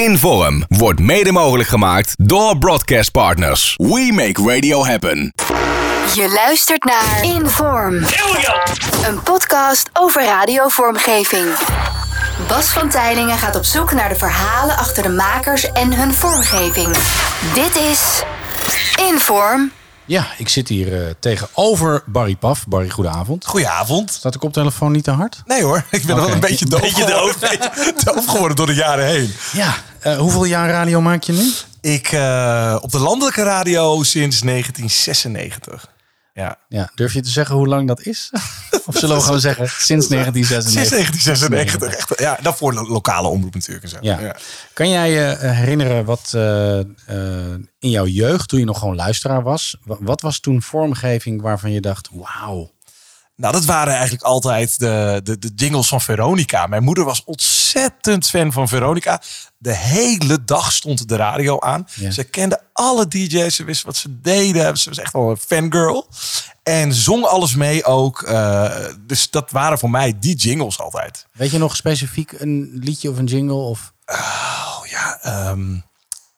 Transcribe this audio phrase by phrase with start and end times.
[0.00, 3.74] Inform wordt mede mogelijk gemaakt door Broadcast Partners.
[3.76, 5.32] We make radio happen.
[6.14, 7.94] Je luistert naar Inform.
[9.06, 11.46] Een podcast over radiovormgeving.
[12.48, 16.96] Bas van Tijlingen gaat op zoek naar de verhalen achter de makers en hun vormgeving.
[17.54, 18.22] Dit is
[19.12, 19.70] Inform.
[20.10, 22.66] Ja, ik zit hier eh, tegenover Barry Paf.
[22.66, 23.46] Barry, goedenavond.
[23.46, 24.12] Goedenavond.
[24.12, 25.42] Staat de koptelefoon niet te hard?
[25.46, 27.34] Nee hoor, ik ben wel een beetje doof, Beetje geworden.
[27.40, 29.32] Beetje doof geworden door de jaren heen.
[29.52, 29.74] Ja.
[30.00, 31.52] Eh, hoeveel jaar radio maak je nu?
[31.80, 35.88] Ik eh, op de landelijke radio sinds 1996.
[36.34, 36.58] Ja.
[36.68, 38.30] Ja, durf je te zeggen hoe lang dat is?
[38.86, 41.22] of zullen we gewoon zeggen sinds 1996?
[41.22, 41.94] Sinds 1996.
[41.94, 43.88] Echt, ja, daarvoor de lokale omroep natuurlijk.
[43.88, 43.96] Zo.
[44.00, 44.36] Ja.
[44.72, 46.86] Kan jij je eh, herinneren wat eh, eh,
[47.78, 51.72] in jouw jeugd, toen je nog gewoon luisteraar was, wa- wat was toen vormgeving waarvan
[51.72, 52.70] je dacht, wauw.
[53.40, 56.66] Nou, dat waren eigenlijk altijd de, de, de jingles van Veronica.
[56.66, 59.22] Mijn moeder was ontzettend fan van Veronica.
[59.58, 61.86] De hele dag stond de radio aan.
[61.94, 62.10] Ja.
[62.10, 63.56] Ze kende alle DJ's.
[63.56, 64.76] Ze wist wat ze deden.
[64.76, 66.08] Ze was echt wel een fangirl.
[66.62, 68.22] En zong alles mee ook.
[68.22, 68.74] Eh,
[69.06, 71.26] dus dat waren voor mij die jingles altijd.
[71.32, 73.54] Weet je nog specifiek een liedje of een jingle?
[73.54, 73.92] Of...
[74.06, 75.76] Oh ja, ehm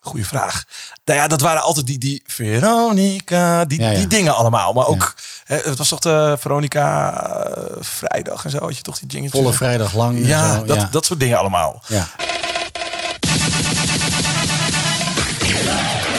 [0.03, 0.65] goede vraag.
[1.05, 3.97] Nou ja, dat waren altijd die, die Veronica, die, Ja, ja.
[3.99, 4.73] die dingen allemaal.
[4.73, 8.59] Maar ook, hè, het was toch de Veronica eh, vrijdag en zo.
[8.59, 9.41] Had je toch die jingetjes?
[9.41, 10.17] Volle vrijdag lang.
[10.17, 10.89] en Ja, zo, dat, ja.
[10.91, 11.83] dat soort dingen allemaal.
[11.87, 12.09] ja.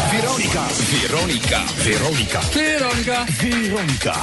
[0.09, 4.15] Veronica, Veronica, Veronica, Veronica, Veronica.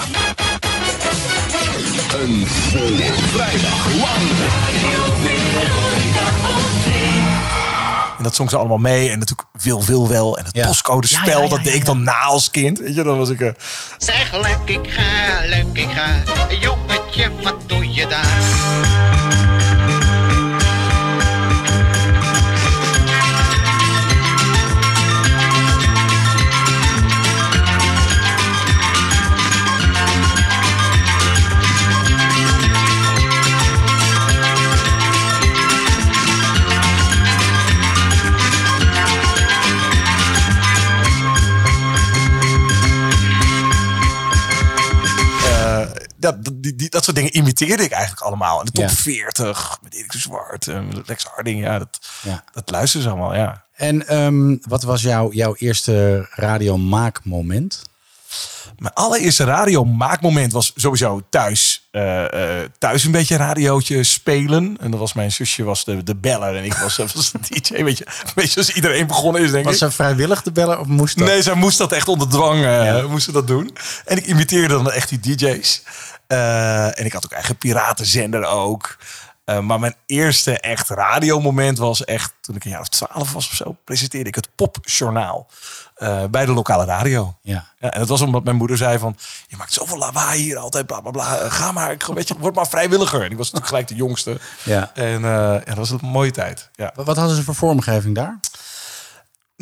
[2.20, 4.28] Een volle vrijdag lang.
[8.20, 9.10] En dat zong ze allemaal mee.
[9.10, 10.38] En natuurlijk Wil Wil Wel.
[10.38, 10.66] En het Ja.
[10.66, 12.78] postcodespel, Ja, ja, ja, dat deed ja, ik dan na als kind.
[12.78, 13.40] Weet je, dan was ik...
[13.40, 13.50] eh,
[13.98, 16.06] Zeg leuk ik ga, leuk ik ga.
[16.60, 18.38] Jongetje, wat doe je daar?
[46.20, 48.58] Dat, die, die, dat soort dingen imiteerde ik eigenlijk allemaal.
[48.58, 48.91] En de top Ja.
[48.91, 51.63] 40 met Erik de Zwart en Lex Harding.
[51.63, 52.45] Ja, dat, Ja.
[52.53, 53.64] dat luisteren ze allemaal, ja.
[53.75, 57.83] En ehm, wat was jouw, jouw eerste radiomaakmoment?
[58.79, 61.89] Mijn allereerste radiomaakmoment was sowieso thuis.
[61.91, 64.77] eh, eh, thuis een beetje radiootje spelen.
[64.80, 67.85] En dat was mijn zusje was de, de beller en ik was, was de DJ.
[67.85, 69.79] Weet je, een beetje zoals iedereen begonnen is, denk Was ik.
[69.80, 71.29] ze vrijwillig te bellen of moest dat?
[71.29, 73.77] Nee, zij moest dat echt onder dwang eh, moest ze dat doen.
[74.05, 75.83] En ik imiteerde dan echt die DJ's.
[76.27, 78.96] En ik had ook eigen piratenzender ook.
[79.50, 83.48] Eh, maar mijn eerste echt radiomoment was echt toen ik een jaar of twaalf was
[83.48, 83.77] of zo.
[83.84, 85.46] Presenteerde ik het popjournaal
[85.94, 87.34] eh, bij de lokale radio.
[87.42, 87.64] Ja.
[87.78, 89.16] Ja, en dat was omdat mijn moeder zei van...
[89.48, 91.39] Je maakt zoveel lawaai hier altijd, bla bla bla.
[91.39, 93.22] Eh, Ga maar, ik- weet je, word maar vrijwilliger.
[93.24, 94.39] En ik was natuurlijk gelijk de jongste.
[94.62, 94.90] Ja.
[94.94, 96.68] En ja, dat was een mooie tijd.
[96.74, 96.92] Ja.
[96.94, 98.39] Wat hadden ze voor vormgeving daar?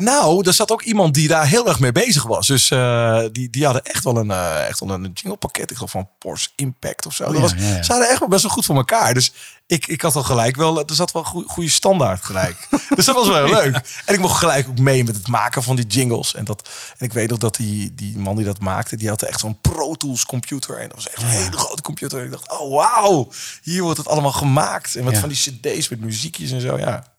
[0.01, 2.47] Nou, er zat ook iemand die daar heel erg mee bezig was.
[2.47, 5.71] Dus eh, die, die hadden echt wel een, eh, echt wel een jinglepakket.
[5.71, 7.23] Ik geloof van Porsche Impact of zo.
[7.23, 7.83] Oh ja, was, ja, ja.
[7.83, 9.13] Ze hadden echt wel best wel goed voor elkaar.
[9.13, 9.33] Dus
[9.67, 10.79] ik, ik had al gelijk wel...
[10.79, 12.67] Er zat wel een goede standaard gelijk.
[12.95, 13.75] dus dat was wel heel leuk.
[14.05, 16.35] En ik mocht gelijk ook mee met het maken van die jingles.
[16.35, 18.95] En, dat, en ik weet nog dat die, die man die dat maakte...
[18.95, 20.77] die had echt zo'n Pro Tools computer.
[20.77, 22.19] En dat was echt een hele grote computer.
[22.19, 23.31] En ik dacht, oh wauw,
[23.61, 24.95] hier wordt het allemaal gemaakt.
[24.95, 27.17] En wat van die cd's met muziekjes en zo, ja.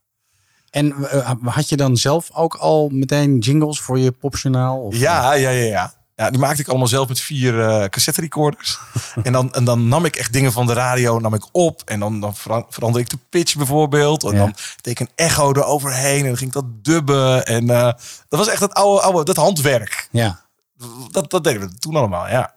[0.71, 4.79] En eh, had je dan zelf ook al meteen jingles voor je popjournaal?
[4.81, 5.93] Of, Ja, ja, ja, ja.
[6.15, 8.79] Ja, die maakte ik allemaal zelf met vier eh cassette recorders.
[9.23, 11.83] en, dan, en dan nam ik echt dingen van de radio nam ik op.
[11.85, 14.25] En dan, dan vera- veranderde ik de pitch bijvoorbeeld.
[14.25, 14.39] En Ja.
[14.39, 16.21] dan deed ik een echo eroverheen.
[16.21, 17.47] En dan ging ik dat dubben.
[17.47, 17.83] En eh,
[18.29, 20.09] dat was echt het oude, oude dat handwerk.
[20.11, 20.41] ja.
[21.11, 22.55] Dat, dat deden we toen allemaal, ja.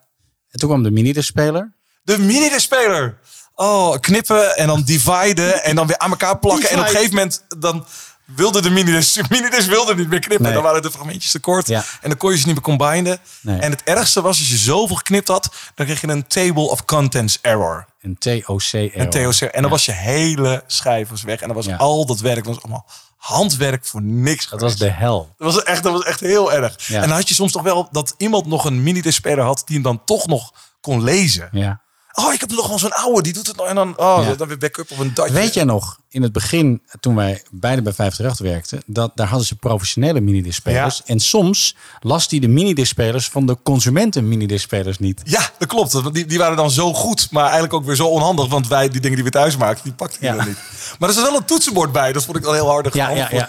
[0.50, 1.74] En toen kwam de mini-speler.
[2.04, 3.20] De mini-speler.
[3.64, 6.70] Oh, knippen en dan dividen en dan weer aan elkaar plakken.
[6.70, 7.86] En op een gegeven moment dan
[8.26, 10.46] wilde de minidisc, minidisc wilde niet meer knippen.
[10.46, 10.54] Nee.
[10.54, 11.68] Dan waren de fragmentjes te kort.
[11.68, 11.84] Ja.
[12.02, 13.18] En dan kon je ze niet meer combinen.
[13.42, 13.60] Nee.
[13.60, 16.86] En het ergste was, als je zoveel geknipt had, dan kreeg je een table of
[16.86, 17.86] contents error.
[18.02, 18.72] Een TOC.
[18.72, 19.42] Een TOC.
[19.42, 21.40] En dan was je hele schijf was weg.
[21.42, 21.76] En dan was Ja.
[21.76, 22.86] al dat werk, dat was allemaal
[23.18, 24.50] handwerk voor niks.
[24.50, 25.34] Dat was de hel.
[25.38, 26.76] Dat was echt, dat was echt heel erg.
[26.88, 27.02] Ja.
[27.02, 29.76] En dan had je soms toch wel dat iemand nog een minidisc speler had die
[29.76, 31.50] hem dan toch nog kon lezen.
[31.52, 31.82] Ja.
[32.16, 33.66] Oh, ik heb nog wel zo'n oude, die doet het nog.
[33.68, 34.36] En dan, oh, Ja.
[34.36, 35.34] dan weer backup op een datje.
[35.34, 39.48] Weet jij nog, in het begin, toen wij beide bij 538 werkten, dat daar hadden
[39.48, 40.98] ze professionele minidisc-spelers.
[40.98, 41.04] Ja.
[41.06, 45.22] En soms las die de minidisc-spelers van de consumenten minidisc-spelers niet.
[45.24, 45.92] Ja, dat klopt.
[45.94, 48.48] Want Die, die waren dan zo goed, maar eigenlijk ook weer zo onhandig.
[48.48, 50.36] Want wij, die dingen die we thuis maakten, die pakten die Ja.
[50.36, 50.58] dan niet.
[51.00, 52.14] Maar er zat wel een toetsenbord bij.
[52.14, 52.94] Dat vond ik wel heel hardig.
[52.94, 53.48] Ja, ja, ja,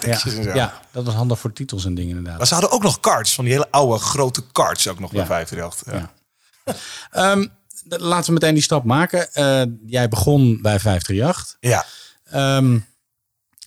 [0.53, 2.37] ja, dat was handig voor titels en dingen inderdaad.
[2.37, 5.25] Maar ze hadden ook nog cards, van die hele oude grote cards ook nog bij
[5.25, 5.93] 538.
[5.93, 6.11] Ja.
[7.13, 7.47] Ja.
[7.87, 9.33] Laten we meteen die stap maken.
[9.33, 11.57] Eh, jij begon bij 538.
[11.59, 11.85] Ja.
[12.23, 12.79] Ehm,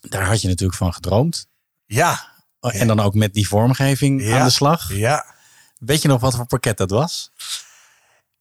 [0.01, 1.47] daar had je natuurlijk van gedroomd.
[1.87, 2.37] Ja.
[2.61, 4.39] Oh, En dan ook met die vormgeving Ja.
[4.39, 4.93] aan de slag.
[4.93, 5.25] Ja.
[5.79, 7.31] Weet je nog wat voor pakket dat was?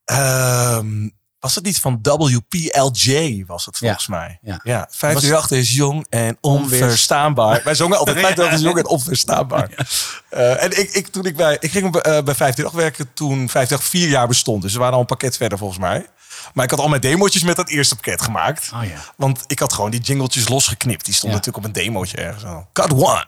[0.04, 1.08] Ehm,
[1.40, 4.38] was het niet van WPLJ, was het volgens mij.
[4.42, 4.60] ja.
[4.62, 7.60] Ja, 538 is jong en onverstaanbaar.
[7.64, 9.86] Wij zongen altijd 538 is jong en onverstaanbaar.
[10.28, 13.84] Eh, en ik, ik, toen ik, bij, ik ging eh, bij 538 werken toen 538
[13.84, 14.62] vier jaar bestond.
[14.62, 16.06] Dus we waren al een pakket verder volgens mij.
[16.54, 18.70] Maar ik had al mijn demootjes met dat eerste pakket gemaakt.
[18.74, 19.04] Oh ja.
[19.16, 21.04] Want ik had gewoon die jingletjes losgeknipt.
[21.04, 22.44] Die stonden natuurlijk op een demootje ergens.
[22.72, 23.26] Cut one.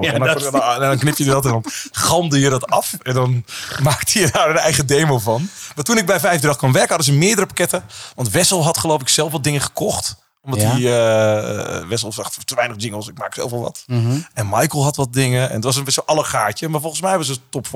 [0.00, 2.66] Ja, en, dan, dat- dan- en dan knip je dat en dan gamde je dat
[2.66, 2.92] af.
[3.02, 3.44] En dan
[3.82, 5.48] maakte je daar een eigen demo van.
[5.74, 7.84] Maar toen ik bij 538 kwam werken, hadden ze meerdere pakketten.
[8.14, 10.16] Want Wessel had geloof ik zelf wat dingen gekocht.
[10.42, 10.70] Omdat Ja.
[10.70, 10.80] hij,
[11.80, 13.82] eh Wessel zag te weinig jingles, ik maak zelf wel wat.
[13.86, 14.18] Mhm.
[14.34, 15.48] En Michael had wat dingen.
[15.48, 16.68] En het was een beetje alle gaatje.
[16.68, 17.66] Maar volgens mij was het een top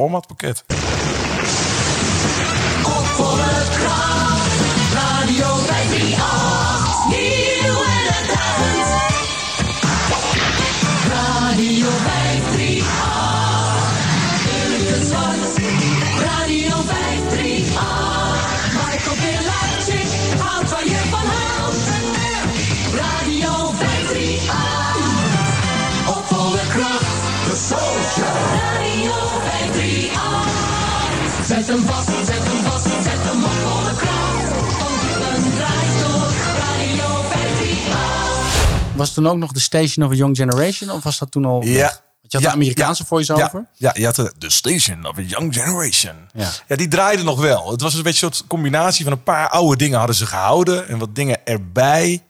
[38.94, 40.90] Was het toen ook nog de Station of a Young Generation?
[40.90, 41.62] Of was dat toen al?
[41.62, 41.82] Ja.
[41.82, 43.66] Want je had Ja, de Amerikaanse ja, voice-over.
[43.76, 46.14] Ja, ja, je had de, de Station of a Young Generation.
[46.34, 46.50] Ja.
[46.68, 47.70] ja, die draaide nog wel.
[47.70, 50.88] Het was een beetje een soort combinatie van een paar oude dingen hadden ze gehouden.
[50.88, 52.22] En wat dingen erbij.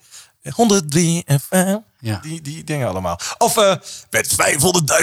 [0.53, 1.77] 103 FM.
[1.99, 2.19] Ja.
[2.23, 3.19] Die, die dingen allemaal.
[3.39, 3.75] Of eh
[4.11, 4.31] met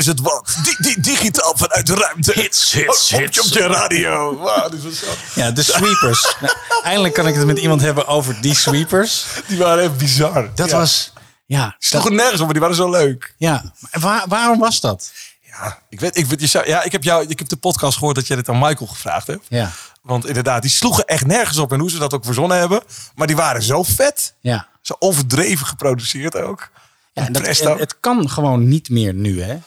[0.06, 0.58] 500.000 watt.
[0.64, 2.32] Di di digitaal vanuit de ruimte.
[2.36, 3.40] Hits, hits, op, hits.
[3.40, 4.36] op je radio.
[4.38, 5.06] Wow, die, was zo-
[5.42, 6.36] Ja, de sweepers.
[6.42, 6.54] Nou,
[6.84, 9.26] eindelijk kan ik het met iemand hebben over die sweepers.
[9.48, 10.50] die waren echt bizar.
[10.56, 10.78] Dat Ja.
[10.78, 11.14] was,
[11.58, 13.34] ja, Die sloegen nergens op, maar die waren zo leuk.
[13.38, 13.74] ja.
[13.80, 15.12] Maar waar- waarom was dat?
[15.42, 17.98] Ja, ik weet, ik, weet, je zou, ja, ik heb jou, ik heb de podcast
[17.98, 19.46] gehoord dat jij dit aan Michael gevraagd hebt.
[19.50, 19.72] Ja,
[20.02, 22.82] Want inderdaad, die sloegen echt nergens op en hoe ze dat ook verzonnen hebben.
[23.16, 24.34] Maar die waren zo vet.
[24.40, 24.70] ja.
[24.82, 26.70] Zo overdreven geproduceerd ook.
[27.14, 29.58] ja en dat, en het kan gewoon niet meer nu, hè?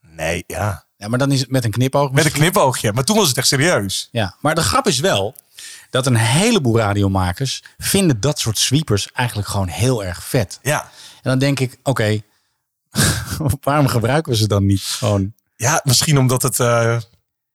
[0.00, 0.84] Nee, ja.
[0.96, 2.10] Ja, maar dan is het met een knipoog.
[2.10, 2.92] Met een knipoogje.
[2.92, 4.08] Maar toen was het echt serieus.
[4.12, 5.34] Ja, maar de grap is wel
[5.90, 10.58] dat een heleboel radiomakers vinden dat soort sweepers eigenlijk gewoon heel erg vet.
[10.62, 10.90] Ja.
[11.22, 12.22] En dan denk ik, oké,
[13.60, 15.34] waarom gebruiken we ze dan niet gewoon?
[15.56, 16.56] Ja, misschien omdat het...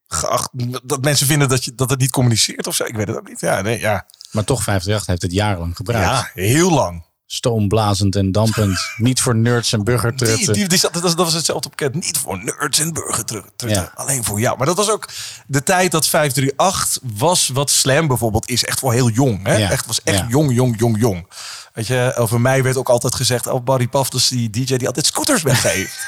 [0.07, 0.49] geacht,
[0.83, 2.83] dat mensen vinden dat, je, dat het niet communiceert of zo.
[2.83, 3.39] Ik weet het ook niet.
[3.39, 4.05] Ja, nee, ja.
[4.31, 6.07] Maar toch, 538 heeft het jarenlang gebruikt.
[6.07, 7.05] ja heel lang.
[7.27, 8.77] Stoomblazend en dampend.
[8.97, 10.53] niet voor nerds en burgertrutten.
[10.53, 11.93] die, die, dat, was- dat was hetzelfde pakket.
[11.93, 13.69] Niet voor nerds en burgertrutten.
[13.69, 13.91] Ja.
[13.95, 14.57] Alleen voor jou.
[14.57, 15.07] Maar dat was ook
[15.47, 18.63] de tijd dat 538 was wat Slam bijvoorbeeld is.
[18.63, 19.45] Echt voor heel jong.
[19.45, 19.55] Hè?
[19.57, 19.69] Ja.
[19.69, 20.25] Echt, was echt Ja.
[20.29, 21.27] jong, jong, jong, jong.
[21.73, 23.47] Weet je, over mij werd ook altijd gezegd...
[23.47, 25.93] Oh, Barry Paf, dus die DJ die altijd scooters weggeeft.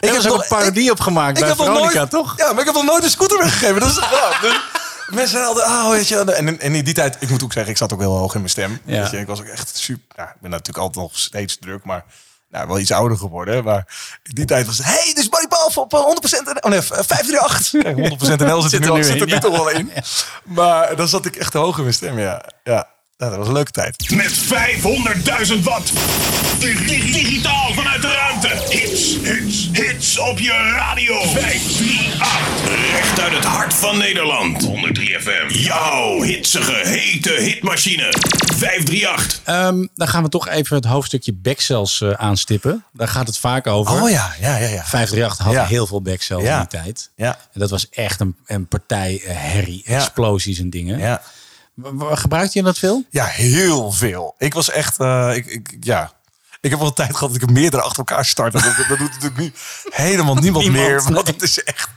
[0.00, 2.34] Ik heb er ook nog- een parodie op gemaakt bij Veronica, nooit, toch?
[2.38, 3.80] Ja, maar ik heb nog nooit een scooter weggegeven.
[3.80, 3.94] Dat is.
[4.42, 4.60] Dus
[5.08, 6.32] mensen hadden, oh, weet je.
[6.32, 8.38] En, en in die tijd, ik moet ook zeggen, ik zat ook heel hoog in
[8.38, 8.80] mijn stem.
[8.84, 9.00] Ja.
[9.00, 10.16] Weet je, ik was ook echt super.
[10.16, 12.04] Nou, ik ben natuurlijk altijd nog steeds druk, maar
[12.54, 13.64] nou, wel iets ouder geworden.
[13.64, 13.86] Maar
[14.22, 16.02] in die tijd was het, hey, is Barry Balf op eh, 100%
[16.44, 16.52] NL.
[16.60, 17.82] Oh nee, 538.
[17.82, 19.38] Kijk, 100% NL zit, Zit er nu, nu zit in, er nu ja.
[19.38, 19.90] toch wel in.
[20.44, 22.44] Maar dan zat ik echt hoog in mijn stem, ja.
[22.64, 24.10] Ja, Nou, dat was een leuke tijd.
[24.10, 25.92] Met 500.000 watt.
[26.60, 28.48] Dig- dig- Digitaal vanuit de ruimte.
[28.76, 31.20] Hits, hits, hits op je radio.
[31.22, 32.90] 538.
[32.92, 34.62] Recht uit het hart van Nederland.
[34.64, 35.46] 103 FM.
[35.48, 38.12] Jouw hitsige, hete hitmachine.
[38.56, 39.40] 538.
[39.44, 42.84] Ehm, dan gaan we toch even het hoofdstukje backcells eh, aanstippen.
[42.92, 44.02] Daar gaat het vaak over.
[44.02, 44.84] Oh ja, ja, ja, ja.
[44.84, 45.64] 538 had Ja.
[45.66, 46.54] heel veel backcells Ja.
[46.60, 47.10] in die tijd.
[47.16, 47.38] Ja.
[47.52, 49.96] En dat was echt een, een partij eh, herrie, Ja.
[49.96, 50.98] explosies en dingen.
[50.98, 51.22] Ja.
[52.12, 53.04] Gebruikte je dat veel?
[53.10, 54.34] Ja, heel veel.
[54.38, 56.12] Ik was echt, eh, ik, ik, ja.
[56.60, 58.62] Ik heb wel een tijd gehad dat ik er meerdere achter elkaar startte.
[58.62, 59.52] Dat, dat doet natuurlijk nu
[59.90, 61.02] helemaal niemand, Niemand, meer.
[61.02, 61.34] Want nee.
[61.34, 61.88] het is echt.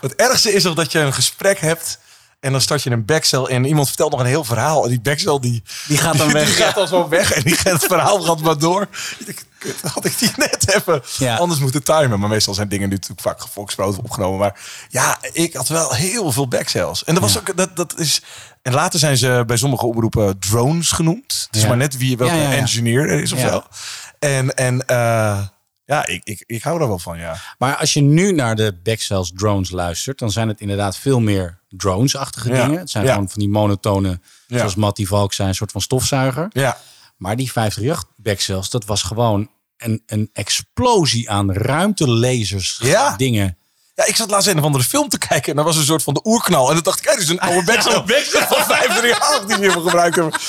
[0.00, 1.98] Het ergste is nog dat je een gesprek hebt.
[2.40, 4.82] En dan start je een backcel en iemand vertelt nog een heel verhaal.
[4.84, 7.54] En die backcel die, Die gaat dan weg, Die gaat dan zo weg en die
[7.54, 8.88] gaat, het verhaal gaat maar door.
[9.26, 11.36] Ik kut, had ik die net even Ja.
[11.36, 12.20] anders moeten timen.
[12.20, 14.38] Maar meestal zijn dingen nu natuurlijk vaak opgenomen.
[14.38, 17.04] Maar ja, ik had wel heel veel backcells.
[17.04, 18.22] En dat was ook, dat, dat is...
[18.62, 21.42] En later zijn ze bij sommige omroepen drones genoemd.
[21.46, 21.68] Het is Ja.
[21.68, 23.62] maar net wie welke engineer er is of zo.
[24.18, 25.40] En, en eh,
[25.84, 27.36] ja, ik, ik, ik hou daar wel van, ja.
[27.58, 31.58] Maar als je nu naar de Backcells drones luistert, dan zijn het inderdaad veel meer
[31.68, 32.78] drones-achtige dingen.
[32.78, 36.48] Het zijn gewoon van die monotone, zoals Matty Valk zijn, een soort van stofzuiger.
[36.52, 36.78] Ja,
[37.24, 43.16] Maar die 538 Backcells, dat was gewoon een, een explosie aan ruimtelasers, Ja.
[43.16, 43.58] dingen.
[43.94, 46.02] Ja, ik zat laatst een of andere film te kijken en dat was een soort
[46.02, 46.68] van de oerknal.
[46.68, 47.92] En dan dacht ik, kijk, dit is een oude backcell
[48.48, 50.40] van 538 die we hier gebruikt hebben.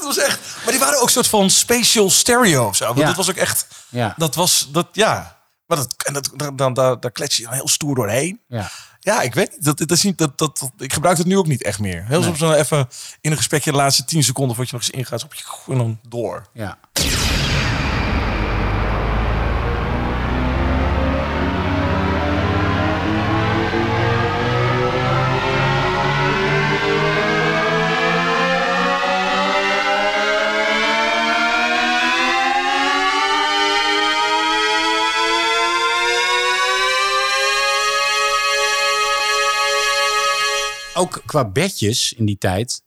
[0.00, 2.84] Was echt, maar die waren ook een soort van spatial stereo of zo.
[2.86, 3.06] Want Ja.
[3.06, 4.14] dat was ook echt, Ja.
[4.16, 5.36] dat was, dat, ja.
[5.66, 8.40] Maar dat, en dat, dan, dan, daar, daar klets je heel stoer doorheen.
[8.48, 8.70] Ja.
[9.08, 9.64] Ja, ik weet niet.
[9.64, 12.04] Dat, dat is niet dat, dat, dat- ik gebruik het nu ook niet echt meer.
[12.06, 12.88] Heel soms dan even
[13.20, 15.24] in een gesprekje de laatste 10 seconden voordat je nog eens ingaat.
[15.24, 16.46] Op je, en dan door.
[16.52, 16.78] Ja.
[40.98, 42.82] Ook qua bedjes in die tijd.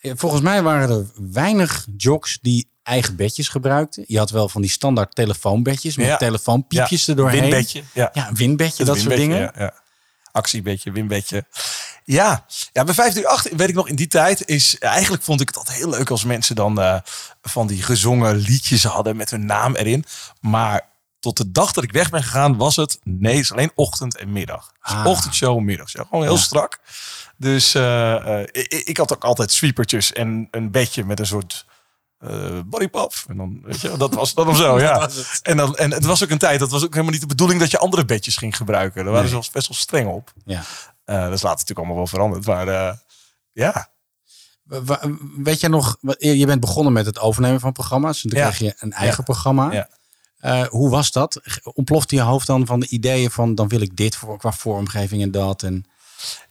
[0.00, 4.04] eh, Volgens mij waren er weinig jocks die eigen bedjes gebruikten.
[4.06, 6.16] Je had wel van die standaard telefoonbedjes met Ja.
[6.16, 7.40] telefoonpiepjes Ja, erdoorheen.
[7.40, 8.10] windbedje, ja.
[8.12, 9.52] ja, een windbedje, dat soort Winbedje, dingen.
[9.56, 9.74] Ja, ja.
[10.32, 11.44] Actiebedje, winbedje.
[12.04, 15.56] Ja, ja, bij 538 weet ik nog in die tijd is eigenlijk vond ik het
[15.56, 16.98] altijd heel leuk als mensen dan eh,
[17.42, 20.04] van die gezongen liedjes hadden met hun naam erin.
[20.40, 20.88] Maar
[21.20, 24.16] tot de dag dat ik weg ben gegaan was het nee, het is alleen ochtend
[24.16, 24.72] en middag.
[24.82, 25.06] Dus Ah.
[25.06, 26.78] ochtendshow, middagshow, gewoon heel strak.
[27.38, 31.66] Dus eh, eh, ik, ik had ook altijd sweepertjes en een bedje met een soort
[32.18, 33.14] eh bodypop.
[33.28, 35.08] En dan, weet je, dat was dat of zo, ja.
[35.42, 37.60] En, dan, en het was ook een tijd, dat was ook helemaal niet de bedoeling
[37.60, 39.04] dat je andere bedjes ging gebruiken.
[39.04, 40.32] Daar waren ze best wel streng op.
[40.44, 40.62] Ja.
[41.04, 42.46] Dat is later natuurlijk allemaal wel veranderd.
[42.46, 42.98] Maar
[43.52, 43.88] ja.
[45.36, 48.24] Weet jij nog, je bent begonnen met het overnemen van programma's.
[48.24, 48.48] En toen Ja.
[48.50, 49.22] kreeg je een eigen Ja.
[49.24, 49.72] programma.
[50.40, 50.68] Ja.
[50.68, 51.40] Hoe was dat?
[51.62, 55.22] Ontplofte je hoofd dan van de ideeën van dan wil ik dit voor, qua vormgeving
[55.22, 55.62] en dat?
[55.62, 55.84] En,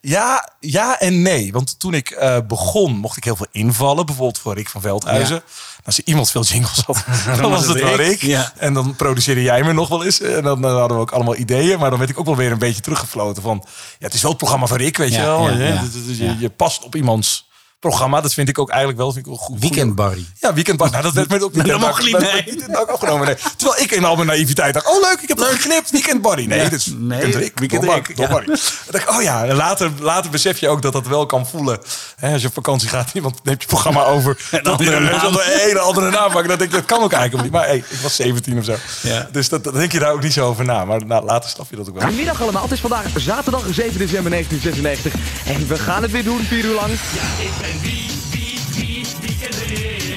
[0.02, 1.52] Ja, ja en nee.
[1.52, 4.06] Want toen ik eh, begon, mocht ik heel veel invallen.
[4.06, 5.44] Bijvoorbeeld voor Rick van Veldhuizen.
[5.86, 7.04] Als er iemand veel jingles had,
[7.42, 8.22] dan, was het wel ik.
[8.22, 8.52] Ja.
[8.58, 10.22] En dan produceerde jij me nog wel eens.
[10.22, 11.80] En dan, dan hadden we ook allemaal ideeën.
[11.80, 13.64] Maar dan werd ik ook wel weer een beetje teruggefloten van...
[14.00, 15.50] Ja, het is wel het programma van Rick, weet Ja, je wel.
[15.50, 15.82] ja.
[15.82, 17.45] Dus- dus je, je past op iemands
[17.80, 18.22] programma.
[18.22, 19.60] Dat vind ik ook eigenlijk wel, vind ik wel goed.
[19.60, 20.26] Weekend Barry.
[20.40, 20.90] Ja, weekendbar.
[20.92, 21.66] Nou, dat werd met ook niet.
[21.66, 22.32] Dat mocht niet, dat nee.
[22.32, 23.26] werd niet ook opgenomen.
[23.26, 23.36] Nee.
[23.58, 25.92] Terwijl ik in al mijn naïviteit dacht, oh leuk, ik heb het geknipt.
[25.92, 26.46] Weekend Barry.
[26.46, 26.64] Nee, Ja.
[26.64, 27.60] dat is Nee, Weekend Rick.
[27.60, 28.28] Weekend Rick, ja.
[28.28, 28.58] Barry.
[28.90, 31.80] Dacht oh ja, en later, later besef je ook dat dat wel kan voelen.
[32.16, 34.38] Hè, als je op vakantie gaat, iemand neemt je programma over.
[34.52, 36.48] En dan een hele andere naam maken.
[36.48, 37.52] Dan denk je, dat kan ook eigenlijk niet.
[37.52, 38.76] Maar hey, ik was 17 of zo.
[39.02, 39.30] Ja.
[39.32, 40.86] Dus dat, dat denk je daar ook niet zo over na.
[40.86, 42.04] Maar nou, later snap je dat ook wel.
[42.04, 45.14] Goedemiddag allemaal, het is vandaag zaterdag 7 december 1996
[45.46, 46.92] en we gaan het weer doen, 4 uur lang.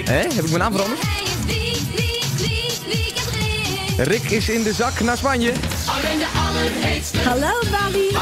[0.04, 1.00] Hé, heb ik mijn naam veranderd?
[3.96, 5.52] Rick is in de zak naar Spanje.
[7.24, 8.16] Hallo Barry.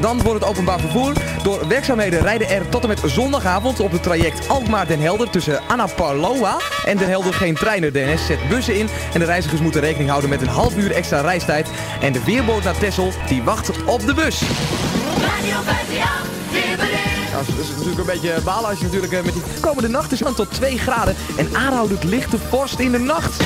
[0.00, 1.12] Dan wordt het openbaar vervoer.
[1.42, 6.56] Door werkzaamheden rijden er tot en met zondagavond op het traject Alkmaar-Den Helder tussen Annapurloa
[6.84, 7.92] en Den Helder geen treinen.
[7.92, 10.90] De NS zet bussen in en de reizigers moeten rekening houden met een half uur
[10.90, 11.68] extra reistijd.
[12.00, 14.42] En de weerboot naar Texel die wacht op de bus.
[17.32, 20.18] Dat is natuurlijk een beetje balen als je natuurlijk eh, met die komende nacht is
[20.18, 23.36] dan tot 2 graden en aanhoudend lichte vorst in de nacht.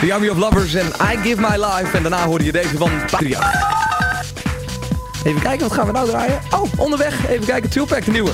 [0.00, 1.96] The Army of Lovers en I Give My Life.
[1.96, 3.52] En daarna hoorde je deze van Patria.
[5.24, 6.40] Even kijken, wat gaan we nou draaien?
[6.50, 7.28] Oh, onderweg.
[7.28, 8.30] Even kijken, Tupac, de nieuwe.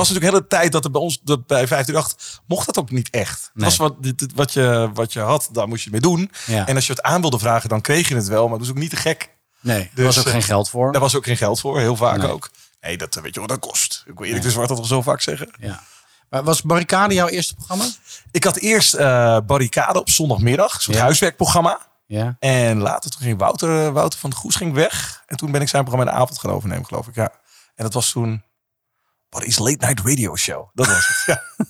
[0.00, 3.10] Was natuurlijk hele tijd dat er bij ons dat bij 538 mocht dat ook niet
[3.10, 3.50] echt.
[3.54, 3.64] Nee.
[3.64, 3.94] was wat,
[4.34, 6.30] wat, je, wat je had, daar moest je mee doen.
[6.46, 6.66] Ja.
[6.66, 8.42] En als je het aan wilde vragen, dan kreeg je het wel.
[8.48, 9.30] Maar dat was ook niet te gek.
[9.60, 10.92] nee, er Dus, was ook eh, geen geld voor.
[10.92, 12.30] Daar was ook geen geld voor, heel vaak Nee.
[12.30, 12.50] ook.
[12.80, 14.02] Nee, dat eh, weet je wat dat kost.
[14.06, 15.50] Ik wil eerlijk de zwart dat al zo vaak zeggen.
[15.58, 15.82] Ja.
[16.30, 17.84] Maar was Barricade jouw eerste programma?
[18.30, 21.00] Ik had eerst eh Barricade op zondagmiddag, Ja.
[21.00, 21.78] huiswerkprogramma.
[22.06, 22.36] Ja.
[22.38, 25.22] En later toen ging Wouter, eh, Wouter van de Goes ging weg.
[25.26, 27.14] En toen ben ik zijn programma in de avond gaan overnemen, geloof ik.
[27.14, 27.32] Ja.
[27.74, 28.42] En dat was toen
[29.30, 30.68] Barry's Late Night Radio Show.
[30.74, 31.22] Dat was het.
[31.58, 31.66] Ja.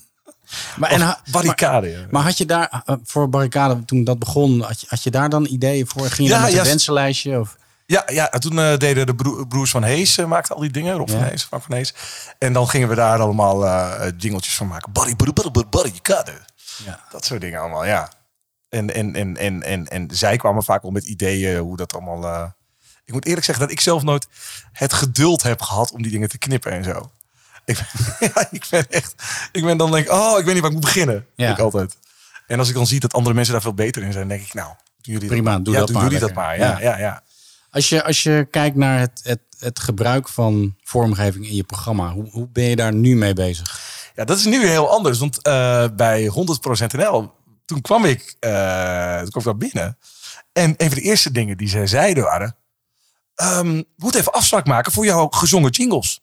[0.77, 1.91] Maar, en, ha- Barricade.
[1.97, 5.11] maar, maar had je daar eh, voor Barricade, toen dat begon, had je, had je
[5.11, 6.05] daar dan ideeën voor?
[6.09, 7.39] Ging je Ja, met ja, een wensenlijstje?
[7.39, 7.57] Of?
[7.85, 10.71] Ja, ja en toen eh, deden de bro- broers van Hees, eh, maakten al die
[10.71, 10.95] dingen.
[10.95, 11.13] Rob Ja.
[11.17, 11.93] van Hees, Frank van Hees.
[12.37, 14.91] En dan gingen we daar allemaal eh eh, jingeltjes van maken.
[14.91, 16.33] Barry, barry, barricade.
[16.85, 16.99] Ja.
[17.11, 18.11] Dat soort dingen allemaal, ja.
[18.69, 22.23] En, en, en, en, en, en zij kwamen vaak al met ideeën hoe dat allemaal...
[22.23, 22.47] eh,
[23.05, 24.27] ik moet eerlijk zeggen dat ik zelf nooit
[24.71, 27.11] het geduld heb gehad om die dingen te knippen en zo.
[27.71, 27.85] Ik
[28.19, 29.15] ben, ja, ik ben echt,
[29.51, 31.25] ik ben dan denk ik, oh, ik weet niet waar ik moet beginnen.
[31.35, 31.51] Ja.
[31.51, 31.97] Ik altijd.
[32.47, 34.53] En als ik dan zie dat andere mensen daar veel beter in zijn, denk ik,
[34.53, 34.67] nou,
[35.01, 36.57] doen jullie Prima, dat, doe ja, dat maar jullie dat maar.
[36.57, 36.97] Ja, Ja.
[36.97, 37.23] ja.
[37.71, 42.11] Als je, als je kijkt naar het, het, het gebruik van vormgeving in je programma,
[42.11, 43.79] hoe, hoe ben je daar nu mee bezig?
[44.15, 45.19] Ja, dat is nu heel anders.
[45.19, 46.31] Want eh, bij 100%
[46.97, 47.33] NL,
[47.65, 48.35] toen kwam ik,
[49.19, 49.97] toen kwam ik daar binnen.
[50.53, 52.55] En een van de eerste dingen die zij zeiden waren...
[53.41, 56.19] ehm, we moeten even afspraak maken voor jouw gezongen jingles.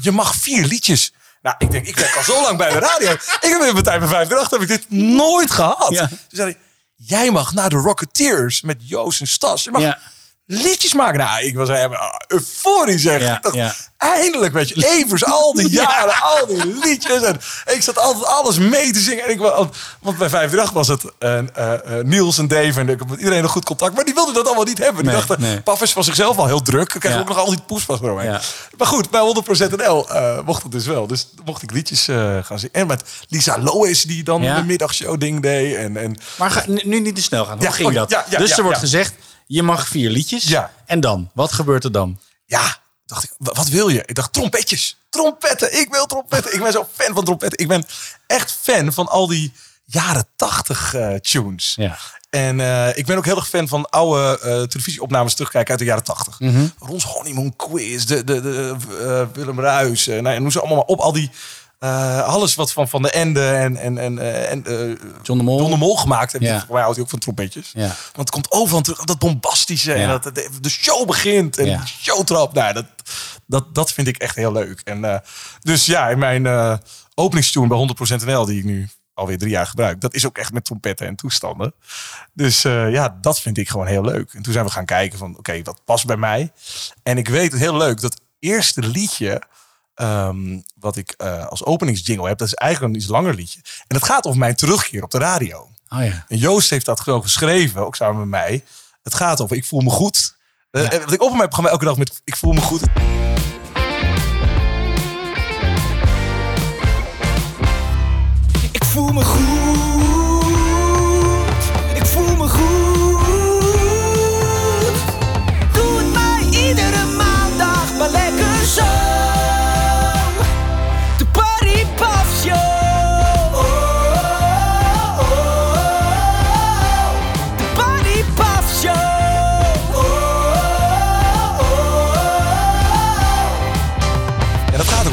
[0.00, 1.12] Je mag vier liedjes.
[1.42, 3.12] Nou, ik denk, ik werk al zo lang bij de radio.
[3.12, 5.92] Ik heb in mijn tijd bij 538 heb ik dit nooit gehad.
[5.92, 6.08] Ja.
[6.08, 6.60] Toen zei hij,
[6.96, 9.64] jij mag naar de Rocketeers met Joost en Stas.
[9.64, 9.98] Je mag.
[10.46, 11.18] Liedjes maken.
[11.18, 13.20] Nou, ik was helemaal euforisch zeg.
[13.20, 13.74] Ja, Ik dacht, ja.
[13.96, 17.22] Eindelijk, weet je, Evers, al die jaren, al die liedjes.
[17.22, 19.24] En ik zat altijd alles mee te zingen.
[19.24, 22.80] En ik, want bij 538 was het eh, eh, eh, Niels en Dave.
[22.80, 23.94] En ik heb met iedereen een goed contact.
[23.94, 25.02] Maar die wilden dat allemaal niet hebben.
[25.02, 25.60] Die Nee, dachten, nee.
[25.60, 27.02] Paf is van zichzelf al heel druk.
[27.02, 27.18] Dan Ja.
[27.18, 28.38] ook nog al die poespas eromheen.
[28.76, 31.06] Maar goed, bij 100% NL eh, mocht het dus wel.
[31.06, 32.74] Dus mocht ik liedjes eh, gaan zingen.
[32.74, 35.76] En met Lisa Lois, die dan de middagshow ding deed.
[35.76, 37.58] En, en Maar ga, nu niet te snel gaan.
[37.58, 38.24] Hoe ging oh, dat?
[38.38, 39.14] dus er wordt gezegd,
[39.54, 40.44] je mag vier liedjes.
[40.44, 40.72] Ja.
[40.86, 41.30] En dan?
[41.34, 42.20] Wat gebeurt er dan?
[42.46, 44.02] Ja, dacht ik, wa- wat wil je?
[44.06, 44.96] Ik dacht, trompetjes.
[45.10, 46.54] Trompetten, ik wil trompetten.
[46.54, 47.58] Ik ben zo fan van trompetten.
[47.58, 47.86] Ik ben
[48.26, 49.52] echt fan van al die
[49.84, 51.74] jaren tachtig eh, tunes.
[51.76, 51.98] Ja.
[52.30, 55.84] En eh, ik ben ook heel erg fan van oude eh, televisieopnames terugkijken uit de
[55.84, 56.40] jaren tachtig.
[56.40, 56.66] Mhm.
[56.78, 58.76] Rons Honeymoon Quiz, de, de, de,
[59.32, 60.06] Willem Ruis.
[60.06, 60.98] eh, nou, noem ze allemaal maar op.
[61.00, 61.30] Al die,
[61.82, 65.44] eh, alles wat van, van de Ende en, en, en, eh, en eh, John de
[65.44, 65.58] Mol?
[65.58, 66.44] John de Mol gemaakt heeft.
[66.44, 66.58] Ja.
[66.58, 67.70] Voor mij houdt hij ook van trompetjes.
[67.74, 67.86] Ja.
[67.86, 69.04] Want het komt overal terug.
[69.04, 69.92] Dat bombastische.
[69.92, 71.58] En dat de, de show begint.
[71.58, 72.52] En de showtrap.
[72.52, 72.84] Nou, dat,
[73.46, 74.80] dat, dat vind ik echt heel leuk.
[74.84, 75.22] En,
[75.60, 76.80] dus ja, in mijn
[77.14, 77.88] openingstune bij
[78.20, 80.00] 100% NL, die ik nu alweer drie jaar gebruik.
[80.00, 81.74] Dat is ook echt met trompetten en toestanden.
[82.32, 84.32] Dus ja, dat vind ik gewoon heel leuk.
[84.32, 86.52] En toen zijn we gaan kijken van, oké, wat past bij mij?
[87.02, 89.42] En ik weet het heel leuk, dat eerste liedje...
[89.94, 93.60] ehm, wat ik eh, als openingsjingle heb, dat is eigenlijk een iets langer liedje.
[93.86, 95.68] En het gaat over mijn terugkeer op de radio.
[95.88, 96.24] Oh ja.
[96.28, 98.64] En Joost heeft dat gewoon geschreven, ook samen met mij.
[99.02, 100.36] Het gaat over ik voel me goed.
[100.70, 100.98] Eh, Ja.
[100.98, 102.82] Wat ik op mijn programma elke dag met ik voel me goed.
[108.72, 109.61] Ik voel me goed.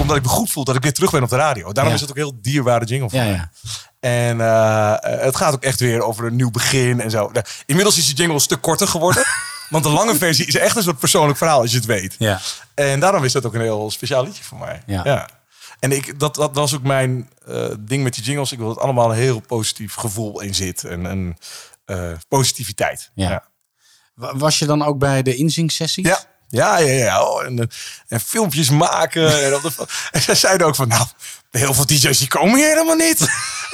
[0.10, 1.72] Omdat ik me goed voel dat ik weer terug ben op de radio.
[1.72, 3.30] Daarom is het ook een heel dierbare jingle voor mij.
[3.32, 3.50] ja.
[4.00, 7.32] En eh, het gaat ook echt weer over een nieuw begin en zo.
[7.66, 9.24] Inmiddels is die jingle een stuk korter geworden.
[9.70, 12.16] want de lange versie is echt een soort persoonlijk verhaal, als je het weet.
[12.20, 12.40] Ja.
[12.76, 14.84] En daarom is dat ook een heel speciaal liedje voor mij.
[14.86, 15.30] Ja.
[15.80, 18.52] En ik, dat, dat was ook mijn eh, ding met die jingles.
[18.52, 20.84] Ik wil dat allemaal een heel positief gevoel in zit.
[20.84, 21.38] En, en
[21.86, 23.12] eh, positiviteit.
[23.16, 23.30] Ja.
[23.30, 23.44] ja.
[24.14, 26.08] Wa- Was je dan ook bij de inzingsessies?
[26.08, 26.20] Ja,
[26.50, 26.94] ja, ja.
[26.94, 27.24] ja.
[27.24, 27.66] Oh, en, eh,
[28.08, 29.44] en filmpjes maken.
[29.44, 29.72] en, op de,
[30.12, 31.06] en zij zeiden ook van, nou,
[31.52, 33.20] heel veel DJ's die komen hier helemaal niet.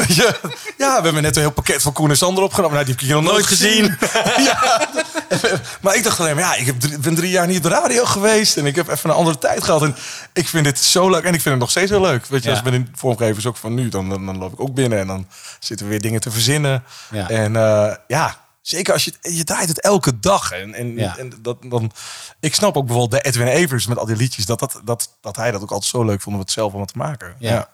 [0.08, 0.40] Je?
[0.78, 2.74] Ja, we hebben net een heel pakket van Koen en Sander opgenomen.
[2.74, 3.98] Nou, die heb ik hier nog nooit gezien.
[4.50, 4.88] ja.
[5.82, 7.70] Maar ik dacht alleen, maar ja, ik heb drie- ben drie jaar niet op de
[7.70, 8.58] radio geweest.
[8.58, 9.82] En ik heb even een andere tijd gehad.
[9.82, 9.96] En
[10.34, 11.24] ik vind dit zo leuk.
[11.24, 12.26] En ik vind het nog steeds heel leuk.
[12.26, 12.56] Weet je, Ja.
[12.56, 15.00] als ik ben in vormgevers ook van nu, dan, dan, dan loop ik ook binnen.
[15.00, 15.28] En dan
[15.60, 16.84] zitten we weer dingen te verzinnen.
[17.12, 17.30] Ja.
[17.30, 20.52] En eh, ja, zeker als je, je draait het elke dag.
[20.52, 21.18] En, en, Ja.
[21.18, 21.92] en dat, dan,
[22.40, 25.36] ik snap ook bijvoorbeeld bij Edwin Evers met al die liedjes, dat, dat, dat, dat
[25.36, 27.36] hij dat ook altijd zo leuk vond om het zelf allemaal te maken.
[27.40, 27.52] Ja.
[27.52, 27.70] Ja.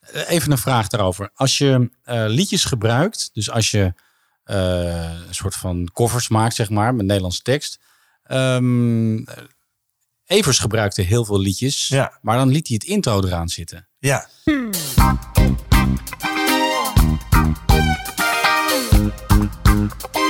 [0.00, 1.30] Eh, Even een vraag daarover.
[1.34, 3.94] Als je eh, liedjes gebruikt, dus als je
[4.44, 7.78] eh, een soort van covers maakt, zeg maar, met Nederlandse tekst.
[8.22, 9.24] Ehm,
[10.26, 12.18] Evers gebruikte heel veel liedjes, Ja.
[12.22, 13.88] maar dan liet hij het intro eraan zitten.
[13.98, 14.28] ja.
[14.44, 15.69] Evers,
[19.70, 20.29] Mm-hmm.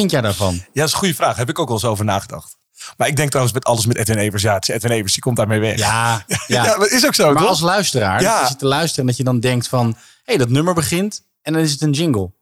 [0.00, 0.54] Vind jij daarvan?
[0.54, 1.36] Ja, dat is een goede vraag.
[1.36, 2.58] Heb ik ook wel eens over nagedacht.
[2.96, 4.42] Maar ik denk trouwens met alles met Edwin Evers.
[4.42, 5.78] Ja, het is Edwin Evers, die komt daarmee weg.
[5.78, 6.38] Ja, ja.
[6.64, 7.48] Ja, maar is ook zo, Maar toch?
[7.50, 8.40] als luisteraar, Ja.
[8.40, 9.86] als je te luisteren en dat je dan denkt van...
[9.86, 12.32] hé, hey, dat nummer begint en dan is het een jingle.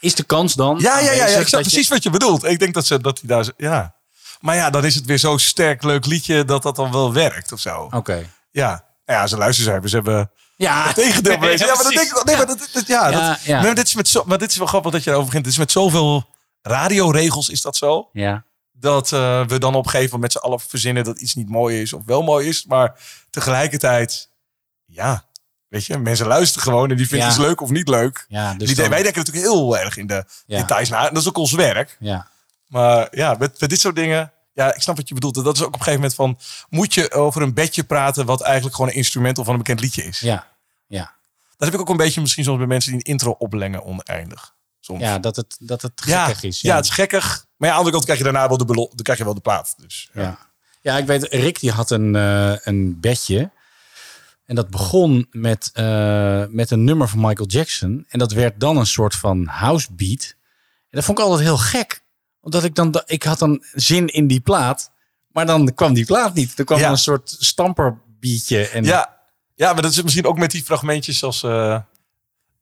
[0.00, 2.10] Is de kans dan Ja, ja, ja, ja ik snap dat je- precies wat je
[2.10, 2.44] bedoelt.
[2.44, 3.46] Ik denk dat ze dat hij daar.
[3.56, 3.94] Ja.
[4.40, 7.52] Maar ja, dan is het weer zo'n sterk leuk liedje dat dat dan wel werkt
[7.52, 7.88] of zo.
[7.90, 8.30] Oké.
[8.50, 8.84] Ja.
[9.06, 11.66] Ja, ze luistercijfers hebben Ja, het tegendeel bewezen.
[11.66, 12.24] Ja, maar dat denk ik.
[12.24, 13.60] Nee, maar dat, dat- ja, Ja, dat, ja.
[13.62, 15.44] Maar dit is met zo, maar dit is wel grappig dat je erover begint.
[15.44, 16.32] Dit is met zoveel
[16.66, 18.08] radioregels is dat zo.
[18.12, 18.44] Ja.
[18.72, 21.48] Dat eh, we dan op een gegeven moment met z'n allen verzinnen dat iets niet
[21.48, 22.64] mooi is of wel mooi is.
[22.64, 22.98] Maar
[23.30, 24.28] tegelijkertijd,
[24.84, 25.24] ja,
[25.68, 27.32] weet je, mensen luisteren gewoon en die vinden Ja.
[27.34, 28.24] iets leuk of niet leuk.
[28.28, 30.58] Ja, dus Die- dan- wij denken natuurlijk heel erg in de Ja.
[30.60, 31.08] details na.
[31.08, 31.96] En dat is ook ons werk.
[32.00, 32.28] Ja.
[32.66, 34.32] Maar ja, met, met dit soort dingen.
[34.52, 35.34] Ja, ik snap wat je bedoelt.
[35.34, 36.38] Dat is ook op een gegeven moment van.
[36.68, 38.26] Moet je over een bedje praten.
[38.26, 40.20] wat eigenlijk gewoon een instrumental van een bekend liedje is?
[40.20, 40.46] Ja.
[40.86, 41.12] Ja.
[41.56, 44.53] Dat heb ik ook een beetje misschien soms bij mensen die een intro oplengen oneindig.
[44.84, 45.00] Soms.
[45.00, 46.60] Ja, dat het, dat het ja, gekkig is.
[46.60, 46.76] Ja.
[46.76, 47.46] het is gekkig.
[47.56, 49.24] Maar ja, aan de andere kant krijg je daarna wel de, belo- dan krijg je
[49.24, 49.74] wel de plaat.
[49.76, 50.22] Dus, ja.
[50.22, 50.38] Ja.
[50.80, 53.50] ja, ik weet, Rick die had een, eh, een bedje.
[54.44, 58.04] En dat begon met, eh, met een nummer van Michael Jackson.
[58.08, 60.34] En dat werd dan een soort van house beat.
[60.90, 62.02] En dat vond ik altijd heel gek.
[62.40, 64.90] Omdat ik dan, ik had dan zin in die plaat.
[65.28, 66.58] Maar dan kwam die plaat niet.
[66.58, 66.84] Er kwam Ja.
[66.84, 68.68] dan een soort stamperbeatje.
[68.68, 69.16] En Ja.
[69.54, 71.42] ja, maar dat is misschien ook met die fragmentjes als...
[71.42, 71.78] eh,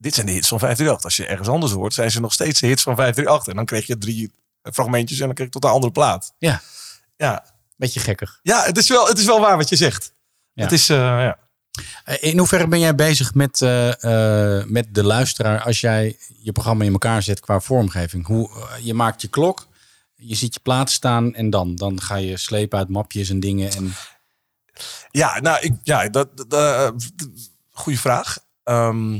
[0.03, 1.03] dit zijn de hits van 538.
[1.03, 3.47] Als je ergens anders hoort, zijn ze nog steeds de hits van 538.
[3.47, 6.33] En dan kreeg je drie fragmentjes en dan kreeg je tot een andere plaat.
[6.37, 6.61] ja,
[7.17, 8.39] Ja, beetje gekkig.
[8.41, 10.13] ja het, is wel, het is wel waar wat je zegt.
[10.53, 10.63] Ja.
[10.63, 11.37] Het is, eh, ja.
[12.03, 16.83] Eh, In hoeverre ben jij bezig met, eh, met de luisteraar als jij je programma
[16.83, 18.25] in elkaar zet qua vormgeving?
[18.25, 18.49] Hoe,
[18.81, 19.67] je maakt je klok,
[20.15, 23.71] je ziet je plaat staan en dan, dan ga je slepen uit mapjes en dingen.
[23.71, 23.93] En,
[25.11, 26.93] Ja, nou, ik, ja, dat, dat,
[27.69, 28.37] goede vraag.
[28.63, 29.19] Ehm,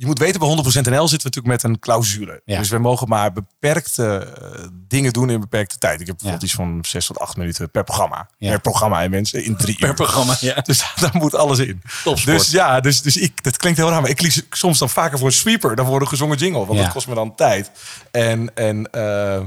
[0.00, 2.42] je moet weten, bij 100% NL zitten we natuurlijk met een clausule.
[2.44, 2.58] Ja.
[2.58, 6.00] Dus we mogen maar beperkte eh, dingen doen in beperkte tijd.
[6.00, 6.46] Ik heb bijvoorbeeld Ja.
[6.48, 8.28] iets van 6 tot 8 minuten per programma.
[8.38, 8.50] Ja.
[8.50, 9.94] Per programma en mensen in drie uur.
[9.94, 10.54] programma, ja.
[10.66, 11.82] Dus daar moet alles in.
[12.04, 12.36] Topsport.
[12.38, 15.18] Dus ja, dus, dus ik, dat klinkt heel raar, maar ik kies soms dan vaker
[15.18, 16.66] voor een sweeper dan voor een gezongen jingle.
[16.66, 17.70] Want dat kost me dan tijd.
[18.10, 19.40] En, en eh,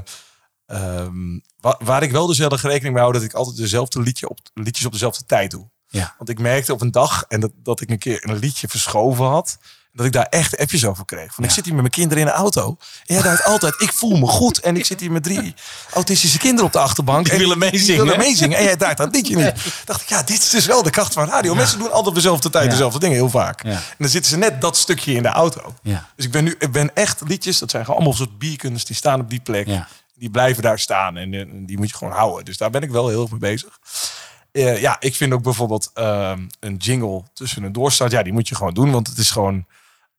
[0.65, 4.01] ehm, wa- waar ik wel dus heel erg rekening mee hou, dat ik altijd dezelfde
[4.01, 5.69] liedje op, liedjes op dezelfde tijd doe.
[5.87, 6.15] Ja.
[6.17, 9.25] Want ik merkte op een dag en dat, dat ik een keer een liedje verschoven
[9.25, 9.57] had.
[9.93, 11.33] Dat ik daar echt appjes over kreeg.
[11.33, 12.77] Van ik zit hier met mijn kinderen in de auto.
[13.05, 14.59] En jij duidt altijd, ik voel me goed.
[14.59, 15.53] En ik zit hier met drie
[15.93, 17.23] autistische kinderen op de achterbank.
[17.25, 18.57] Die en willen meezingen, willen meezingen.
[18.57, 19.53] En jij draait dat liedje niet.
[19.85, 21.55] dacht ik, ja, dit is dus wel de kracht van radio.
[21.55, 22.69] Mensen doen altijd op dezelfde tijd Ja.
[22.71, 23.61] dezelfde dingen, heel vaak.
[23.63, 25.73] En dan zitten ze net dat stukje in de auto.
[26.15, 28.87] Dus ik ben nu, ik ben echt liedjes, dat zijn gewoon allemaal soort bierkunst.
[28.87, 29.67] Die staan op die plek.
[30.15, 31.17] Die blijven daar staan.
[31.17, 32.45] En, eh, die moet je gewoon houden.
[32.45, 33.79] Dus daar ben ik wel heel erg mee bezig.
[34.51, 38.11] Eh, ja, ik vind ook bijvoorbeeld ehm, een jingle tussen een doorstart.
[38.11, 39.65] Ja, die moet je gewoon doen, want het is gewoon.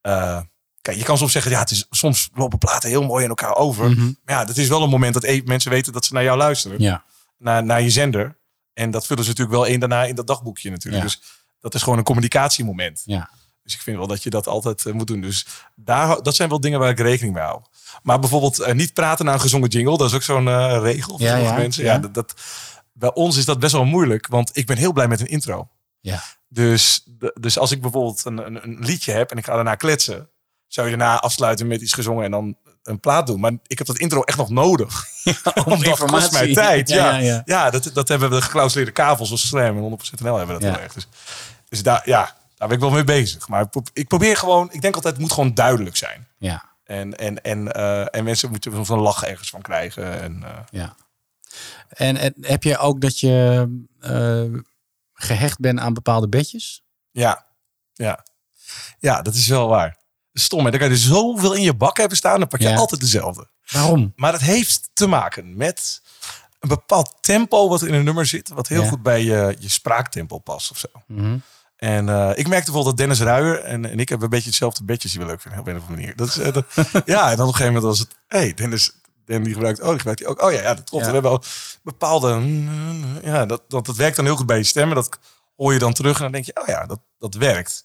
[0.02, 0.40] Eh,
[0.82, 3.54] kijk, je kan soms zeggen, ja, het is soms lopen platen heel mooi in elkaar
[3.56, 3.96] over.
[3.96, 6.38] Maar ja, dat is wel een moment dat e- mensen weten dat ze naar jou
[6.38, 7.04] luisteren, ja.
[7.38, 8.38] naar, naar je zender.
[8.72, 11.02] En dat vullen ze natuurlijk wel in daarna in dat dagboekje natuurlijk.
[11.02, 11.08] Ja.
[11.08, 11.22] Dus
[11.60, 13.02] dat is gewoon een communicatiemoment.
[13.04, 13.30] ja.
[13.62, 15.20] Dus ik vind wel dat je dat altijd eh, moet doen.
[15.20, 17.60] Dus daar, dat zijn wel dingen waar ik rekening mee hou.
[18.02, 19.96] Maar bijvoorbeeld eh, niet praten naar een gezongen jingle.
[19.96, 21.84] Dat is ook zo'n regel voor Ja, ja, mensen.
[21.84, 21.92] ja.
[21.92, 22.34] Ja, dat, dat,
[22.92, 24.26] bij ons is dat best wel moeilijk.
[24.26, 25.68] Want ik ben heel blij met een intro.
[26.02, 26.22] Ja.
[26.48, 27.06] Dus,
[27.40, 30.28] dus als ik bijvoorbeeld een, een, een liedje heb en ik ga daarna kletsen.
[30.66, 33.40] Zou je daarna afsluiten met iets gezongen en dan een plaat doen.
[33.40, 35.04] Maar ik heb dat intro echt nog nodig.
[35.64, 36.88] Omdat dat kost mij tijd.
[36.88, 37.70] Ja, Ja, ja, ja.
[37.70, 40.72] dat, dat hebben we de geklausuleerde kavels zoals Slam en 100% NL hebben dat Ja.
[40.72, 40.92] heel erg.
[40.92, 41.08] Dus,
[41.68, 43.48] dus daar, ja, daar ben ik wel mee bezig.
[43.48, 46.26] Maar ik pro- ik probeer gewoon, ik denk altijd, het moet gewoon duidelijk zijn.
[46.38, 46.70] ja.
[46.84, 50.20] En, en, en, eh, en mensen moeten soms een lach ergens van krijgen.
[50.20, 50.94] En, eh, Ja.
[51.88, 53.66] En, en heb je ook dat je
[54.00, 54.42] eh,
[55.22, 56.82] gehecht bent aan bepaalde bedjes?
[57.10, 57.46] ja,
[57.92, 58.24] ja.
[58.98, 59.96] ja, dat is wel waar.
[60.32, 60.70] Stom, hè?
[60.70, 62.74] Dan kan je er zoveel in je bak hebben staan, dan pak je Ja.
[62.76, 63.48] altijd dezelfde.
[63.70, 64.12] Waarom?
[64.16, 66.02] Maar dat heeft te maken met
[66.60, 68.88] een bepaald tempo wat in een nummer zit, wat heel Ja.
[68.88, 70.88] goed bij je, je spraaktempo past of zo.
[71.06, 71.38] Mhm.
[71.76, 74.84] En eh, ik merkte bijvoorbeeld dat Dennis Ruijer en, en ik hebben een beetje hetzelfde
[74.84, 76.16] bedjes die we leuk vinden, op een of andere manier.
[76.16, 76.66] Dat is, eh, dat-
[77.06, 78.92] ja, en dan op een gegeven moment was het, hey, Dennis,
[79.24, 80.42] Den die gebruikt, oh, die gebruikt die ook.
[80.42, 81.04] Oh ja, ja dat klopt.
[81.04, 81.08] Ja.
[81.08, 81.42] We hebben al
[81.82, 82.40] bepaalde,
[83.22, 84.94] ja, dat, dat, dat werkt dan heel goed bij je stemmen.
[84.96, 85.18] Dat
[85.56, 87.84] hoor je dan terug en dan denk je, oh ja, dat, dat werkt.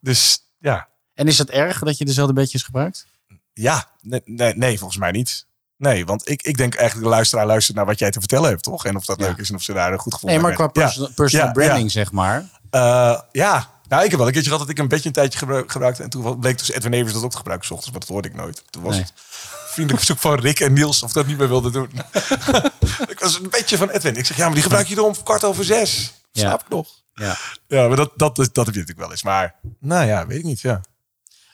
[0.00, 3.06] Dus ja, En is het erg dat je dezelfde bedjes gebruikt?
[3.52, 5.46] ja, nee, nee, nee, volgens mij niet.
[5.76, 8.62] Nee, want ik, ik denk eigenlijk de luisteraar luistert naar wat jij te vertellen hebt,
[8.62, 8.84] toch?
[8.84, 9.26] En of dat Ja.
[9.26, 10.82] leuk is en of ze daar een goed gevoel Nee, maar qua hebben.
[10.82, 12.48] personal, personal Ja, branding, zeg maar.
[12.70, 15.38] Eh, ja, nou, ik heb wel een keertje gehad dat ik een beetje een tijdje
[15.38, 16.02] gebru- gebruikte.
[16.02, 18.28] En toen bleek dus Edwin Evers dat ook te gebruiken, 's ochtends, maar dat hoorde
[18.28, 18.62] ik nooit.
[18.70, 19.02] Toen was Nee.
[19.02, 19.12] het
[19.72, 21.90] vriendelijk verzoek van Rick en Niels of dat niet meer wilde doen.
[23.12, 24.16] ik was een beetje van Edwin.
[24.16, 26.12] Ik zeg, ja, maar die gebruik je dan om kwart over zes.
[26.32, 26.40] Ja.
[26.40, 26.88] Slaap ik nog.
[27.14, 27.36] Ja.
[27.66, 29.22] Ja, maar dat, dat, dat, dat heb je natuurlijk wel eens.
[29.22, 30.80] Maar, nou ja, weet ik niet, ja.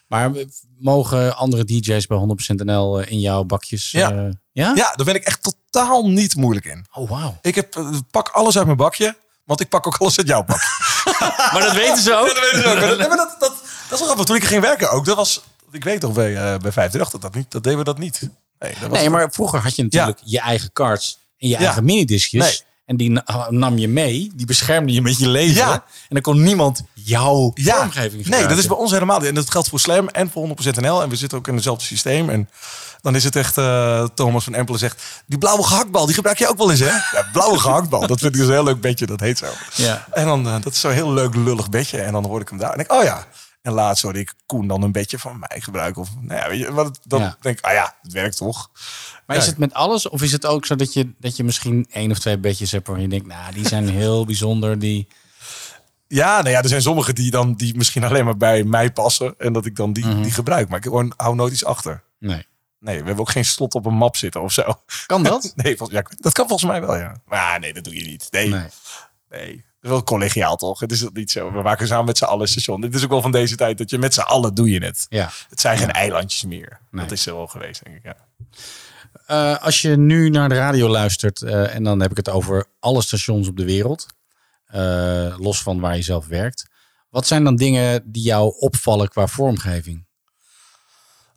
[0.07, 0.31] Maar
[0.79, 3.91] mogen andere DJ's bij 100% NL eh, in jouw bakjes?
[3.91, 4.11] Ja.
[4.11, 4.73] eh, ja?
[4.75, 6.87] Ja, daar ben ik echt totaal niet moeilijk in.
[6.93, 7.39] Oh, wauw.
[7.43, 10.45] Ik heb, eh, pak alles uit mijn bakje, want ik pak ook alles uit jouw
[10.45, 10.61] bak.
[11.53, 12.27] Maar dat weten ze ook.
[12.35, 13.09] Ja, dat weten ze ook.
[13.09, 13.53] Maar dat, dat, dat,
[13.89, 14.25] dat is wel grappig.
[14.25, 17.23] Toen ik ging werken ook, dat was, ik weet toch bij, eh bij 538 dat,
[17.23, 18.21] dat, niet, dat deden we dat niet.
[18.59, 21.85] Nee, dat was Nee, maar vroeger had je natuurlijk je eigen cards en je eigen
[21.85, 22.45] minidiscjes.
[22.45, 22.67] Nee.
[22.85, 25.55] En die na- nam je mee, die beschermde je met je leven.
[25.55, 25.73] Ja.
[25.73, 29.29] En dan kon niemand jouw Ja, vormgeving nee, dat is bij ons helemaal niet.
[29.29, 31.03] En dat geldt voor Slam en voor 100% NL.
[31.03, 32.31] En we zitten ook in hetzelfde systeem.
[32.31, 32.49] En
[33.01, 35.03] dan is het echt, eh, Thomas van Empelen zegt...
[35.27, 36.87] die blauwe gehaktbal, die gebruik je ook wel eens, hè?
[36.87, 39.07] Ja, blauwe gehaktbal, dat vind ik dus een heel leuk bedje.
[39.07, 39.47] Dat heet zo.
[39.75, 40.07] Ja.
[40.11, 42.01] En dan, eh, dat is zo'n heel leuk lullig bedje.
[42.01, 43.27] En dan hoor ik hem daar en denk ik, oh ja.
[43.69, 46.03] En laatst hoorde ik Koen dan een bedje van mij gebruiken.
[46.03, 47.37] Of, nou ja, weet je, wat, dan Ja.
[47.41, 48.71] denk ik, ah ja, het werkt toch?
[49.27, 50.09] Maar is het met alles?
[50.09, 52.87] Of is het ook zo dat je, dat je misschien één of twee bedjes hebt
[52.87, 54.79] waar je denkt, nou, die zijn heel bijzonder.
[54.79, 55.09] Die...
[56.07, 59.35] Ja, nou ja, er zijn sommige die dan die misschien alleen maar bij mij passen.
[59.39, 60.23] En dat ik dan die, Mhm.
[60.23, 60.69] die gebruik.
[60.69, 62.03] Maar ik gewoon, hou nooit iets achter.
[62.19, 62.47] Nee.
[62.81, 64.83] Nee, we hebben ook geen slot op een map zitten of zo.
[65.07, 65.53] Kan dat?
[65.57, 67.17] Nee, ja, dat kan volgens mij wel, ja.
[67.27, 68.29] Maar nee, dat doe je niet.
[68.31, 68.67] Nee, nee.
[69.31, 69.65] Nee.
[69.81, 70.81] Is wel collegiaal, toch?
[70.81, 71.53] Het is niet zo.
[71.53, 72.81] We maken samen met z'n allen station.
[72.81, 75.07] Dit is ook wel van deze tijd dat je met z'n allen doe je het.
[75.09, 75.31] Ja.
[75.49, 76.81] Het zijn geen eilandjes meer.
[76.91, 77.03] Nee.
[77.03, 78.05] Dat is er wel geweest, denk ik.
[78.05, 78.17] Ja.
[79.27, 82.67] Eh, als je nu naar de radio luistert, eh, en dan heb ik het over
[82.81, 84.07] alle stations op de wereld,
[84.67, 86.67] eh, los van waar je zelf werkt.
[87.11, 90.07] Wat zijn dan dingen die jou opvallen qua vormgeving?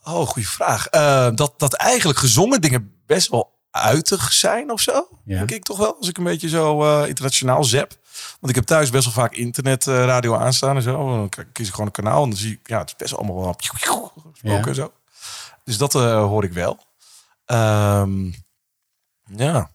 [0.03, 0.89] Oh, goede vraag.
[1.35, 5.07] Dat, dat eigenlijk gezongen dingen best wel uitig zijn of zo.
[5.25, 5.37] Ja.
[5.37, 5.95] Denk ik toch wel.
[5.97, 7.89] Als ik een beetje zo eh, internationaal zap.
[8.39, 10.91] Want ik heb thuis best wel vaak internetradio aanstaan en zo.
[11.17, 13.15] Dan k- kies ik gewoon een kanaal en dan zie ik, ja, het is best
[13.15, 14.93] allemaal wel gesproken en zo.
[15.63, 16.79] Dus dat eh, hoor ik wel.
[17.45, 18.31] Ehm,
[19.35, 19.71] ja.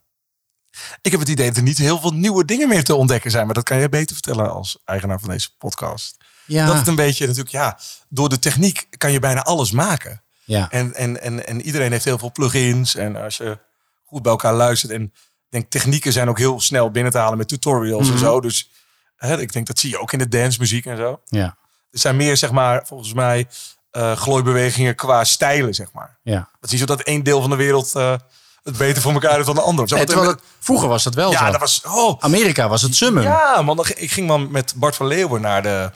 [1.02, 3.44] Ik heb het idee dat er niet heel veel nieuwe dingen meer te ontdekken zijn.
[3.46, 6.16] Maar dat kan jij beter vertellen als eigenaar van deze podcast.
[6.46, 6.66] Ja.
[6.66, 7.78] Dat het een beetje natuurlijk, ja,
[8.09, 10.22] door de techniek kan je bijna alles maken.
[10.44, 10.70] Ja.
[10.70, 12.94] En, en, en, en iedereen heeft heel veel plugins.
[12.94, 13.59] En als je
[14.06, 14.92] goed bij elkaar luistert.
[14.92, 15.12] En ik
[15.48, 18.24] denk, technieken zijn ook heel snel binnen te halen met tutorials en Mhm.
[18.24, 18.40] zo.
[18.40, 18.70] Dus
[19.16, 21.20] hè, ik denk, dat zie je ook in de dancemuziek en zo.
[21.24, 21.56] Ja.
[21.90, 23.46] Er zijn meer, zeg maar, volgens mij,
[23.90, 26.18] eh glooibewegingen qua stijlen, zeg maar.
[26.22, 26.38] Ja.
[26.60, 28.14] Het is niet zo dat één deel van de wereld eh,
[28.62, 29.88] het beter voor elkaar heeft dan de ander.
[29.88, 29.96] zo.
[29.96, 31.50] Nee, Want- terwijl het- vroeger was dat wel ja, zo.
[31.52, 31.82] dat was...
[31.86, 33.22] Oh, Amerika was het summum.
[33.22, 33.84] ja, man.
[33.96, 35.90] Ik ging dan met Bart van Leeuwen naar de,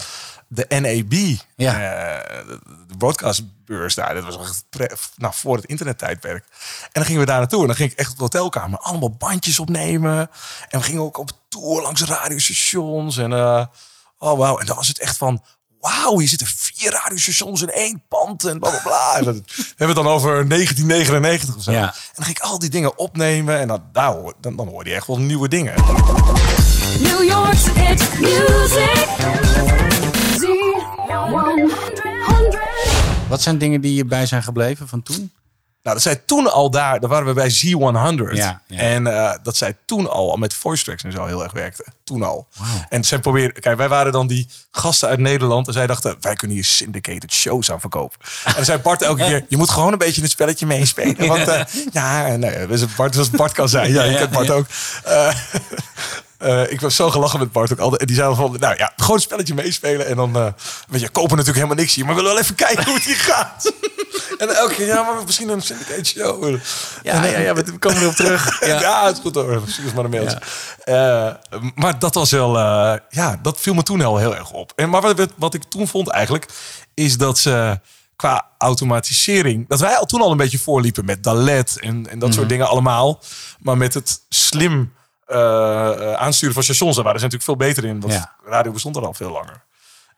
[0.52, 1.38] de NAB.
[1.56, 1.72] Ja.
[1.74, 4.14] eh, de, broadcastbeurs daar.
[4.14, 6.44] Dat was echt nou, voor het internettijdperk.
[6.82, 7.60] En dan gingen we daar naartoe.
[7.60, 10.30] En dan ging ik echt op de hotelkamer allemaal bandjes opnemen.
[10.68, 13.16] En we gingen ook op tour langs radiostations.
[13.16, 13.64] En uh,
[14.18, 14.58] oh wauw.
[14.58, 15.42] En dan was het echt van...
[15.80, 19.16] Wauw, hier zitten vier radiostations in één pand en bla bla bla.
[19.16, 21.72] En dat we hebben het dan over 1999 of zo.
[21.72, 21.86] Ja.
[21.86, 23.58] En dan ging ik al die dingen opnemen.
[23.58, 25.74] En dan, hoor, dan, dan hoorde je echt wel nieuwe dingen.
[26.98, 30.09] New York's Hit Music.
[31.30, 33.28] Z100.
[33.28, 35.32] Wat zijn dingen die je bij zijn gebleven van toen?
[35.82, 38.34] Nou, dat zij toen al daar, daar waren we bij Z100.
[38.34, 38.78] Ja, ja.
[38.78, 41.86] En eh, dat zij toen al met voice tracks en zo heel erg werkte.
[42.04, 42.48] Toen al.
[42.88, 45.66] En zij probeerden, kijk, wij waren dan die gasten uit Nederland.
[45.66, 48.18] En zij dachten, wij kunnen hier syndicated shows aan verkopen.
[48.44, 51.26] En dan zei Bart elke keer, je moet gewoon een beetje het spelletje meespelen.
[51.36, 51.62] Want eh,
[51.92, 53.92] ja, nee, dus Bart, zoals Bart kan zijn.
[53.92, 54.66] Ja, je kent Bart ook.
[55.04, 55.34] Eh,
[56.40, 58.00] eh, ik was zo gelachen met Bart ook altijd.
[58.00, 60.06] En die zei van, nou ja, gewoon een spelletje meespelen.
[60.06, 60.46] En dan, eh
[60.88, 62.04] weet je, kopen natuurlijk helemaal niks hier.
[62.04, 63.72] Maar we willen wel even kijken hoe het hier gaat.
[64.38, 66.56] en elke keer, ja, maar misschien een syndicate show.
[67.02, 68.60] Ja, ja, ja, we komen erop terug.
[68.66, 69.06] Ja, Ja.
[69.06, 69.60] het is goed hoor.
[69.60, 70.38] Ons maar een mailtje.
[70.84, 72.58] Eh, maar dat was wel...
[73.08, 74.72] ja, dat viel me toen al heel erg op.
[74.76, 76.46] En, maar wat, wat ik toen vond eigenlijk...
[76.94, 77.80] is dat ze
[78.16, 79.68] qua automatisering...
[79.68, 81.76] dat wij al toen al een beetje voorliepen met Dalet...
[81.80, 83.20] en, en dat soort dingen allemaal.
[83.60, 84.92] Maar met het slim
[85.30, 86.94] eh, aansturen van stations...
[86.94, 88.00] daar waren ze natuurlijk veel beter in.
[88.00, 88.36] Want Ja.
[88.44, 89.64] radio bestond er al veel langer.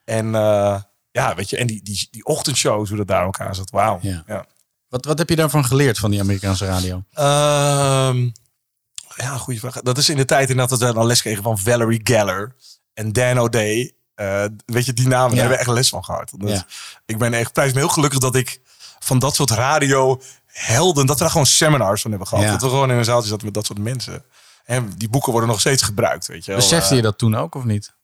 [0.04, 1.56] En eh, ja, weet je...
[1.56, 3.70] en die, die, die ochtendshows, hoe dat daar ook aan zat.
[3.70, 3.98] Wauw.
[4.02, 4.22] Ja.
[4.26, 4.46] ja.
[4.88, 7.04] Wat, wat heb je daarvan geleerd van die Amerikaanse radio?
[7.12, 8.28] Ehm,
[9.16, 9.80] ja, goede vraag.
[9.80, 12.54] Dat is in de tijd inderdaad dat we dan les kregen van Valerie Geller
[12.94, 13.92] en Dan O'Day.
[14.14, 16.32] Eh, weet je, die namen, hebben we echt les van gehad.
[17.06, 18.60] Ik ben echt prijs me heel gelukkig dat ik
[18.98, 22.44] van dat soort radio helden, dat we daar gewoon seminars van hebben gehad.
[22.50, 24.24] Dat we gewoon in een zaaltje zaten met dat soort mensen.
[24.64, 26.60] En die boeken worden nog steeds gebruikt, weet je wel.
[26.60, 27.94] Besefte je dat toen ook of niet?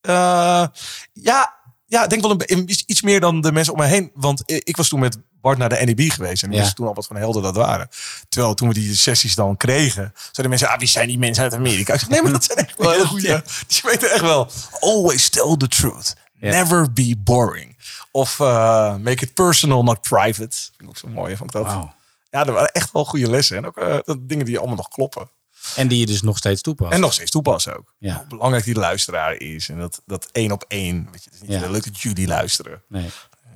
[0.00, 0.66] Eh,
[1.12, 1.54] ja,
[1.86, 4.10] ja, ik denk wel een, iets- meer dan de mensen om me heen.
[4.14, 6.42] Want ik was toen met Bart naar de NEB geweest.
[6.42, 6.60] En ik Ja.
[6.62, 7.88] wist toen al wat van helden dat waren.
[8.28, 11.54] Terwijl toen we die sessies dan kregen, zeiden mensen, ah, wie zijn die mensen uit
[11.54, 11.92] Amerika?
[11.92, 13.44] Ik zeg, nee, maar dat zijn echt wel hele goede.
[13.66, 14.48] Die weten echt wel.
[14.80, 16.14] Always tell the truth.
[16.40, 16.50] Ja.
[16.50, 17.76] Never be boring.
[18.10, 20.56] Of eh, make it personal, not private.
[20.56, 21.76] Vind ik ook zo mooi, vond ik dat.
[22.30, 23.56] Ja, er waren echt wel goede lessen.
[23.56, 25.30] En ook eh, dat dingen die allemaal nog kloppen.
[25.76, 26.92] En die je dus nog steeds toepast.
[26.92, 27.94] En nog steeds toepassen ook.
[27.98, 28.16] Ja.
[28.16, 29.68] Hoe belangrijk die luisteraar is.
[29.68, 31.08] En dat, dat één op één.
[31.12, 31.70] Weet je, het is niet Ja.
[31.70, 32.82] leuk dat jullie luisteren.
[32.88, 33.10] Nee.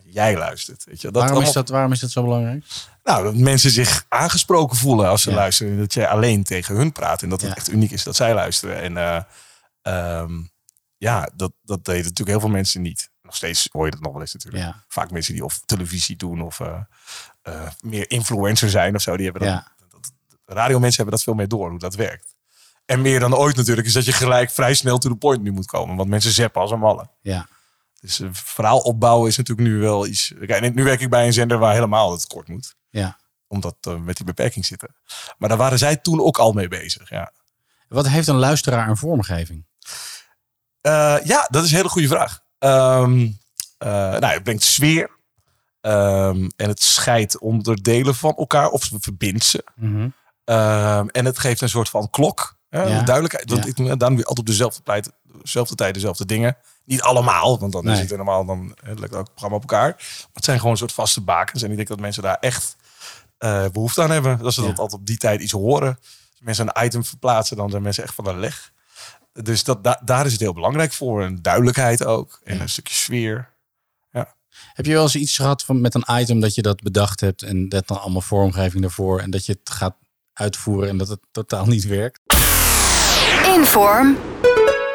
[0.04, 0.84] jij luistert.
[0.84, 1.10] Weet je?
[1.10, 2.64] Dat waarom, is dat, waarom is dat zo belangrijk?
[3.04, 5.36] Nou, dat mensen zich aangesproken voelen als ze Ja.
[5.36, 5.78] luisteren.
[5.78, 7.22] Dat jij alleen tegen hun praat.
[7.22, 7.56] En dat het Ja.
[7.56, 8.80] echt uniek is dat zij luisteren.
[8.80, 9.22] En eh,
[9.82, 10.32] ehm,
[10.96, 13.10] ja, dat, dat deden natuurlijk heel veel mensen niet.
[13.22, 14.64] Nog steeds hoor je dat nog wel eens natuurlijk.
[14.64, 14.84] Ja.
[14.88, 16.80] Vaak mensen die of televisie doen of eh,
[17.42, 19.16] eh, meer influencer zijn of zo.
[19.16, 19.72] Die hebben dan, Ja.
[20.54, 22.34] Radiomensen hebben dat veel meer door, hoe dat werkt.
[22.84, 25.52] En meer dan ooit natuurlijk is dat je gelijk vrij snel to the point nu
[25.52, 25.96] moet komen.
[25.96, 27.08] Want mensen zeppen als een malle.
[27.22, 27.46] Ja.
[28.00, 30.34] Dus eh, verhaal opbouwen is natuurlijk nu wel iets...
[30.46, 33.18] Kijk, nu werk ik bij een zender waar helemaal het kort moet ja.
[33.48, 34.94] omdat we met die beperking zitten.
[35.38, 37.10] Maar daar waren zij toen ook al mee bezig.
[37.10, 37.32] Ja,
[37.88, 39.66] Wat heeft een luisteraar een vormgeving?
[40.80, 42.40] Eh, ja dat is een hele goede vraag.
[42.58, 43.28] Ehm,
[43.78, 45.18] eh, nou, het brengt sfeer.
[45.80, 48.68] Ehm, en het scheidt onderdelen van elkaar.
[48.68, 49.64] Of verbindt ze.
[49.74, 50.08] Mhm.
[50.50, 52.58] Ehm, en het geeft een soort van klok.
[52.68, 53.02] Hè, Ja.
[53.02, 53.48] Duidelijkheid.
[53.48, 55.10] Dat, ik, daarom doe je altijd op dezelfde tijd,
[55.42, 56.56] dezelfde tijd dezelfde dingen.
[56.84, 57.94] Niet allemaal, want dan Nee.
[57.94, 59.88] is het helemaal dan hè, lijkt ook het programma op elkaar.
[59.88, 61.62] Maar het zijn gewoon een soort vaste bakens.
[61.62, 62.76] En ik denk dat mensen daar echt
[63.38, 64.38] eh, behoefte aan hebben.
[64.38, 65.98] Dat ze dat altijd op die tijd iets horen.
[66.30, 68.72] Als mensen een item verplaatsen, dan zijn mensen echt van de leg.
[69.32, 71.22] Dus dat, da- daar is het heel belangrijk voor.
[71.22, 72.40] En duidelijkheid ook.
[72.44, 73.48] En een stukje sfeer.
[74.74, 77.42] Heb je wel eens iets gehad van, met een item dat je dat bedacht hebt
[77.42, 79.96] en dat dan allemaal vormgeving ervoor en dat je het gaat
[80.40, 82.20] uitvoeren en dat het totaal niet werkt?
[83.56, 84.16] Inform.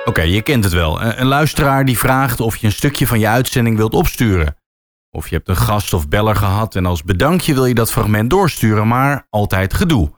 [0.06, 1.02] Oké, je kent het wel.
[1.02, 4.56] Een een luisteraar die vraagt of je een stukje van je uitzending wilt opsturen.
[5.12, 8.30] Of je hebt een gast of beller gehad en als bedankje wil je dat fragment
[8.30, 10.12] doorsturen, maar altijd gedoe.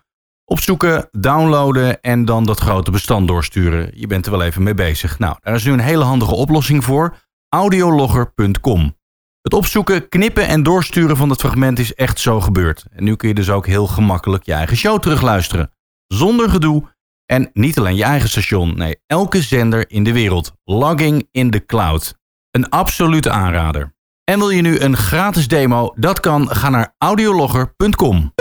[0.46, 3.92] Opzoeken, downloaden en dan dat grote bestand doorsturen.
[3.94, 5.20] Je bent er wel even mee bezig.
[5.20, 7.16] Nou, daar is nu een hele handige oplossing voor.
[7.50, 8.97] Audiologger.com.
[9.48, 12.86] Het opzoeken, knippen en doorsturen van het fragment is echt zo gebeurd.
[12.92, 15.72] En nu kun je dus ook heel gemakkelijk je eigen show terugluisteren.
[16.08, 16.84] Zonder gedoe
[17.26, 20.54] en niet alleen je eigen station, nee, elke zender in de wereld.
[20.64, 22.18] Logging in the cloud.
[22.52, 23.94] Een absolute aanrader.
[24.24, 25.94] En wil je nu een gratis demo?
[25.96, 26.50] Dat kan.
[26.50, 28.34] Ga naar audiologger.com.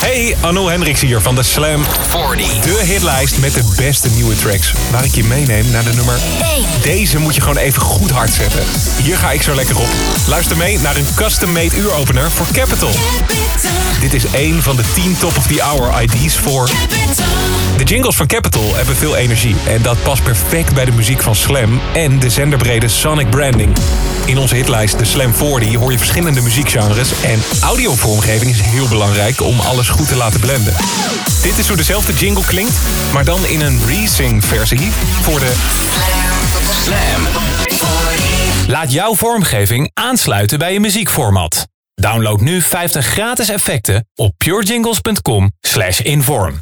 [0.00, 2.60] Hey, Arno Hendricks hier van de Slam 40.
[2.60, 4.72] De hitlijst met de beste nieuwe tracks.
[4.90, 6.18] Waar ik je meeneem naar de nummer
[6.56, 6.64] 1.
[6.82, 8.62] Deze moet je gewoon even goed hard zetten.
[9.02, 9.88] Hier ga ik zo lekker op.
[10.26, 12.90] Luister mee naar een custom-made uuropener voor Capital.
[14.00, 16.70] Dit is één van de 10 top of the hour ID's voor...
[17.76, 19.56] De jingles van Capital hebben veel energie.
[19.66, 23.76] En dat past perfect bij de muziek van Slam en de zenderbrede Sonic branding.
[24.28, 27.22] In onze hitlijst, de Slam 40, hoor je verschillende muziekgenres.
[27.22, 30.74] En audiovormgeving is heel belangrijk om alles goed te laten blenden.
[31.42, 32.78] Dit is hoe dezelfde jingle klinkt,
[33.12, 34.90] maar dan in een resing versie
[35.22, 35.52] voor de
[36.84, 37.26] Slam
[37.76, 38.68] 40.
[38.68, 41.66] Laat jouw vormgeving aansluiten bij je muziekformat.
[41.94, 46.60] Download nu 50 gratis effecten op purejingles.com slash inform.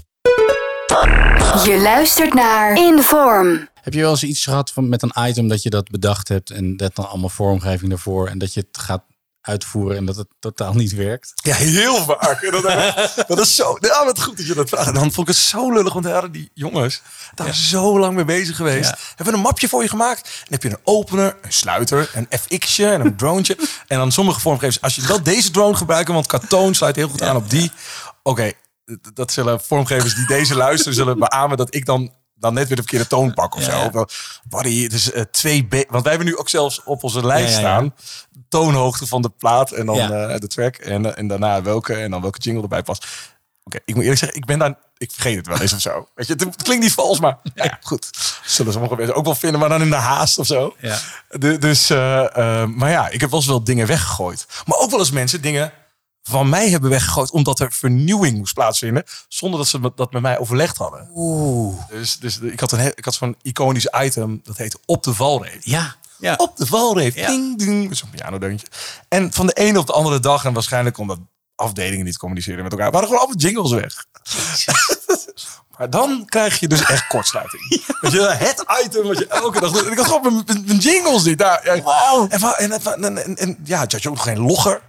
[1.64, 3.68] Je luistert naar Inform.
[3.86, 6.50] Heb je wel eens iets gehad van, met een item dat je dat bedacht hebt
[6.50, 9.04] en dat dan allemaal vormgeving ervoor en dat je het gaat
[9.40, 11.32] uitvoeren en dat het totaal niet werkt?
[11.34, 12.50] Ja, heel vaak.
[12.50, 13.76] Dat, dat is zo.
[13.80, 14.94] Ja, wat goed dat je dat vraagt.
[14.94, 17.02] Dan vond ik het zo lullig, want daar die jongens
[17.34, 18.90] daar zo lang mee bezig geweest.
[18.90, 18.96] Ja.
[19.16, 20.26] Hebben een mapje voor je gemaakt.
[20.26, 23.56] En heb je een opener, een sluiter, een FX'je en een dronetje.
[23.86, 27.22] en dan sommige vormgevers, als je wel deze drone gebruiken, want Katoon sluit heel goed
[27.22, 27.70] aan op die.
[28.22, 28.52] Oké,
[29.14, 32.82] dat zullen vormgevers die deze luisteren, zullen beamen dat ik dan dan net weer de
[32.82, 33.80] verkeerde toon pak of zo.
[33.84, 34.08] Of wel,
[34.48, 35.72] Barry, het is twee B.
[35.72, 37.74] Want wij hebben nu ook zelfs op onze lijst Ja, ja, ja.
[37.76, 37.94] staan.
[38.48, 40.10] Toonhoogte van de plaat en dan Ja.
[40.28, 40.76] eh, de track.
[40.76, 43.06] En, eh, en daarna welke en dan welke jingle erbij past.
[43.64, 44.74] Oké, ik moet eerlijk zeggen, ik ben daar.
[44.98, 46.08] Ik vergeet het wel eens of zo.
[46.14, 48.10] Weet je, het, klinkt niet vals, maar ja, ja, goed.
[48.44, 50.74] Zullen sommige mensen ook wel vinden, maar dan in de haast of zo.
[50.80, 50.98] Ja.
[51.28, 54.46] De- dus, eh, maar ja, ik heb wel eens wel dingen weggegooid.
[54.66, 55.72] Maar ook wel eens mensen dingen
[56.28, 60.38] van mij hebben weggegooid omdat er vernieuwing moest plaatsvinden, zonder dat ze dat met mij
[60.38, 61.10] overlegd hadden.
[61.14, 61.74] Oeh.
[61.90, 65.58] Dus, dus ik had, een, ik had zo'n iconisch item, dat heet Op de Valreep.
[65.62, 65.94] Ja.
[66.18, 66.34] ja.
[66.36, 67.14] Op de valreep.
[67.14, 67.26] Ja.
[67.26, 67.96] Ding, ding.
[67.96, 68.66] Zo'n pianodeuntje.
[69.08, 71.18] En van de ene op de andere dag, en waarschijnlijk omdat
[71.54, 74.04] afdelingen niet communiceren met elkaar, waren gewoon alle jingles weg.
[75.78, 77.62] maar dan krijg je dus echt kortsluiting.
[78.00, 79.84] Weet je, het item wat je elke dag doet.
[79.86, 81.38] En ik had gewoon mijn- mijn, mijn jingles niet.
[81.38, 81.64] daar.
[81.64, 81.72] Ja,
[82.28, 84.80] en, wa- en, en, en, en, en ja, je had je ook nog geen logger.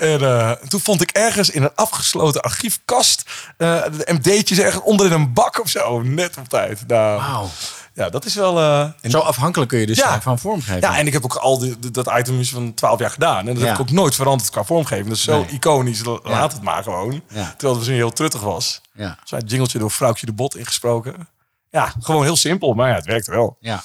[0.00, 5.06] En eh, toen vond ik ergens in een afgesloten archiefkast eh, de MD'tjes ergens onder
[5.06, 6.02] in een bak of zo.
[6.02, 6.86] Net op tijd.
[6.86, 7.48] Nou, Wauw.
[7.94, 8.58] ja, dat is wel...
[8.58, 10.08] eh, en- Zo afhankelijk kun je dus Ja.
[10.08, 10.82] zijn van vormgeving.
[10.82, 13.38] ja, en ik heb ook al die, dat item is van 12 jaar gedaan.
[13.38, 13.64] En dat Ja.
[13.64, 15.08] heb ik ook nooit veranderd qua vormgeving.
[15.08, 15.48] Dat is zo Nee.
[15.50, 16.00] iconisch.
[16.00, 16.18] Ja.
[16.22, 17.22] Laat het maar gewoon.
[17.28, 18.80] Terwijl het misschien heel truttig was.
[18.94, 19.18] ja.
[19.24, 21.28] Zo'n jingeltje door Vrouwtje de Bot ingesproken.
[21.70, 22.74] Ja, gewoon heel simpel.
[22.74, 23.56] Maar ja, het werkt wel.
[23.60, 23.82] Ja.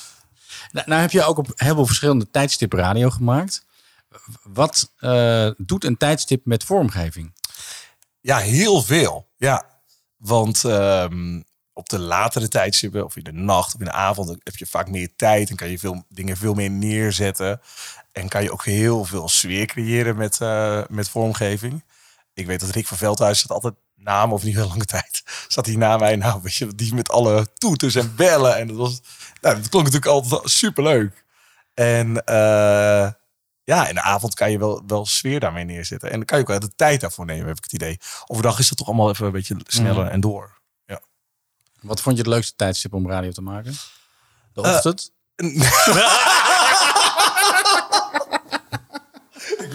[0.71, 3.65] Nou, nou heb je ook op heel veel verschillende tijdstippen radio gemaakt.
[4.43, 7.34] Wat eh, doet een tijdstip met vormgeving?
[8.21, 9.28] Ja, heel veel.
[9.38, 9.65] Ja,
[10.17, 11.41] want ehm,
[11.73, 14.89] op de latere tijdstippen, of in de nacht of in de avond, heb je vaak
[14.89, 17.61] meer tijd en kan je veel dingen veel meer neerzetten.
[18.11, 21.84] En kan je ook heel veel sfeer creëren met, eh, met vormgeving.
[22.34, 25.24] Ik weet dat Rick van Veldhuis zat altijd na me, of niet heel lange tijd,
[25.47, 26.16] zat hij na mij.
[26.16, 28.57] Nou, weet je, die met alle toeters en bellen.
[28.57, 29.01] En dat, was,
[29.41, 31.24] nou, dat klonk natuurlijk altijd superleuk.
[31.74, 33.11] En eh,
[33.66, 36.09] ja, in de avond kan je wel, wel sfeer daarmee neerzetten.
[36.11, 37.99] En dan kan je ook wel de tijd daarvoor nemen, heb ik het idee.
[38.26, 40.13] Overdag is het toch allemaal even een beetje sneller Mhm.
[40.13, 40.57] en door.
[40.86, 40.99] Ja.
[41.82, 43.74] Wat vond je het leukste tijdstip om radio te maken?
[44.53, 45.11] De Eh, ochtend?
[45.36, 45.53] Ik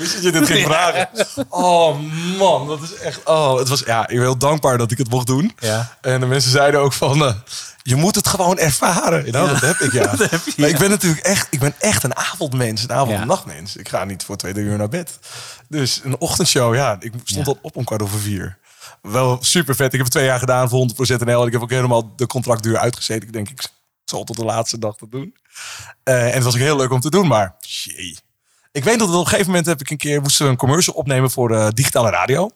[0.00, 1.08] wist dat je dit ging vragen.
[1.48, 1.98] Oh
[2.38, 3.20] man, dat is echt.
[3.24, 5.52] Oh, het was ja, ik ben heel dankbaar dat ik het mocht doen.
[5.58, 5.96] Ja.
[6.00, 7.34] En de mensen zeiden ook van, eh,
[7.82, 9.30] je moet het gewoon ervaren.
[9.32, 9.52] Nou, Ja.
[9.52, 10.06] dat heb ik ja.
[10.16, 10.74] Dat heb je, maar ja.
[10.74, 13.20] ik ben natuurlijk echt, ik ben echt een avondmens, een avond- Ja.
[13.20, 13.76] en nachtmens.
[13.76, 15.18] Ik ga niet voor twee drie uur naar bed.
[15.68, 18.58] Dus een ochtendshow, ja, ik stond al op om kwart over vier.
[19.02, 19.86] Wel super vet.
[19.86, 21.46] Ik heb het twee jaar gedaan voor 100% NL.
[21.46, 23.26] Ik heb ook helemaal de contractduur uitgezeten.
[23.26, 23.62] Ik denk, ik
[24.04, 25.34] zal tot de laatste dag dat doen.
[26.02, 28.18] Eh, en het was ook heel leuk om te doen, maar jee.
[28.72, 30.96] Ik weet dat op een gegeven moment heb ik een keer moesten we een commercial
[30.96, 32.50] opnemen voor de digitale radio.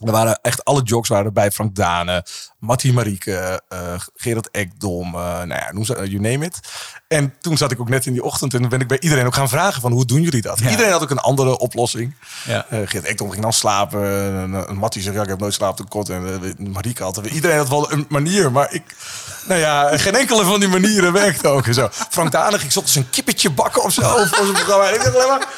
[0.00, 1.50] Er waren echt alle jocks waren erbij.
[1.50, 2.26] Frank Dane,
[2.58, 6.60] Mattie Marieke, eh, Gerard Ekdom, eh, nou ja, noem ze, you name it.
[7.08, 9.26] En toen zat ik ook net in die ochtend en dan ben ik bij iedereen
[9.26, 10.60] ook gaan vragen van hoe doen jullie dat?
[10.60, 12.14] Iedereen had ook een andere oplossing.
[12.46, 12.66] Ja.
[12.68, 14.02] Eh Gerard Ekdom ging dan slapen.
[14.42, 16.08] En, eh, Mattie zei, ja, ik heb nooit slapen tekort.
[16.08, 18.52] En eh, Marieke had, iedereen had wel een manier.
[18.52, 18.96] Maar ik,
[19.44, 21.66] nou ja, geen enkele van die manieren werkte ook.
[21.66, 21.88] En zo.
[22.10, 24.88] Frank Dane ging soms een kippetje bakken of zo voor zijn programma.
[24.88, 25.48] En ik dacht alleen maar,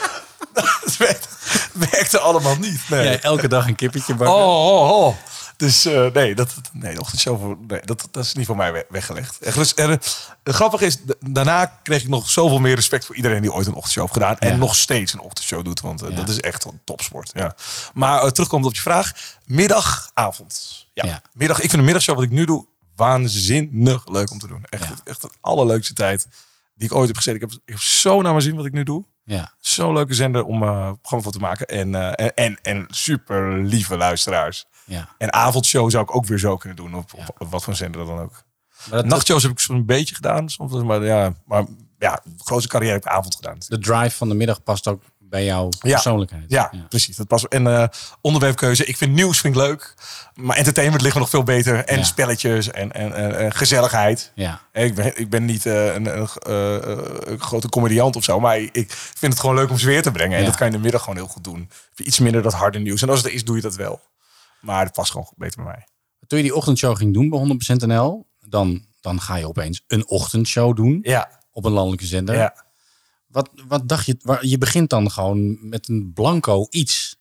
[0.84, 0.96] het
[1.72, 2.80] werkte, allemaal niet.
[2.88, 3.10] Nee.
[3.10, 4.36] Ja, elke dag een kippetje bakken.
[4.36, 5.16] Oh, oh, oh.
[5.56, 8.72] Dus eh, nee, dat, nee, de ochtendshow voor, nee, dat, dat is niet voor mij
[8.72, 9.38] we- weggelegd.
[9.38, 13.40] Echt, dus, er, het grappige is, daarna kreeg ik nog zoveel meer respect voor iedereen
[13.42, 14.38] die ooit een ochtendshow heeft gedaan.
[14.38, 14.56] En Ja.
[14.56, 16.16] nog steeds een ochtendshow doet, want eh, Ja.
[16.16, 17.30] dat is echt een topsport.
[17.34, 17.54] Ja.
[17.94, 19.12] Maar uh, terugkomend op je vraag,
[19.44, 20.86] middag, avond.
[20.94, 21.04] Ja.
[21.06, 21.22] Ja.
[21.32, 22.66] Middag, ik vind de middagshow wat ik nu doe
[22.96, 24.64] waanzinnig leuk om te doen.
[24.64, 24.94] Echt, Ja.
[25.04, 26.26] echt de allerleukste tijd
[26.74, 27.42] die ik ooit heb gezeten.
[27.42, 29.04] Ik heb, ik heb zo naar mijn zin wat ik nu doe.
[29.24, 29.54] Ja.
[29.58, 30.68] Zo'n leuke zender om eh
[31.00, 31.66] programma voor te maken.
[31.66, 34.64] En, eh, en, en, en super lieve luisteraars.
[34.86, 35.08] Ja.
[35.18, 36.94] En avondshow zou ik ook weer zo kunnen doen.
[36.94, 38.42] Op, op, op wat voor zender dan ook.
[38.90, 40.48] Maar dat, Nachtshows heb ik zo'n beetje gedaan.
[40.48, 41.64] Soms, maar ja, maar
[41.98, 43.56] ja, de grootste carrière heb ik avond gedaan.
[43.68, 46.44] de drive van de middag past ook bij jouw persoonlijkheid.
[46.48, 47.16] Ja, precies.
[47.16, 47.44] Dat past.
[47.44, 47.84] En eh,
[48.20, 48.84] onderwerpkeuze.
[48.84, 49.94] Ik vind nieuws vind ik leuk.
[50.34, 51.84] Maar entertainment ligt me nog veel beter.
[51.84, 52.04] En Ja.
[52.04, 54.32] spelletjes en, en, en, en gezelligheid.
[54.34, 54.60] Ja.
[54.72, 58.40] Ik ben, ik ben niet eh, een, een, eh, een grote comediant of zo.
[58.40, 60.34] Maar ik vind het gewoon leuk om sfeer te brengen.
[60.36, 60.46] En Ja.
[60.48, 61.70] dat kan je in de middag gewoon heel goed doen.
[61.96, 63.02] Iets minder dat harde nieuws.
[63.02, 64.00] En als het er is, doe je dat wel.
[64.60, 65.86] Maar het past gewoon beter bij mij.
[66.26, 70.08] Toen je die ochtendshow ging doen bij 100% NL, dan, dan ga je opeens een
[70.08, 71.30] ochtendshow doen Ja.
[71.52, 72.34] op een landelijke zender.
[72.34, 72.63] ja.
[73.34, 74.16] Wat, wat dacht je?
[74.22, 77.16] Waar, je begint dan gewoon met een blanco iets.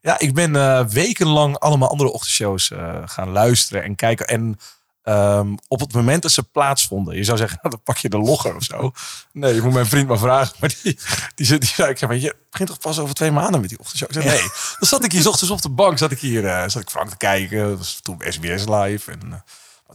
[0.00, 4.26] Ja, ik ben eh, wekenlang allemaal andere ochtendshows eh, gaan luisteren en kijken.
[4.26, 4.58] En
[5.02, 8.18] ehm, op het moment dat ze plaatsvonden, je zou zeggen, nou, dan pak je de
[8.18, 8.92] logger of zo.
[9.32, 10.56] Nee, je moet mijn vriend maar vragen.
[10.60, 10.98] Maar die,
[11.34, 13.68] die, zei- die zei, ik zei, maar je begint toch pas over twee maanden met
[13.68, 14.08] die ochtendshow?
[14.08, 14.48] Ik zei, nee.
[14.78, 16.90] Dan zat ik hier 's ochtends op de bank, zat ik hier, eh, zat ik
[16.90, 17.68] Frank te kijken.
[17.68, 19.44] Dat was toen SBS Live en...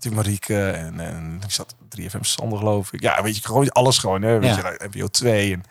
[0.05, 3.01] uh, Marieke en, en ik zat 3FM Sander geloof ik.
[3.01, 4.21] Ja, weet je, gewoon alles gewoon.
[4.21, 4.39] Hè?
[4.39, 4.69] Weet Ja.
[4.69, 5.63] je, NPO 2 en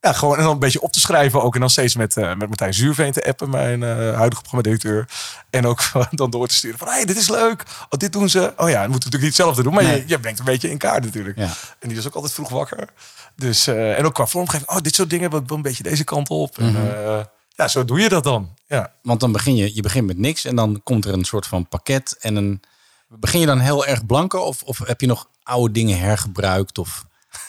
[0.00, 1.54] ja, gewoon en dan een beetje op te schrijven ook.
[1.54, 5.08] En dan steeds met, eh, met Martijn Zuurveen te appen, mijn eh, huidige programma-directeur.
[5.50, 7.62] En ook dan door te sturen van, hé, hey, dit is leuk.
[7.82, 8.52] Oh, dit doen ze.
[8.56, 9.74] Oh ja, dan moeten we natuurlijk niet hetzelfde doen.
[9.74, 9.96] Maar Nee.
[9.96, 11.38] je, je brengt een beetje in kaart natuurlijk.
[11.38, 11.48] Ja.
[11.78, 12.88] En die is ook altijd vroeg wakker.
[13.36, 14.68] Dus, eh, en ook qua vormgeving.
[14.70, 16.58] Oh, dit soort dingen wel een beetje deze kant op.
[16.58, 16.86] En, Mhm.
[16.86, 18.54] eh, ja, zo doe je dat dan.
[18.66, 18.92] Ja.
[19.02, 21.68] Want dan begin je, je begint met niks en dan komt er een soort van
[21.68, 22.60] pakket en een.
[23.08, 26.78] Begin je dan heel erg blanco of, of heb je nog oude dingen hergebruikt?
[26.78, 27.04] Of...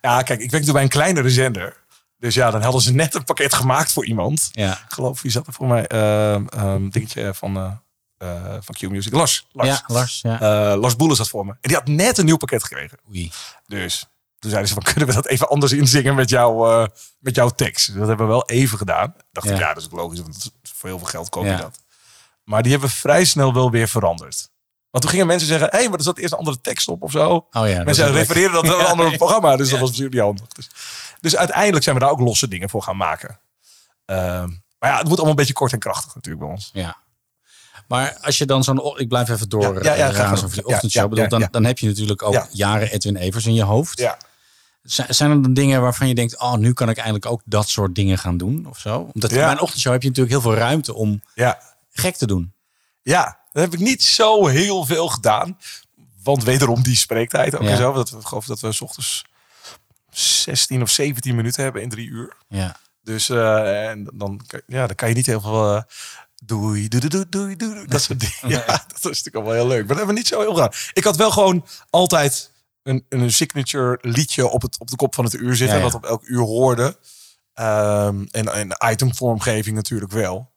[0.00, 1.84] ja, kijk, ik werk natuurlijk bij een kleinere zender.
[2.18, 4.48] Dus ja, dan hadden ze net een pakket gemaakt voor iemand.
[4.52, 4.72] Ja.
[4.72, 5.86] Ik geloof, wie zat er voor mij?
[5.86, 7.72] Ehm ehm, dingetje van, eh
[8.18, 9.12] eh, van Q-Music.
[9.12, 9.46] Lars.
[9.52, 9.68] Lars.
[9.68, 10.20] Ja, Lars.
[10.22, 10.40] Ja.
[10.40, 11.50] Eh, Lars Boelen zat voor me.
[11.52, 12.98] En die had net een nieuw pakket gekregen.
[13.08, 13.32] Oei.
[13.66, 14.06] Dus
[14.38, 16.88] toen zeiden ze van, kunnen we dat even anders inzingen met, jou,
[17.18, 17.94] met jouw tekst?
[17.94, 19.14] Dat hebben we wel even gedaan.
[19.32, 19.68] Dacht ik, Ja.
[19.68, 21.56] dat is ook logisch, want voor heel veel geld koop je Ja.
[21.56, 21.78] dat.
[22.44, 24.50] Maar die hebben vrij snel wel weer veranderd.
[24.96, 27.02] Want toen gingen mensen zeggen, hé, hey, maar er zat eerst een andere tekst op
[27.02, 27.46] of zo.
[27.52, 30.24] Oh ja, mensen ook refereren dat naar een ander programma, dus dat was natuurlijk niet
[30.24, 30.46] handig.
[30.46, 30.70] Dus,
[31.20, 33.38] dus uiteindelijk zijn we daar ook losse dingen voor gaan maken.
[34.04, 36.70] Ehm, maar ja, het moet allemaal een beetje kort en krachtig natuurlijk bij ons.
[36.72, 36.96] Ja.
[37.88, 38.98] Maar als je dan zo'n...
[38.98, 41.08] Ik blijf even door Ja, ja, ja, eh, die ochtendshow.
[41.10, 42.48] bedoel, dan, dan heb je natuurlijk ook Ja.
[42.52, 43.98] jaren Edwin Evers in je hoofd.
[43.98, 44.18] Ja.
[44.82, 47.94] Zijn er dan dingen waarvan je denkt, oh, nu kan ik eindelijk ook dat soort
[47.94, 49.10] dingen gaan doen of zo?
[49.14, 51.60] Omdat bij een ochtendshow heb je natuurlijk heel veel ruimte om Ja.
[51.90, 52.54] gek te doen.
[53.12, 55.58] Ja, dat heb ik niet zo heel veel gedaan.
[56.22, 57.68] Want wederom die spreektijd ook Ja.
[57.70, 57.92] en zo.
[57.92, 59.24] Dat we, geloof dat we s ochtends
[60.10, 62.36] 16 of 17 minuten hebben in drie uur.
[62.48, 62.76] Ja.
[63.02, 65.82] Dus eh, en dan, kan- ja, dan kan je niet heel veel eh,
[66.44, 67.86] Doei, doei, doei, doei, doei.
[67.86, 68.36] Dat soort dingen.
[68.58, 69.78] Ja, dat is natuurlijk allemaal heel leuk.
[69.78, 70.72] Maar dat hebben we niet zo heel gedaan.
[70.92, 72.52] Ik had wel gewoon altijd
[72.82, 75.76] een, een signature liedje op, het, op de kop van het uur zitten.
[75.78, 75.90] Ja, ja.
[75.90, 76.98] Dat op elk uur hoorde.
[77.54, 80.52] Ehm, en, en itemvormgeving natuurlijk wel.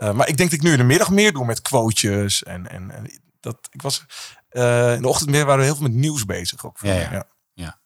[0.00, 2.42] Eh, maar ik denk dat ik nu in de middag meer doe met quotejes.
[2.42, 4.04] En, en, en dat, ik was,
[4.48, 6.64] eh, in de ochtend meer waren we heel veel met nieuws bezig.
[6.64, 7.12] Ook Ja, ja.
[7.12, 7.26] ja.
[7.54, 7.80] Ja.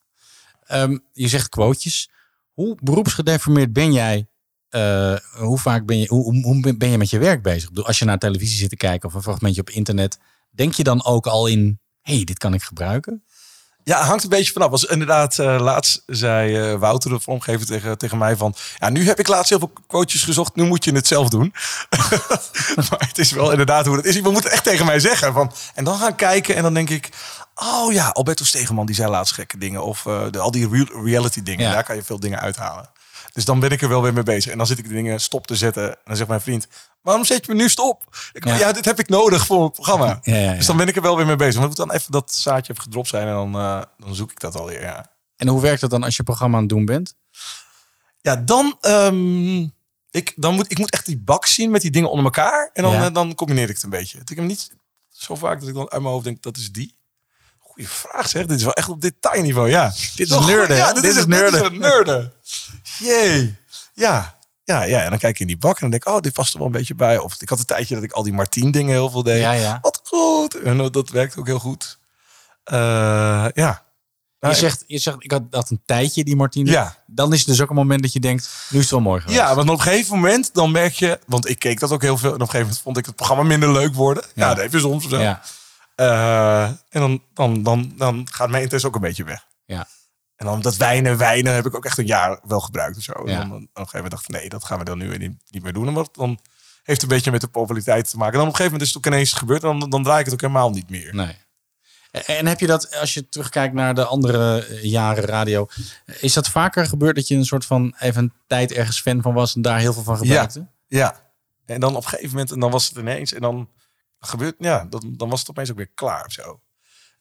[0.67, 2.11] Ehm, je zegt quotejes.
[2.53, 4.29] Hoe beroepsgedeformeerd ben jij?
[4.69, 7.69] Eh, hoe vaak ben je, hoe, hoe- ben je met je werk bezig?
[7.69, 10.19] Bedoel, Als je naar televisie zit te kijken of een fragmentje op internet,
[10.51, 13.25] denk je dan ook al in, hey, dit kan ik gebruiken?
[13.85, 14.71] Ja, hangt een beetje vanaf.
[14.71, 18.55] Als inderdaad, eh, laatst zei eh, Wouter, de vormgever, tegen, tegen mij van...
[18.79, 21.55] Ja, nu heb ik laatst heel veel quotejes gezocht, nu moet je het zelf doen.
[22.91, 24.17] maar het is wel inderdaad hoe het is.
[24.17, 25.33] Iemand moet het echt tegen mij zeggen.
[25.33, 27.09] Van, en dan gaan kijken en dan denk ik...
[27.55, 29.85] Oh ja, Alberto Stegeman, die zei laatst gekke dingen.
[29.85, 31.73] Of eh, de, al die real- reality dingen, Ja.
[31.73, 32.91] daar kan je veel dingen uithalen.
[33.33, 34.53] Dus dan ben ik er wel weer mee bezig.
[34.53, 35.89] En dan zit ik de dingen stop te zetten.
[35.89, 36.67] En dan zegt mijn vriend,
[37.05, 38.17] waarom zet je me nu stop?
[38.33, 38.57] Ik, Ja.
[38.57, 38.73] ja.
[38.73, 40.19] dit heb ik nodig voor het programma.
[40.23, 40.55] Ja, ja, ja.
[40.55, 41.59] Dus dan ben ik er wel weer mee bezig.
[41.59, 43.27] Maar moet dan even dat zaadje even gedropt zijn.
[43.27, 45.13] En dan, eh, dan zoek ik dat alweer, ja.
[45.37, 47.15] En hoe werkt dat dan als je programma aan het doen bent?
[48.21, 49.61] Ja, dan, ehm,
[50.11, 52.71] ik, dan moet ik moet echt die bak zien met die dingen onder elkaar.
[52.73, 54.19] En dan, eh, dan combineer ik het een beetje.
[54.21, 54.71] Ik heb hem niet
[55.11, 56.97] zo vaak dat ik dan uit mijn hoofd denk, dat is die.
[57.59, 58.47] Goeie vraag zeg.
[58.47, 59.89] Dit is wel echt op detailniveau, ja.
[60.17, 61.63] Dit is nerden, Ja, dit, Dit is, is nerden.
[61.63, 62.33] Dit is nerden.
[62.99, 63.57] Jee.
[63.93, 64.39] Ja.
[64.65, 66.33] Ja, ja, en dan kijk ik in die bak en dan denk ik, oh, dit
[66.33, 67.19] past er wel een beetje bij.
[67.19, 69.41] Of ik had een tijdje dat ik al die Martien dingen heel veel deed.
[69.41, 69.79] Ja, ja.
[69.83, 70.61] Wat goed.
[70.61, 71.99] En dat- dat werkt ook heel goed.
[72.65, 72.77] Eh,
[73.55, 73.83] ja.
[74.39, 76.71] Je Nou, zegt, je zegt, ik had dat een tijdje, die Martine.
[76.71, 76.97] Ja.
[77.07, 79.21] Dan is het dus ook een moment dat je denkt, nu is het wel mooi
[79.21, 79.39] geweest.
[79.39, 81.19] Ja, want op een gegeven moment dan merk je...
[81.27, 82.29] Want ik keek dat ook heel veel.
[82.29, 84.25] En op een gegeven moment vond ik het programma minder leuk worden.
[84.35, 85.19] Ja, dat even soms zo.
[85.21, 85.43] Ja.
[85.95, 89.47] Eh, en dan, dan, dan, dan gaat mijn interesse ook een beetje weg.
[89.65, 89.87] Ja.
[90.45, 93.13] En dan dat wijnen, wijnen heb ik ook echt een jaar wel gebruikt of zo.
[93.13, 93.39] En Ja.
[93.39, 95.63] dan, op een gegeven moment dacht ik, nee, dat gaan we dan nu niet, niet
[95.63, 95.95] meer doen.
[95.95, 96.39] Want dan
[96.83, 98.33] heeft een beetje met de populariteit te maken.
[98.33, 99.63] En dan op een gegeven moment is het ook ineens gebeurd.
[99.65, 101.15] En dan, dan draai ik het ook helemaal niet meer.
[101.15, 101.37] Nee.
[102.11, 105.67] En- heb je dat, als je terugkijkt naar de andere eh, jaren radio,
[106.21, 109.35] is dat vaker gebeurd dat je een soort van even een tijd ergens fan van
[109.35, 110.67] was en daar heel veel van gebruikte?
[110.87, 111.21] Ja.
[111.67, 113.71] En dan op een gegeven moment, en dan was het ineens, en dan
[114.19, 116.61] gebeurt, ja, dan, dan was het opeens ook weer klaar of zo.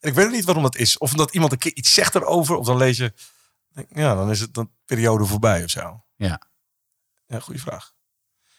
[0.04, 0.98] En ik weet niet waarom dat is.
[0.98, 3.14] Of omdat iemand een keer iets zegt erover, of dan lees je,
[3.90, 6.04] ja, dan is het een periode voorbij of zo.
[6.16, 6.42] Ja.
[7.28, 7.94] Ja, goede vraag.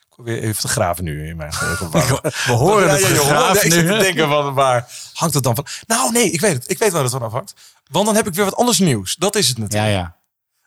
[0.00, 1.90] Ik probeer even te graven nu in mijn geheugen.
[1.90, 5.66] We horen het hoort- gegraven Ik nu, te denken van, waar hangt het dan van?
[5.86, 6.70] Nou nee, ik weet het.
[6.70, 7.54] Ik weet waar het van afhangt.
[7.90, 9.14] Want dan heb ik weer wat anders nieuws.
[9.16, 9.92] Dat is het Ja, natuurlijk.
[9.94, 10.16] ja.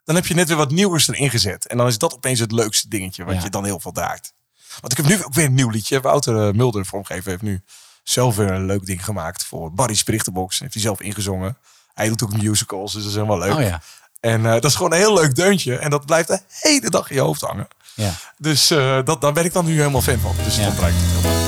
[0.03, 1.67] Dan heb je net weer wat nieuws erin gezet.
[1.67, 3.43] En dan is dat opeens het leukste dingetje wat Ja.
[3.43, 4.33] je dan heel veel draagt.
[4.81, 6.01] Want ik heb nu ook weer een nieuw liedje.
[6.01, 7.61] Wouter eh, Mulder, de vormgever, heeft nu
[8.09, 10.59] zelf weer een leuk ding gemaakt voor Barry's Berichtenbox.
[10.59, 11.57] Heeft hij zelf ingezongen.
[11.93, 13.53] Hij doet ook musicals, dus dat is helemaal leuk.
[13.53, 13.81] Oh ja.
[14.19, 15.77] En eh, dat is gewoon een heel leuk deuntje.
[15.77, 17.67] En dat blijft de hele dag in je hoofd hangen.
[17.95, 18.13] ja.
[18.37, 20.35] Dus eh, dat, daar ben ik dan nu helemaal fan van.
[20.43, 20.63] Dus Ja.
[20.65, 21.45] dat draait het heel leuk.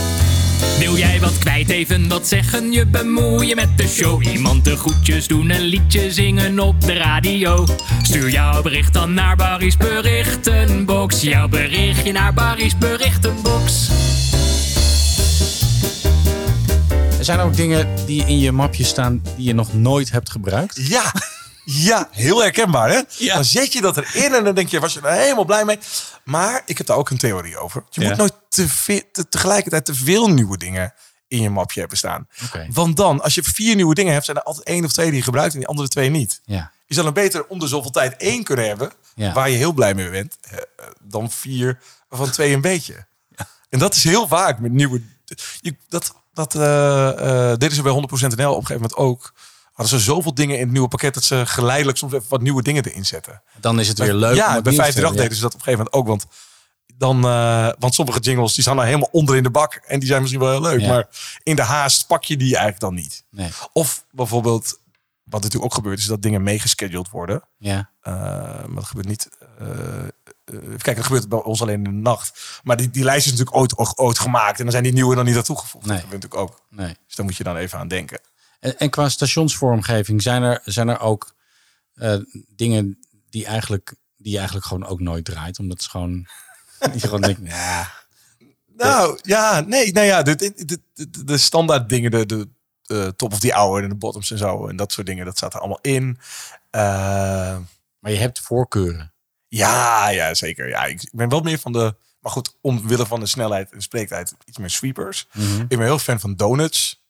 [0.80, 4.24] Wil jij wat kwijt, even wat zeggen, je bemoeien met de show.
[4.28, 7.66] Iemand de groetjes doen, een liedje zingen op de radio.
[8.02, 11.22] Stuur jouw bericht dan naar Barry's berichtenbox.
[11.22, 13.90] Jouw berichtje naar Barry's berichtenbox.
[17.20, 20.76] Er zijn ook dingen die in je mapje staan die je nog nooit hebt gebruikt.
[20.88, 21.14] Ja,
[21.66, 23.02] ja, heel herkenbaar hè.
[23.18, 23.34] Ja.
[23.36, 25.80] Dan zet je dat erin en dan denk je, was je er helemaal blij mee.
[26.24, 27.84] Maar ik heb daar ook een theorie over.
[27.90, 28.08] Je Ja.
[28.08, 30.94] moet nooit te veel, te- tegelijkertijd te veel nieuwe dingen
[31.28, 32.28] in je mapje hebben staan.
[32.70, 35.16] Want dan, als je vier nieuwe dingen hebt, zijn er altijd één of twee die
[35.18, 36.42] je gebruikt en die andere twee niet.
[36.46, 36.72] Ja.
[36.86, 39.34] Je zou dan beter om de zoveel tijd één kunnen hebben, Ja.
[39.34, 40.58] waar je heel blij mee bent, eh,
[41.04, 43.08] dan vier waarvan twee een beetje.
[43.70, 45.02] En dat is heel vaak met nieuwe.
[45.62, 49.34] Je, dat dat eh, eh, deden ze bij 100% NL op een gegeven moment ook.
[49.74, 52.62] Hadden ze zoveel dingen in het nieuwe pakket dat ze geleidelijk soms even wat nieuwe
[52.62, 53.42] dingen erin zetten.
[53.60, 54.36] Dan is het weer leuk.
[54.36, 56.08] Ja, bij nieuws 538 te hebben, deden ze dat op een gegeven moment ook.
[56.08, 56.26] Want,
[56.98, 59.74] dan, eh, want sommige jingles die staan nou helemaal onder in de bak.
[59.74, 60.80] En die zijn misschien wel heel leuk.
[60.80, 60.88] Ja.
[60.88, 61.08] Maar
[61.44, 63.24] in de haast pak je die eigenlijk dan niet.
[63.30, 63.50] Nee.
[63.74, 64.80] Of bijvoorbeeld,
[65.24, 67.44] wat natuurlijk ook gebeurt, is dat dingen meegescheduled worden.
[67.58, 67.90] Ja.
[68.04, 69.30] Maar dat gebeurt niet.
[70.50, 72.60] Eh, kijken, dat gebeurt bij ons alleen in de nacht.
[72.64, 74.58] Maar die, die lijst is natuurlijk ooit, ooit, gemaakt.
[74.58, 75.86] En dan zijn die nieuwe dan niet aan toegevoegd.
[75.86, 75.96] Nee.
[75.96, 76.62] Dat gebeurt natuurlijk ook.
[76.70, 76.98] Nee.
[77.06, 78.20] Dus daar moet je dan even aan denken.
[78.60, 81.36] En, en qua stationsvormgeving zijn er, zijn er ook
[81.94, 82.18] eh,
[82.56, 85.60] dingen die, eigenlijk, die je eigenlijk gewoon ook nooit draait.
[85.60, 86.28] Omdat het gewoon...
[86.94, 87.92] je gewoon denkt, ja,
[88.76, 90.80] Nou, ja, nee, nou ja, de, de,
[91.26, 92.50] de, standaard dingen, de, de,
[92.82, 94.68] de top of the hour en de bottoms en zo.
[94.68, 96.18] En dat soort dingen, dat staat er allemaal in.
[96.70, 97.58] Eh,
[98.00, 99.14] maar je hebt voorkeuren.
[99.50, 100.70] Ja, ja, zeker.
[100.70, 101.96] Ja, ik, ben wel meer van de...
[102.20, 105.28] Maar goed, omwille van de snelheid en spreektijd iets meer sweepers.
[105.34, 105.62] Mhm.
[105.62, 107.04] Ik ben heel fan van donuts.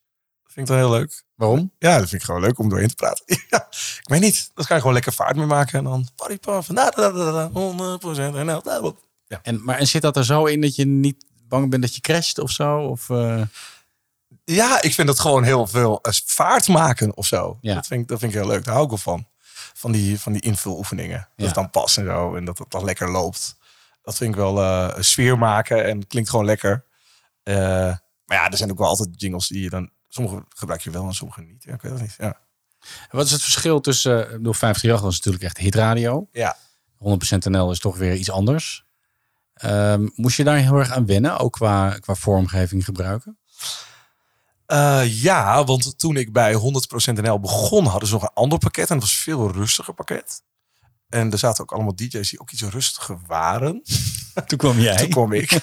[0.43, 1.23] Dat vind ik dan heel leuk.
[1.35, 1.71] Waarom?
[1.79, 3.25] Ja, dat vind ik gewoon leuk om doorheen te praten.
[3.49, 4.51] ja, ik weet niet.
[4.53, 5.77] Dan kan je gewoon lekker vaart mee maken.
[5.77, 6.07] En dan...
[6.15, 7.99] party puff, na, da, da, da, da,
[8.31, 8.63] 100% en.
[9.27, 9.39] Ja.
[9.41, 12.01] En, maar en zit dat er zo in dat je niet bang bent dat je
[12.01, 12.77] crasht of zo?
[12.77, 13.41] Of, eh,
[14.43, 17.57] Ja, ik vind dat gewoon heel veel eh, vaart maken of zo.
[17.61, 17.73] Ja.
[17.73, 18.63] Dat, vind ik, dat vind ik heel leuk.
[18.63, 19.27] Daar hou ik wel van.
[19.79, 21.17] Van die, van die invuloefeningen.
[21.17, 21.45] Dat Ja.
[21.45, 22.35] het dan past en zo.
[22.35, 23.57] En dat het dan lekker loopt.
[24.01, 25.85] Dat vind ik wel eh, een sfeer maken.
[25.85, 26.85] En klinkt gewoon lekker.
[27.43, 27.55] Eh,
[28.25, 29.89] maar ja, er zijn ook wel altijd jingles die je dan...
[30.07, 31.63] Sommige gebruik je wel en sommige niet.
[31.63, 32.15] Ja, ik weet het niet.
[32.17, 32.37] Ja.
[33.11, 34.13] Wat is het verschil tussen...
[34.27, 36.27] eh, Ik bedoel, 538 was natuurlijk echt hitradio.
[36.31, 36.57] Ja.
[36.97, 38.85] 100% NL is toch weer iets anders.
[39.53, 43.37] Ehm, moest je daar heel erg aan wennen, ook qua, qua vormgeving gebruiken?
[44.69, 48.89] Eh, ja, want toen ik bij 100% NL begon, hadden ze nog een ander pakket.
[48.89, 50.41] En dat was een veel rustiger pakket.
[51.07, 53.83] En er zaten ook allemaal DJ's die ook iets rustiger waren.
[54.47, 54.97] Toen kwam jij.
[54.97, 55.51] Toen kwam ik.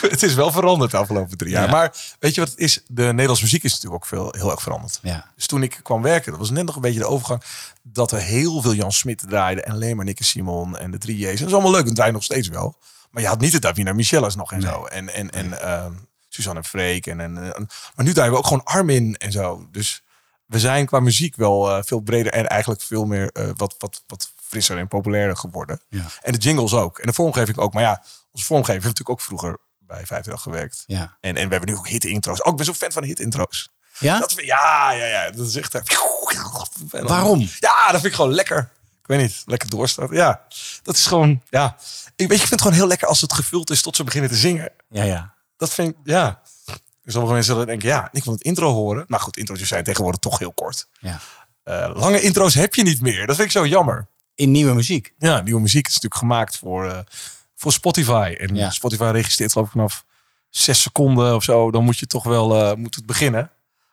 [0.00, 1.64] het is wel veranderd de afgelopen drie jaar.
[1.64, 1.70] Ja.
[1.70, 2.82] Maar weet je wat het is?
[2.86, 4.98] De Nederlandse muziek is natuurlijk ook veel, heel erg veranderd.
[5.02, 5.32] Ja.
[5.36, 7.42] Dus toen ik kwam werken, dat was net nog een beetje de overgang...
[7.82, 10.98] dat er heel veel Jan Smit draaide en alleen maar Nick en Simon en de
[10.98, 11.30] drie J's.
[11.30, 12.78] En dat is allemaal leuk, dat draai nog steeds wel.
[13.10, 14.84] Maar je had niet het Davina Michelas nog en zo.
[14.84, 15.92] En, en, en ehm,
[16.34, 17.06] Suzanne en Freek.
[17.06, 19.66] En, en, en- maar nu draaien we ook gewoon Armin en zo.
[19.70, 20.02] Dus
[20.46, 24.02] we zijn qua muziek wel eh, veel breder en eigenlijk veel meer eh, wat, wat,
[24.06, 25.80] wat frisser en populairder geworden.
[25.88, 26.04] Ja.
[26.22, 26.98] En de jingles ook.
[26.98, 27.72] En de vormgeving ook.
[27.72, 30.84] Maar ja, onze vormgeving heeft natuurlijk ook vroeger bij 50 gewerkt.
[30.86, 31.16] Ja.
[31.20, 32.42] En, en we hebben nu ook hit-intro's.
[32.44, 33.68] Ook ik ben zo'n fan van hit-intro's.
[33.98, 34.18] Ja?
[34.18, 35.30] Dat, ja, ja, ja.
[35.30, 35.74] Dat is echt...
[35.74, 37.40] eh, dan- Waarom?
[37.58, 38.58] Ja, dat vind ik gewoon lekker.
[39.00, 40.16] Ik weet niet, lekker doorstarten.
[40.16, 40.42] Ja,
[40.82, 41.42] dat is gewoon...
[41.50, 41.76] Ja.
[42.16, 44.30] Ik, weet, ik vind het gewoon heel lekker als het gevuld is tot ze beginnen
[44.30, 44.72] te zingen.
[44.88, 45.33] Ja, ja.
[45.56, 45.96] Dat vind ik...
[46.04, 46.40] Ja.
[47.06, 49.04] Sommige mensen zullen denken, ja, ik wil het intro horen.
[49.08, 50.88] Maar goed, intro's zijn tegenwoordig toch heel kort.
[51.00, 51.20] ja.
[51.62, 53.26] Eh, lange intro's heb je niet meer.
[53.26, 54.08] Dat vind ik zo jammer.
[54.34, 55.14] In nieuwe muziek.
[55.18, 56.98] Ja, nieuwe muziek is natuurlijk gemaakt voor, eh,
[57.54, 58.34] voor Spotify.
[58.38, 58.70] En Ja.
[58.70, 60.04] Spotify registreert geloof ik vanaf
[60.50, 61.70] zes seconden of zo.
[61.70, 63.50] Dan moet je toch wel eh, moet het beginnen.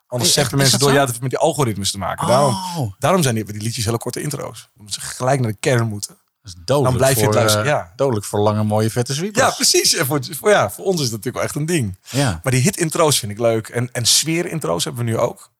[0.07, 0.93] Anders zeggen mensen door, zo?
[0.93, 2.28] ja, dat heeft met die algoritmes te maken.
[2.28, 2.30] Oh.
[2.30, 4.70] Daarom, daarom zijn die, die liedjes hele korte intro's.
[4.78, 6.18] Omdat ze gelijk naar de kern moeten.
[6.42, 7.94] Dat is dodelijk Dan blijf je het voor, luisteren, eh, ja.
[7.96, 9.46] Dodelijk voor lange, mooie, vette sweepers.
[9.46, 9.96] Ja, precies.
[9.96, 11.98] En voor, voor, ja, voor ons is dat natuurlijk wel echt een ding.
[12.10, 12.39] Ja.
[12.44, 13.68] Maar die hit-intro's vind ik leuk.
[13.70, 15.52] En, en sfeer-intro's hebben we nu ook.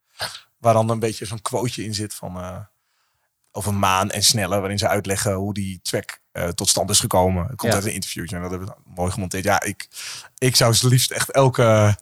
[0.58, 2.36] Waar dan een beetje zo'n quoteje in zit van...
[2.36, 2.56] eh,
[3.52, 4.60] over maan en sneller.
[4.60, 7.46] Waarin ze uitleggen hoe die track eh, tot stand is gekomen.
[7.46, 7.78] Het komt Ja.
[7.78, 9.44] uit een interviewtje en dat hebben we mooi gemonteerd.
[9.44, 9.88] Ja, ik,
[10.38, 11.96] ik zou het liefst echt elke,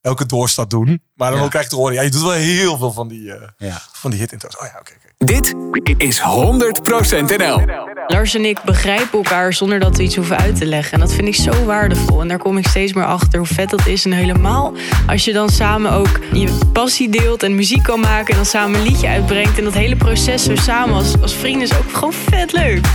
[0.00, 1.02] elke doorstad doen.
[1.14, 1.48] Maar dan Ja.
[1.48, 1.94] krijg je te horen...
[1.94, 3.80] Ja, je doet wel heel veel van die, eh, Ja.
[3.92, 4.56] van die hit-intro's.
[4.58, 4.92] Oh ja, oké.
[4.96, 5.10] oké.
[5.32, 5.54] Dit
[5.96, 7.60] is 100% NL.
[8.06, 10.92] Lars en ik begrijpen elkaar zonder dat we iets hoeven uit te leggen.
[10.92, 12.20] En dat vind ik zo waardevol.
[12.20, 14.04] En daar kom ik steeds meer achter hoe vet dat is.
[14.04, 14.72] En helemaal
[15.06, 18.28] als je dan samen ook je passie deelt en muziek kan maken.
[18.30, 19.58] En dan samen een liedje uitbrengt.
[19.58, 22.86] En dat hele proces zo samen als, als vrienden is ook gewoon vet leuk.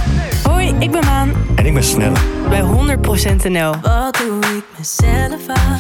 [0.43, 1.33] Hoi, ik ben Maan.
[1.55, 2.17] En ik ben Snelle.
[2.49, 3.79] Bij 100% NL.
[3.81, 5.79] Wat doe ik mezelf aan?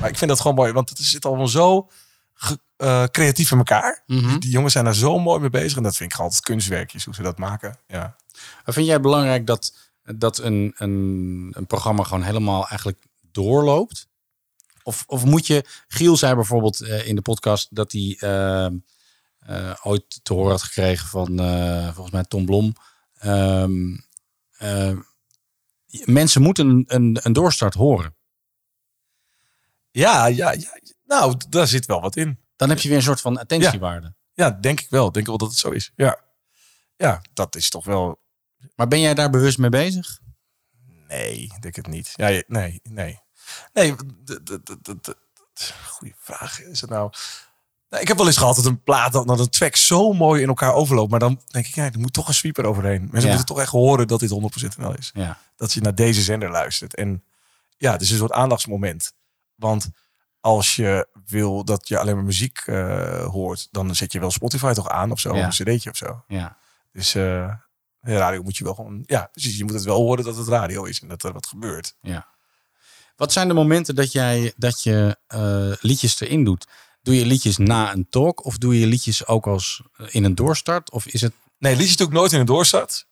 [0.00, 0.72] Maar ik vind dat gewoon mooi.
[0.72, 1.87] Want het zit allemaal zo
[2.76, 4.02] eh, creatief in elkaar.
[4.06, 4.28] Mhm.
[4.28, 5.76] Die, die jongens zijn daar zo mooi mee bezig.
[5.76, 7.04] En dat vind ik altijd kunstwerkjes.
[7.04, 7.78] Hoe ze dat maken.
[7.86, 8.16] Ja.
[8.64, 14.08] Vind jij belangrijk dat, dat een, een, een programma gewoon helemaal eigenlijk doorloopt?
[14.82, 15.64] Of, of moet je...
[15.88, 18.66] Giel zei bijvoorbeeld eh, in de podcast dat hij eh,
[19.38, 21.26] eh, ooit te horen had gekregen van
[21.94, 22.72] volgens mij Tom Blom.
[23.18, 23.96] ehm,
[24.58, 24.96] eh,
[26.04, 28.16] mensen moeten een, een, een doorstart horen.
[29.90, 30.78] Ja, ja, ja.
[31.08, 32.38] Nou, daar zit wel wat in.
[32.56, 34.14] Dan heb je weer een soort van attentiewaarde.
[34.32, 35.12] Ja, denk ik wel.
[35.12, 35.92] Denk wel dat het zo is.
[35.96, 36.18] Ja.
[36.96, 38.20] Ja, dat is toch wel...
[38.76, 40.18] Maar ben jij daar bewust mee bezig?
[41.08, 42.12] Nee, denk het niet.
[42.16, 43.20] Ja, nee, nee.
[43.72, 43.94] Nee,
[44.24, 45.16] de, de, de, de, de-
[45.86, 46.62] goeie vraag.
[46.62, 47.12] Is het nou...
[47.88, 50.42] Nou, ik heb wel eens gehad dat een plaat, dat dat een track zo mooi
[50.42, 51.10] in elkaar overloopt.
[51.10, 53.00] Maar dan denk ik, ja, er moet toch een sweeper overheen.
[53.00, 53.26] Mensen Ja.
[53.28, 55.10] moeten toch echt horen dat dit 100% NL is.
[55.14, 55.38] Ja.
[55.56, 56.94] Dat je naar deze zender luistert.
[56.94, 57.24] En
[57.76, 59.12] ja, het is een soort aandachtsmoment.
[59.54, 59.88] Want
[60.48, 64.72] als je wil dat je alleen maar muziek eh, hoort, dan zet je wel Spotify
[64.72, 65.46] toch aan of zo, Ja.
[65.46, 66.24] of een cd'tje of zo.
[66.28, 66.56] Ja.
[66.92, 67.58] Dus de
[68.00, 69.56] radio moet je wel gewoon, ja, precies.
[69.56, 71.94] Je moet het wel horen dat het radio is en dat er wat gebeurt.
[72.00, 72.26] Ja.
[73.16, 76.66] Wat zijn de momenten dat jij dat je eh, liedjes erin doet?
[77.02, 80.90] Doe je liedjes na een talk of doe je liedjes ook als in een doorstart?
[80.90, 83.06] Of is het Nee, liedjes doe ik nooit in een doorstart.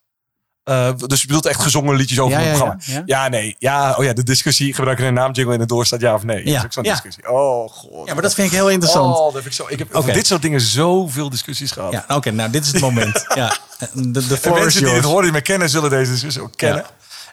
[0.67, 2.83] Eh, dus je bedoelt echt gezongen liedjes over Ja, het ja, programma.
[2.87, 3.03] ja, ja.
[3.07, 3.57] Ja, nee.
[3.59, 4.75] Ja, oh ja, de discussie.
[4.75, 6.37] Gebruik je een naamjingle in de doorstart, ja of nee?
[6.45, 6.91] Dat Ja, is ook zo'n ja.
[6.93, 7.31] discussie.
[7.31, 8.07] Oh, god.
[8.07, 9.17] Ja, maar dat vind ik heel interessant.
[9.17, 9.67] Oh, dat vind ik zo.
[9.69, 11.93] Ik heb over dit soort dingen zoveel discussies gehad.
[11.93, 13.25] Ja, oké, nou dit is het moment.
[13.35, 13.57] ja,
[13.93, 16.85] de, de is mensen die het horen, die me kennen, zullen deze discussie ook kennen.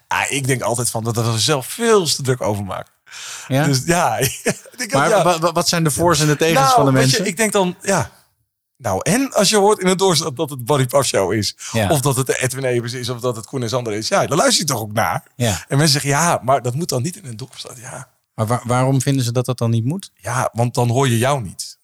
[0.09, 0.25] Ja.
[0.29, 2.91] ik denk altijd van dat we er zelf veel te druk over maken.
[3.47, 3.65] Ja?
[3.65, 4.17] Dus ja.
[4.77, 7.25] ik maar dat, wat zijn de voor's en de tegens Nou, van de je, mensen?
[7.25, 8.09] ik denk dan, ja.
[8.84, 11.57] Nou, en als je hoort in het doorstad dat het Barry Paf Show is.
[11.71, 11.89] Ja.
[11.89, 13.09] Of dat het de Edwin Evers is.
[13.09, 14.07] Of dat het Koen en Sander is.
[14.07, 15.23] Ja, dan luister je toch ook naar.
[15.36, 15.49] Ja.
[15.67, 17.77] En mensen zeggen, ja, maar dat moet dan niet in een doorstad.
[17.77, 18.09] Ja.
[18.36, 20.11] Maar wa- waarom vinden ze dat dat dan niet moet?
[20.15, 21.77] ja, want dan hoor je jou niet.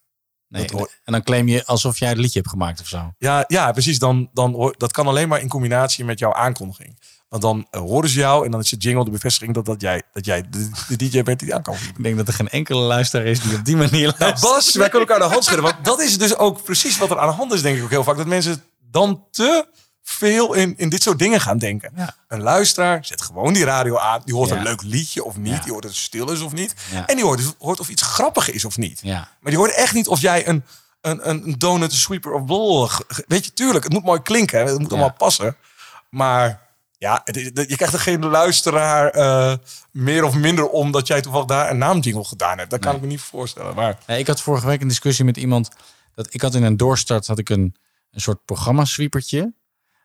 [0.47, 3.13] Nee, hoor- En dan claim je alsof jij het liedje hebt gemaakt of zo.
[3.17, 3.99] Ja, ja precies.
[3.99, 6.99] Dan, dan hoor, dat kan alleen maar in combinatie met jouw aankondiging.
[7.29, 9.81] Want dan eh, horen ze jou en dan is de jingle de bevestiging dat, dat
[9.81, 12.49] jij, dat jij de, de DJ bent die aan kan Ik denk dat er geen
[12.49, 14.41] enkele luisteraar is die op die manier Nou, luistert.
[14.53, 15.65] Bas, wij kunnen elkaar de hand schudden.
[15.71, 17.89] Want dat is dus ook precies wat er aan de hand is, denk ik ook
[17.89, 18.17] heel vaak.
[18.17, 19.67] Dat mensen dan te
[20.03, 21.93] veel in, in dit soort dingen gaan denken.
[22.27, 24.21] Een luisteraar zet gewoon die radio aan.
[24.25, 24.55] Die hoort Ja.
[24.55, 25.53] een leuk liedje of niet.
[25.53, 25.59] Ja.
[25.59, 26.73] Die hoort dat het stil is of niet.
[27.05, 28.99] En die hoort, hoort of iets grappig is of niet.
[29.03, 29.17] Ja.
[29.39, 30.63] Maar die hoort echt niet of jij een,
[31.01, 34.65] een, een donut, sweeper of ge- Weet je, tuurlijk, het moet mooi klinken.
[34.65, 35.55] Het moet allemaal passen.
[36.09, 36.67] Maar
[36.99, 37.35] ja, het
[37.67, 39.57] je krijgt er geen luisteraar eh,
[39.91, 40.91] meer of minder om...
[40.91, 42.69] dat jij toevallig daar een naamjingle gedaan hebt.
[42.69, 43.75] Dat kan ik me niet voorstellen.
[43.75, 45.69] Maar ik had vorige week een discussie met iemand.
[46.15, 47.75] Dat ik had in een doorstart had ik een,
[48.11, 49.53] een soort programma-sweepertje.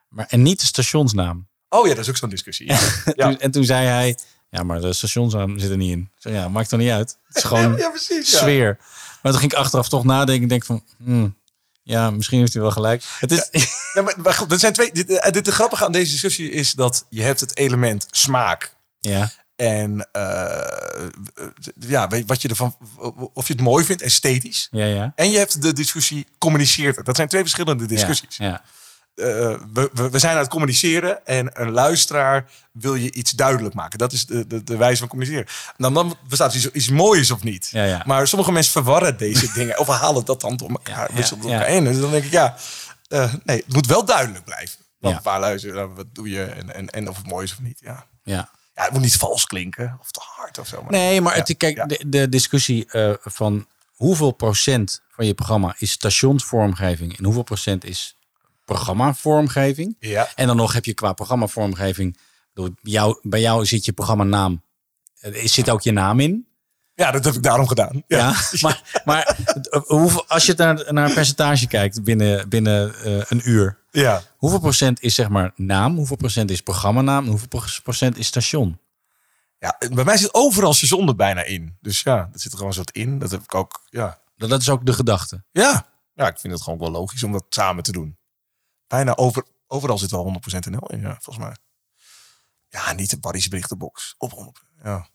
[0.09, 1.49] Maar, en niet de stationsnaam.
[1.68, 2.66] Oh ja, dat is ook zo'n discussie.
[2.66, 2.78] Ja.
[3.05, 4.18] En, toen, en toen zei hij,
[4.51, 6.11] ja, maar de stationsnaam zit er niet in.
[6.16, 7.18] Zei, ja, maakt er niet uit.
[7.26, 8.78] Het is gewoon Ja, precies, sfeer.
[9.22, 10.42] Maar toen ging ik achteraf toch nadenken.
[10.42, 11.36] Ik denk van, hmm,
[11.85, 13.05] ja, misschien heeft hij wel gelijk.
[13.18, 13.49] Het is,
[13.93, 14.93] Ja, maar, maar goed, dat zijn twee.
[14.93, 18.76] Dit, eh, dit, de grappige aan deze discussie is dat je hebt het element smaak.
[19.01, 21.09] ja, En eh,
[21.78, 22.76] ja, wat je ervan,
[23.32, 24.68] of je het mooi vindt, esthetisch.
[24.70, 25.12] ja, ja.
[25.16, 27.05] En je hebt de discussie communiceert.
[27.05, 28.37] Dat zijn twee verschillende discussies.
[28.37, 28.62] Ja,
[29.15, 29.27] Eh,
[29.73, 33.99] we, we, we zijn aan het communiceren en een luisteraar wil je iets duidelijk maken.
[33.99, 35.47] Dat is de, de, de wijze van communiceren.
[35.77, 37.69] Dan, dan bestaat iets, iets moois of niet.
[37.71, 38.03] Ja, ja.
[38.07, 41.51] Maar sommige mensen verwarren deze dingen of halen dat dan door elkaar, Ja, ja.
[41.51, 41.85] elkaar in.
[41.85, 42.57] Dus dan denk ik, ja,
[43.09, 44.79] eh, nee, het moet wel duidelijk blijven.
[44.99, 47.61] Want waar luister je, wat doe je en, en, en of het mooi is of
[47.61, 47.79] niet.
[47.83, 48.07] Ja.
[48.23, 48.49] ja.
[48.75, 50.83] ja, het moet niet vals klinken of te hard of zo.
[50.83, 55.75] Maar Nee, maar het, kijk, de, de discussie eh, van hoeveel procent van je programma
[55.79, 58.17] is stationsvormgeving en hoeveel procent is
[58.65, 59.97] programmavormgeving.
[59.99, 60.29] Ja.
[60.35, 62.19] En dan nog heb je qua programmavormgeving,
[62.53, 64.62] bedoel, bij jou, bij jou zit je programmanaam,
[65.21, 66.47] er zit ook je naam in.
[66.95, 68.03] ja, dat heb ik daarom gedaan.
[68.07, 68.19] Ja.
[68.19, 68.35] Ja,
[68.69, 69.39] maar, maar
[69.71, 74.23] eh, hoeveel, als je naar, naar een percentage kijkt binnen, binnen eh, een uur, ja.
[74.37, 78.79] hoeveel procent is zeg maar naam, hoeveel procent is programmanaam hoeveel pro- procent is station?
[79.59, 81.77] Ja, bij mij zit overal seizoen er bijna in.
[81.81, 83.19] Dus ja, dat zit er gewoon zo wat in.
[83.19, 84.19] Dat heb ik ook, ja.
[84.37, 85.45] Dat, dat is ook de gedachte.
[85.53, 85.87] Ja.
[86.15, 88.17] ja, ik vind het gewoon wel logisch om dat samen te doen.
[88.95, 91.57] Bijna over, overal zit wel 100% NL in, ja, volgens mij.
[92.68, 94.14] Ja, niet de Barry's berichtenbox.
[94.18, 94.82] Op 100%.
[94.82, 95.09] Ja.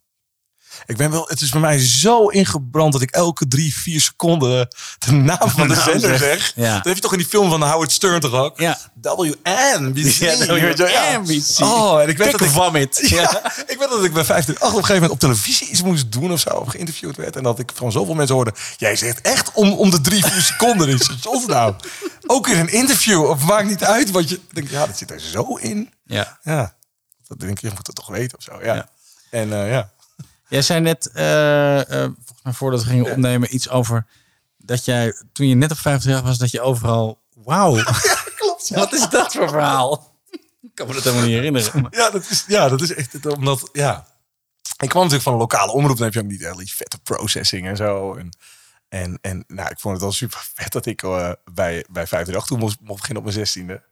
[0.85, 4.67] Ik ben wel, het is bij mij zo ingebrand dat ik elke drie, vier seconden
[4.99, 6.51] de naam van de zender zeg.
[6.55, 6.75] Ja.
[6.75, 8.59] Dat heb je toch in die film van Howard Stern toch ook?
[8.59, 8.77] Ja.
[9.01, 10.11] WNBC.
[10.11, 11.59] Ja, WNBC.
[11.59, 12.49] Oh, en ik weet dat ik...
[12.49, 12.99] vomit.
[13.09, 16.11] Ja, ik weet dat ik bij 538 op een gegeven moment op televisie iets moest
[16.11, 16.49] doen of zo.
[16.49, 17.35] Of geïnterviewd werd.
[17.35, 18.53] En dat ik van zoveel mensen hoorde.
[18.77, 21.73] Jij zegt echt om, om de drie, vier seconden in stations nou.
[22.27, 23.25] Ook in een interview.
[23.25, 24.35] Of maakt niet uit wat je...
[24.35, 25.93] Ik denk, ja, dat zit er zo in.
[26.03, 26.39] Ja.
[26.43, 26.77] Ja.
[27.27, 28.59] Dat denk ik, je moet het toch weten of zo.
[28.63, 28.75] Ja.
[28.75, 28.89] Ja.
[29.29, 29.91] En eh, ja.
[30.49, 31.85] Jij zei net, eh, eh,
[32.15, 34.05] volgens mij voordat we gingen opnemen, iets over
[34.57, 37.73] dat jij, toen je net op 50 jaar was, dat je overal, wauw.
[38.35, 38.69] Klopt.
[38.69, 40.17] Wat is dat voor verhaal?
[40.61, 41.81] Ik kan me dat helemaal niet herinneren.
[41.81, 44.07] maar- Ja, dat is, ja, dat is echt het, omdat, ja.
[44.77, 46.99] Ik kwam natuurlijk van een lokale omroep, dan heb je ook niet echt die vette
[46.99, 48.15] processing en zo.
[48.15, 48.29] En,
[48.89, 51.09] en, en nou, ik vond het wel super vet dat ik eh,
[51.53, 53.83] bij, bij 538 toen moest, mocht beginnen op mijn zestiende.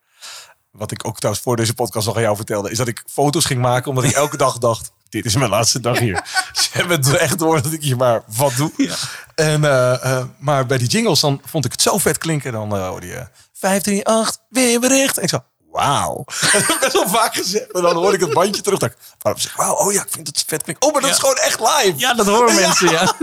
[0.72, 3.45] Wat ik ook trouwens voor deze podcast nog aan jou vertelde, is dat ik foto's
[3.45, 6.26] ging maken, omdat ik elke dag dacht, dit is mijn laatste dag hier.
[6.53, 8.72] Ze hebben het echt door dat ik hier maar wat doe.
[9.36, 12.51] En, eh, eh, maar bij die jingles, dan vond ik het zo vet klinken.
[12.51, 15.18] Dan eh, hoorde je 538, weer bericht.
[15.18, 16.24] En ik zo, wauw.
[16.41, 17.72] Dat heb ik best wel vaak gezegd.
[17.72, 18.80] En dan hoor ik het bandje terug.
[19.20, 20.88] Waarom zeg ik, wauw, oh ja, ik vind het vet klinken.
[20.88, 21.93] Oh, maar dat is gewoon echt live.
[21.97, 23.01] Ja, dat horen mensen, ja.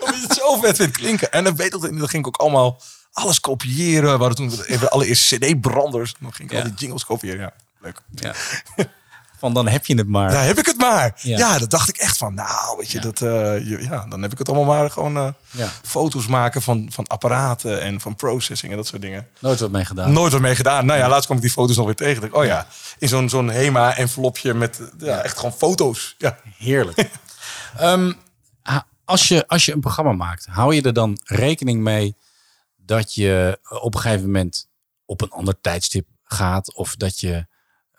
[0.00, 1.32] Omdat je het zo vet vindt klinken.
[1.32, 2.80] En dan weet ik, dan ging ik ook allemaal
[3.12, 4.18] alles kopiëren.
[4.18, 6.14] We hadden toen even allereerst cd-branders.
[6.20, 7.40] Dan ging ik al die jingles kopiëren.
[7.40, 8.00] Ja, leuk.
[8.14, 8.34] Ja.
[9.40, 10.30] Van dan heb je het maar.
[10.30, 11.12] Daar heb ik het maar.
[11.22, 11.38] Ja.
[11.38, 12.34] Ja, dat dacht ik echt van.
[12.34, 13.28] Nou, weet je, dat, eh,
[13.68, 15.68] je- ja, dan heb ik het allemaal maar gewoon eh, Ja.
[15.82, 19.28] foto's maken van, van apparaten en van processing en dat soort dingen.
[19.38, 20.12] Nooit wat mee gedaan.
[20.12, 20.86] Nooit wat mee gedaan.
[20.86, 22.20] Nou ja, laatst kwam ik die foto's nog weer tegen.
[22.20, 22.66] Dacht oh ja,
[22.98, 26.14] in zo'n zo'n HEMA-envelopje met eh, ja, echt gewoon foto's.
[26.18, 26.38] Ja.
[26.58, 27.08] Heerlijk.
[27.76, 28.12] Ehm,
[29.04, 32.16] als, je, als je een programma maakt, hou je er dan rekening mee
[32.76, 34.68] dat je op een gegeven moment
[35.04, 37.46] op een ander tijdstip gaat of dat je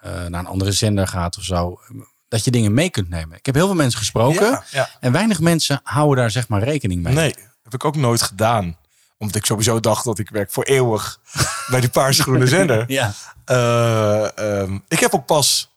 [0.02, 1.80] naar een andere zender gaat of zo.
[2.28, 3.38] Dat je dingen mee kunt nemen.
[3.38, 4.90] Ik heb heel veel mensen gesproken Ja, ja.
[5.00, 7.14] en weinig mensen houden daar zeg maar rekening mee.
[7.14, 8.78] Nee, heb ik ook nooit gedaan.
[9.18, 11.20] Omdat ik sowieso dacht dat ik werk voor eeuwig
[11.72, 12.84] bij die paarse groene zender.
[12.88, 13.14] Ja.
[13.46, 15.76] Eh, ehm, ik heb ook pas,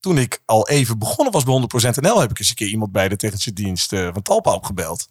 [0.00, 2.92] toen ik al even begonnen was bij 100% NL, heb ik eens een keer iemand
[2.92, 5.08] bij de technische dienst eh, van Talpa opgebeld.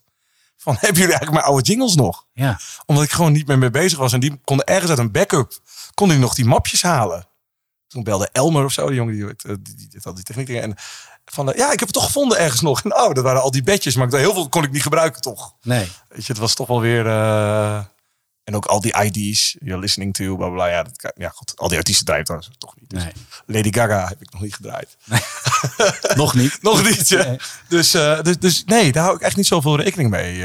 [0.58, 2.26] Van, hebben jullie eigenlijk mijn oude jingles nog?
[2.34, 2.60] Ja.
[2.86, 4.14] Omdat ik gewoon niet meer mee bezig was.
[4.14, 5.60] En die konden ergens uit een backup,
[5.94, 7.28] kon ik nog die mapjes halen.
[7.96, 9.32] Toen belde Elmer of zo, die jongen die, eh,
[9.62, 10.50] die, die, die, al die techniek.
[10.50, 10.76] En
[11.26, 12.84] van, eh, ja, ik heb het toch gevonden ergens nog.
[12.84, 15.22] En oh, dat waren al die bedjes, maar ik- heel veel kon ik niet gebruiken
[15.22, 15.54] toch.
[15.62, 15.92] Nee.
[16.10, 17.78] Weet je, het was toch wel weer, eh,
[18.44, 20.68] En ook al die ID's, you're listening to, bla bla.
[20.68, 22.90] Ja, dat, ja goed, al die artiesten draaien trouwens toch niet.
[22.90, 23.04] Dus
[23.46, 24.98] Lady Gaga heb ik nog niet gedraaid.
[26.16, 26.62] Nog niet.
[26.62, 27.36] nog niet, ja.
[27.68, 27.92] Dus,
[28.22, 30.42] dus, dus nee, daar hou ik echt niet zoveel rekening mee.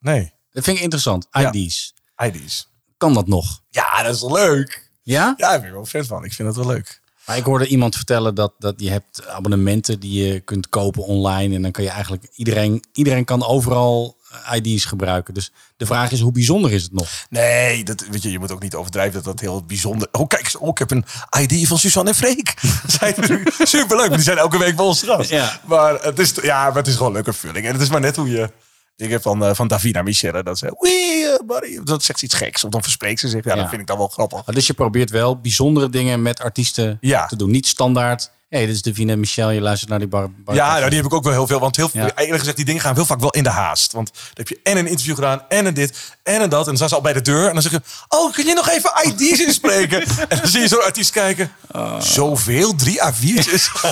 [0.00, 0.32] nee.
[0.50, 1.28] Dat vind ik interessant.
[1.52, 1.94] ID's.
[2.24, 2.68] ID's.
[2.96, 3.62] Kan dat nog?
[3.70, 4.87] Ja, dat is leuk.
[5.12, 5.34] Ja?
[5.36, 6.24] Ja, daar ben ik wel fan van.
[6.24, 7.00] Ik vind dat wel leuk.
[7.26, 11.54] Maar ik hoorde iemand vertellen dat, dat je hebt abonnementen die je kunt kopen online.
[11.54, 15.34] En dan kan je eigenlijk iedereen, iedereen kan overal eh, ID's gebruiken.
[15.34, 17.08] Dus de vraag is, hoe bijzonder is het nog?
[17.30, 20.08] Nee, dat, weet je, je moet ook niet overdrijven dat dat heel bijzonder...
[20.12, 21.04] Oh, kijk eens, oh, ik heb een
[21.40, 22.54] ID van Suzanne en Freek.
[22.98, 23.14] Zijn
[23.58, 25.30] superleuk, maar die zijn elke week bij ons gast.
[25.30, 25.60] Ja.
[25.64, 27.66] Maar, het is, ja, maar het is gewoon een leuke vulling.
[27.66, 28.50] En het is maar net hoe je...
[28.98, 30.76] Ik heb van, eh, van Davina Michelle, dat ze...
[30.78, 31.82] Wee, eh, buddy.
[31.84, 33.44] Dat zegt ze iets geks, of dan verspreekt ze zich.
[33.44, 33.60] Ja, Ja.
[33.60, 34.44] dat vind ik dan wel grappig.
[34.44, 37.50] Dus je probeert wel bijzondere dingen met artiesten te doen.
[37.50, 38.30] Niet standaard.
[38.48, 40.30] Hé, dit is Davina Michel, je luistert naar die bar.
[40.30, 41.60] bar- Ja, nou, die heb ik ook wel heel veel.
[41.60, 42.10] Want heel Ja.
[42.14, 43.92] eerlijk gezegd, die dingen gaan heel vaak wel in de haast.
[43.92, 46.60] Want dan heb je en een interview gedaan, en een dit, en een dat.
[46.60, 47.46] En dan staan ze al bij de deur.
[47.46, 50.02] En dan zeggen ze, oh, kun je nog even ID's inspreken?
[50.28, 51.52] en dan zie je zo'n artiest kijken.
[51.72, 52.00] Oh.
[52.00, 52.74] Zoveel?
[52.74, 53.70] Drie A4'tjes?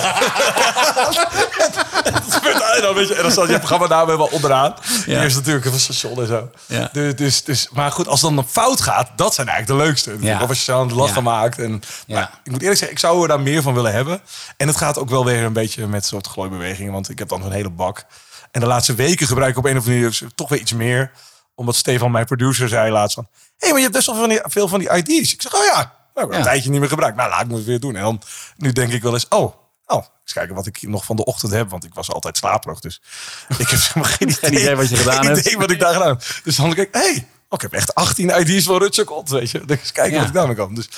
[2.75, 4.73] en dan, weet je, en dan staat je programma naam helemaal onderaan.
[5.05, 5.21] Ja.
[5.23, 6.49] Eerst natuurlijk een station en zo.
[6.65, 6.89] Ja.
[6.91, 10.15] Dus, dus, dus, maar goed, als het dan fout gaat, dat zijn eigenlijk de leukste.
[10.19, 10.41] Ja.
[10.41, 11.07] Of als je aan Ja.
[11.07, 11.59] van maakt.
[11.59, 14.21] En, maar ik moet eerlijk zeggen, ik zou er daar meer van willen hebben.
[14.57, 16.91] En het gaat ook wel weer een beetje met soort glooibewegingen.
[16.93, 18.05] Want ik heb dan een hele bak.
[18.51, 21.11] En de laatste weken gebruik ik op een of andere manier toch weer iets meer.
[21.55, 23.27] Omdat Stefan, mijn producer, zei laatst van...
[23.31, 25.33] Hé, hey, maar je hebt best wel van die, veel van die ID's.
[25.33, 26.37] Ik zeg, oh ja, nou, ik heb Ja.
[26.37, 27.17] een tijdje niet meer gebruikt.
[27.17, 27.95] Nou, laat ik het weer doen.
[27.95, 28.21] En dan,
[28.57, 29.55] nu denk ik wel eens, oh...
[29.89, 31.69] Oh, eens kijken wat ik nog van de ochtend heb.
[31.69, 32.79] Want ik was altijd slaperig.
[32.79, 33.01] Dus
[33.57, 35.39] ik heb helemaal geen idee, idee wat je gedaan geen hebt.
[35.39, 36.23] idee wat ik daar gedaan heb.
[36.43, 39.29] Dus dan denk ik, hé, hey, oh, ik heb echt 18 ID's van Rutger Kot,
[39.29, 39.65] weet je.
[39.65, 40.19] Dus kijken Ja.
[40.19, 40.75] wat ik daarmee kan.
[40.75, 40.89] Dus,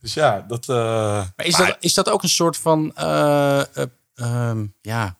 [0.00, 0.68] dus ja, dat...
[0.68, 0.76] eh,
[1.36, 3.84] Maar is, dat, is dat ook een soort van eh, eh,
[4.14, 5.18] ehm, ja,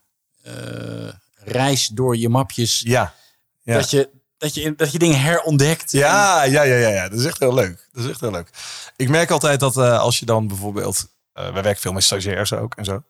[1.34, 2.80] reis door je mapjes?
[2.84, 3.14] Ja.
[3.62, 3.74] ja.
[3.74, 5.92] Dat, je, dat, je, dat je dingen herontdekt?
[5.92, 7.08] Ja, ja, ja, ja, ja.
[7.08, 7.88] Dat is echt heel leuk.
[7.92, 8.50] Dat is echt heel leuk.
[8.96, 11.06] Ik merk altijd dat als je dan bijvoorbeeld...
[11.32, 13.02] wij werken veel met stagiairs ook en zo.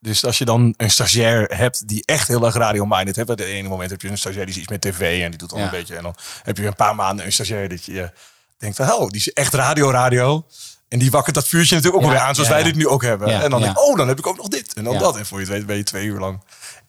[0.00, 3.30] Dus als je dan een stagiair hebt die echt heel erg radio-minded hebt.
[3.30, 5.38] Op het ene moment heb je een stagiair die is iets met tv en die
[5.38, 5.64] doet dan Ja.
[5.64, 5.96] een beetje.
[5.96, 8.10] En dan heb je een paar maanden een stagiair dat je
[8.58, 8.92] denkt van...
[8.92, 10.46] Oh, die is echt radio-radio.
[10.88, 13.02] En die wakkert dat vuurtje natuurlijk ook Ja, weer aan zoals wij dit nu ook
[13.02, 13.28] hebben.
[13.42, 15.16] En dan denk ik, oh, dan heb ik ook nog dit en dan dat.
[15.16, 16.40] En voor je het weet ben je twee uur lang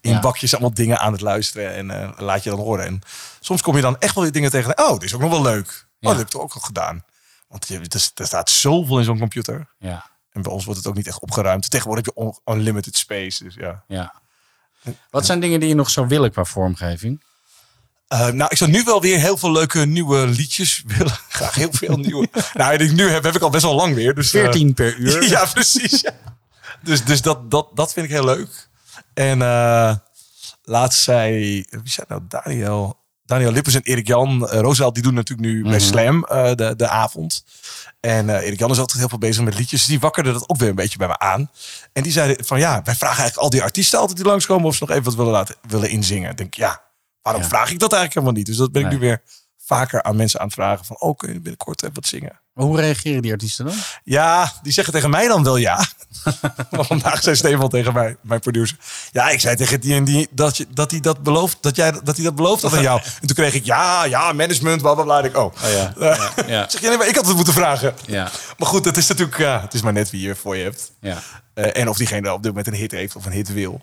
[0.02, 1.74] in bakjes allemaal dingen aan het luisteren.
[1.74, 2.86] En eh, laat je dan horen.
[2.86, 3.02] En
[3.40, 4.78] soms kom je dan echt wel weer dingen tegen.
[4.80, 5.68] Oh, dit is ook nog wel leuk.
[6.00, 7.04] Oh, dat heb ik toch ook al gedaan.
[7.48, 9.68] Want je, er, er staat zoveel in zo'n computer.
[9.80, 10.06] Ja.
[10.32, 11.70] En bij ons wordt het ook niet echt opgeruimd.
[11.70, 13.44] Tegenwoordig heb je un- unlimited space.
[13.44, 13.84] Dus ja.
[13.88, 14.14] ja.
[15.10, 17.24] Wat zijn dingen die je nog zou willen qua vormgeving?
[18.08, 21.18] Eh, nou, ik zou nu wel weer heel veel leuke nieuwe liedjes willen.
[21.30, 22.28] Graag heel veel nieuwe.
[22.54, 24.16] nou, die ik nu heb, heb ik al best wel lang weer.
[24.16, 25.30] Dus, eh, 14 per uur.
[25.30, 26.02] ja, precies.
[26.02, 26.12] Ja.
[26.84, 28.70] Dus, dus dat, dat, dat vind ik heel leuk.
[29.14, 29.96] En eh
[30.64, 31.34] laatst zei...
[31.70, 32.22] Wie zei nou?
[32.28, 33.06] Daniel...
[33.26, 34.50] Daniel Lippers en Erik Jan.
[34.50, 35.80] eh Roosevelt, die doen natuurlijk nu bij Mhm.
[35.80, 37.44] Slam eh, de, de avond.
[38.00, 39.86] En eh Erik Jan is altijd heel veel bezig met liedjes.
[39.86, 41.52] Die wakkerde dat ook weer een beetje bij me aan.
[41.94, 44.66] En die zeiden van ja, wij vragen eigenlijk al die artiesten altijd die langskomen...
[44.66, 46.32] of ze nog even wat willen, laten, willen inzingen.
[46.32, 46.82] Ik denk, ja,
[47.28, 48.46] waarom vraag ik dat eigenlijk helemaal niet?
[48.46, 49.22] Dus dat ben ik nu weer
[49.68, 50.86] vaker aan mensen aan het vragen.
[50.86, 52.42] Van, oh, kun je binnenkort even wat zingen?
[52.54, 53.76] Maar hoe reageren die artiesten dan?
[54.04, 55.86] Ja, die zeggen tegen mij dan wel ja.
[56.72, 58.78] vandaag zei Stefan tegen mij, mijn producer.
[59.12, 61.92] Ja, ik zei tegen die en die dat, je, dat hij dat belooft, dat jij
[61.92, 63.02] dat hij dat beloofd had aan jou.
[63.22, 65.20] En toen kreeg ik ja, ja, management, bla bla bla.
[65.24, 65.94] Ik, oh, ja.
[65.98, 66.70] Eh, ja.
[66.70, 67.94] zeg je nee, maar ik had het moeten vragen.
[68.06, 68.30] Ja.
[68.58, 70.92] Maar goed, het is natuurlijk, ja, het is maar net wie je voor je hebt.
[71.02, 71.22] Ja.
[71.54, 73.82] Eh, en of diegene op dit moment een hit heeft of een hit wil.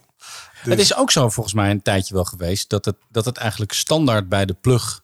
[0.62, 3.36] Dus- Het is ook zo volgens mij een tijdje wel geweest dat het, dat het
[3.36, 5.03] eigenlijk standaard bij de plug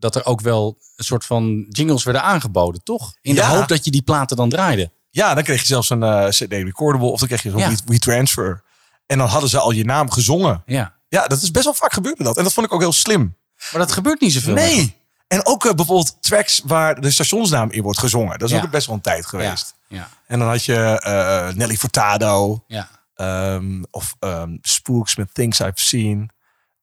[0.00, 3.14] dat er ook wel een soort van jingles werden aangeboden, toch?
[3.22, 3.48] In de Ja.
[3.56, 4.90] hoop dat je die platen dan draaide.
[5.10, 7.68] Ja, dan kreeg je zelfs een eh, CD recordable of dan kreeg je zo'n Ja.
[7.70, 8.62] We- WeTransfer.
[9.06, 10.62] En dan hadden ze al je naam gezongen.
[10.66, 10.94] Ja.
[11.08, 12.36] Ja, dat is best wel vaak gebeurde dat.
[12.36, 13.36] En dat vond ik ook heel slim.
[13.72, 14.54] Maar dat gebeurt niet zoveel.
[14.54, 14.64] meer.
[14.66, 14.96] Nee.
[15.28, 18.38] En ook eh, bijvoorbeeld tracks waar de stationsnaam in wordt gezongen.
[18.38, 18.62] Dat is Ja.
[18.62, 19.74] ook best wel een tijd geweest.
[19.88, 20.08] Ja.
[20.26, 22.64] En dan had je eh, Nelly Furtado.
[22.66, 22.88] Ja.
[23.14, 26.30] ehm, of ehm, Spooks met Things I've Seen.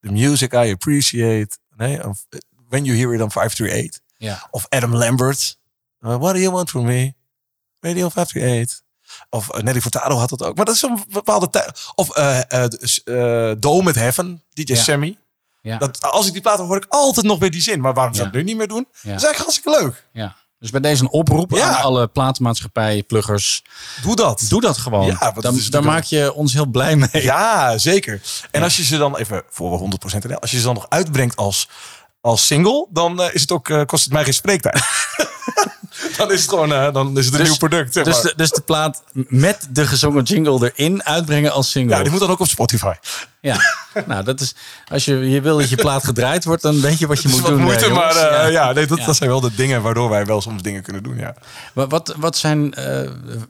[0.01, 1.57] The Music I Appreciate.
[1.77, 2.25] Nee, of,
[2.69, 3.99] When You Hear It on 538.
[4.17, 4.47] Ja.
[4.51, 5.57] Of Adam Lambert.
[6.01, 7.13] Uh, What Do You Want From Me?
[7.79, 8.81] Radio 538.
[9.29, 10.55] Of eh, Nelly Furtado had dat ook.
[10.55, 11.79] Maar dat is een bepaalde tijd.
[11.95, 14.43] Of eh, Dome met Heaven.
[14.53, 14.81] DJ Ja.
[14.81, 15.17] Sammy.
[15.61, 15.77] Ja.
[15.77, 17.81] Dat, als ik die platen hoor, hoor ik altijd nog weer die zin.
[17.81, 18.87] Maar waarom zou ik nu niet meer doen?
[18.91, 20.07] Dat is eigenlijk hartstikke leuk.
[20.13, 20.35] Ja.
[20.59, 21.67] Dus bij deze een oproep Ja.
[21.77, 23.63] aan alle platenmaatschappijen, pluggers.
[24.01, 24.45] Doe dat.
[24.49, 25.05] Doe dat gewoon.
[25.05, 27.09] Ja, dan, is daar maak je ons heel blij mee.
[27.23, 28.21] Ja, zeker.
[28.51, 30.89] En als je ze dan even voor we 100% NL, als je ze dan nog
[30.89, 31.69] uitbrengt als,
[32.27, 34.83] als single, dan eh, is het ook, eh, kost het mij geen spreektijd.
[36.17, 37.93] dan is het gewoon eh, dan is het een Dus- nieuw product.
[37.93, 38.23] Zeg Dus maar.
[38.23, 41.95] de, dus de plaat met de gezongen jingle erin uitbrengen als single.
[41.95, 42.93] ja, die moet dan ook op Spotify.
[43.41, 43.57] Ja,
[44.05, 44.55] nou dat is
[44.91, 47.39] als je, je wil dat je plaat gedraaid wordt, dan weet je wat je moet
[47.39, 47.61] wat doen.
[47.61, 49.05] moeite, maar ja, nee, dat, Ja.
[49.05, 51.17] dat zijn wel de dingen waardoor wij wel soms dingen kunnen doen.
[51.17, 51.35] Ja.
[51.73, 52.73] Wat, wat, wat zijn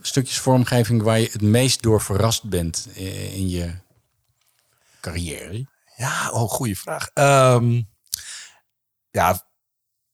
[0.01, 2.87] stukjes vormgeving waar je het meest door verrast bent
[3.33, 3.71] in je
[5.01, 5.65] carrière?
[5.95, 7.09] Ja, oh, goede vraag.
[7.13, 7.81] Ehm,
[9.17, 9.41] ja,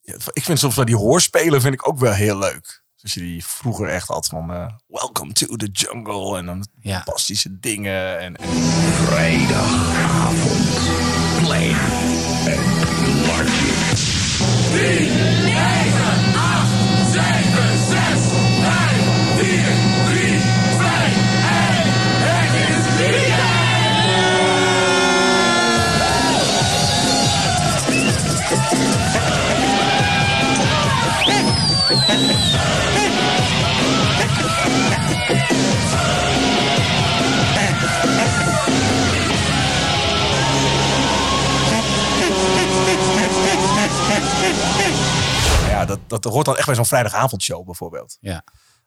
[0.02, 2.84] ja, ik vind soms wel die hoorspelen vind ik ook wel heel leuk.
[3.02, 7.60] Dus je die vroeger echt had van eh, Welcome to the Jungle en dan fantastische
[7.60, 8.20] dingen.
[8.20, 8.50] En, en...
[9.06, 10.54] Vrijdagavond.
[46.34, 48.18] Hoort dan echt bij zo'n vrijdagavondshow bijvoorbeeld.
[48.22, 48.44] Ja.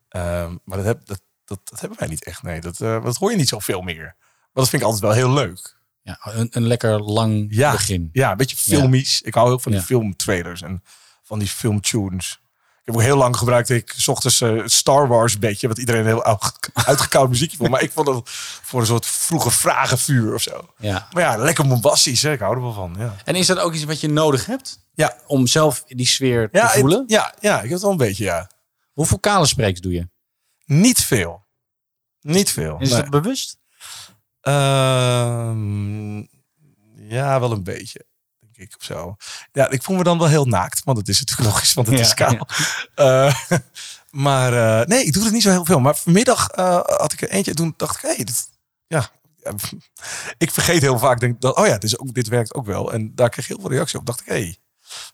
[0.08, 2.42] Ehm, maar dat, heb, dat, dat, dat hebben wij niet echt.
[2.42, 4.14] Nee, dat, eh, dat hoor je niet zoveel meer.
[4.18, 5.74] Maar dat vind ik altijd wel heel leuk.
[6.02, 8.08] Ja, een, een lekker lang Ja, begin.
[8.12, 9.22] ja een beetje filmisch.
[9.22, 10.82] Ik hou heel van die filmtrailers en
[11.22, 12.40] van die filmtunes.
[12.86, 16.00] Ik heb ook heel lang gebruikt ik 's ochtends eh, Star Wars beetje, wat iedereen
[16.00, 17.70] een heel oud- uitgekoud muziekje vond.
[17.70, 18.20] Maar ik vond het
[18.62, 20.68] voor een soort vroege vragenvuur of zo.
[20.78, 21.08] Ja.
[21.12, 22.22] Maar ja, lekker bombastisch.
[22.22, 22.32] Hè?
[22.32, 22.94] Ik hou er wel van.
[22.98, 23.14] Ja.
[23.24, 24.78] En is dat ook iets wat je nodig hebt?
[24.94, 25.16] Ja.
[25.26, 27.00] Om zelf die sfeer Ja, te voelen?
[27.00, 28.50] het- ja, ja, ik heb het wel een beetje, ja.
[28.92, 30.08] Hoeveel kale spreeks doe je?
[30.64, 31.44] Niet veel.
[32.20, 32.76] Niet veel.
[32.78, 33.00] Is nee.
[33.00, 33.58] dat bewust?
[34.40, 36.18] Ehm,
[37.08, 38.06] ja, wel een beetje.
[38.56, 39.16] Denk ik of zo.
[39.52, 40.84] Ja, ik voel me dan wel heel naakt.
[40.84, 42.48] Want het is natuurlijk logisch, want het Ja, is kaal.
[42.94, 43.34] Eh,
[44.26, 45.80] maar eh, nee, ik doe het niet zo heel veel.
[45.80, 47.54] Maar vanmiddag eh, had ik er eentje.
[47.54, 48.48] Toen dacht ik, hé, hey, dit,
[48.86, 49.10] ja.
[49.36, 49.52] ja,
[50.38, 52.92] Ik vergeet heel vaak, denk dat, oh ja, dit, is ook, dit werkt ook wel.
[52.92, 54.06] En daar kreeg ik heel veel reactie op.
[54.06, 54.56] Dacht ik, hé, hey,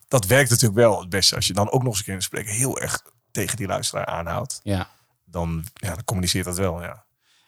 [0.08, 1.34] dat werkt natuurlijk wel het beste.
[1.34, 3.66] Als je dan ook nog eens een keer in het spreken heel erg tegen die
[3.66, 4.60] luisteraar aanhoudt.
[4.62, 4.90] Ja.
[5.24, 7.04] Dan, ja, dan communiceert dat wel, ja.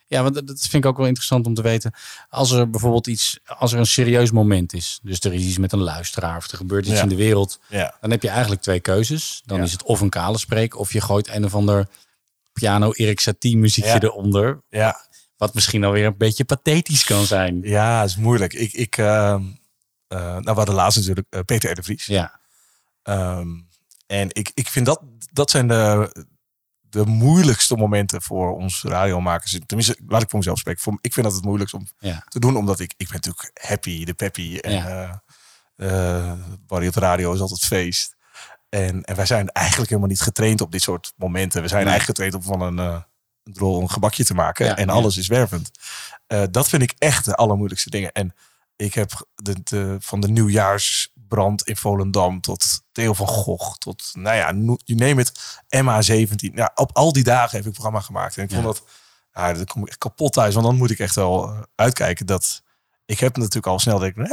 [0.07, 1.93] Ja, want dat vind ik ook wel interessant om te weten.
[2.29, 5.71] Als er bijvoorbeeld iets, als er een serieus moment is, dus er is iets met
[5.71, 7.01] een luisteraar of er gebeurt iets Ja.
[7.01, 7.97] in de wereld, Ja.
[8.01, 9.41] dan heb je eigenlijk twee keuzes.
[9.45, 9.63] Dan Ja.
[9.63, 11.87] is het of een kale spreek, of je gooit een of ander
[12.53, 14.61] piano Erik Satie muziekje eronder.
[14.69, 15.03] Ja.
[15.37, 17.59] Wat misschien alweer een beetje pathetisch kan zijn.
[17.61, 18.53] Ja, is moeilijk.
[18.53, 19.41] Ik, ik, ehm,
[20.07, 21.75] eh, nou, we hadden laatst natuurlijk eh, Peter R.
[21.75, 22.05] de Vries.
[22.05, 22.39] Ja.
[23.03, 23.47] Ehm,
[24.07, 25.01] en ik, ik vind dat,
[25.33, 26.09] dat zijn de,
[26.95, 29.59] de moeilijkste momenten voor ons radiomakers.
[29.65, 30.81] Tenminste, laat ik voor mezelf spreken.
[30.81, 32.23] Voor, ik vind dat het moeilijkst om Ja.
[32.27, 34.57] te doen, omdat ik, ik ben natuurlijk happy, de peppy.
[34.61, 35.23] En Ja.
[35.75, 36.31] eh,
[36.81, 38.15] eh, radio is altijd feest.
[38.69, 41.61] En, en wij zijn eigenlijk helemaal niet getraind op dit soort momenten.
[41.61, 41.91] We zijn Nee.
[41.93, 43.01] eigenlijk getraind om van een, eh,
[43.43, 44.65] een drol een gebakje te maken.
[44.65, 45.71] Ja, en alles is wervend.
[46.51, 48.11] Dat vind ik echt de allermoeilijkste dingen.
[48.11, 48.33] En
[48.75, 54.35] ik heb de, de, van de nieuwjaarsbrand in Volendam tot Theo van Gogh, tot, nou
[54.35, 55.31] ja, you name it,
[55.75, 56.53] MA17.
[56.53, 58.37] Ja, op al die dagen heb ik programma gemaakt.
[58.37, 58.55] En ik Ja.
[58.61, 58.83] vond dat,
[59.33, 60.53] ja, dan kom ik echt kapot thuis.
[60.53, 62.63] Want dan moet ik echt wel eh, uitkijken dat,
[63.05, 64.27] ik heb natuurlijk al snel denk ik,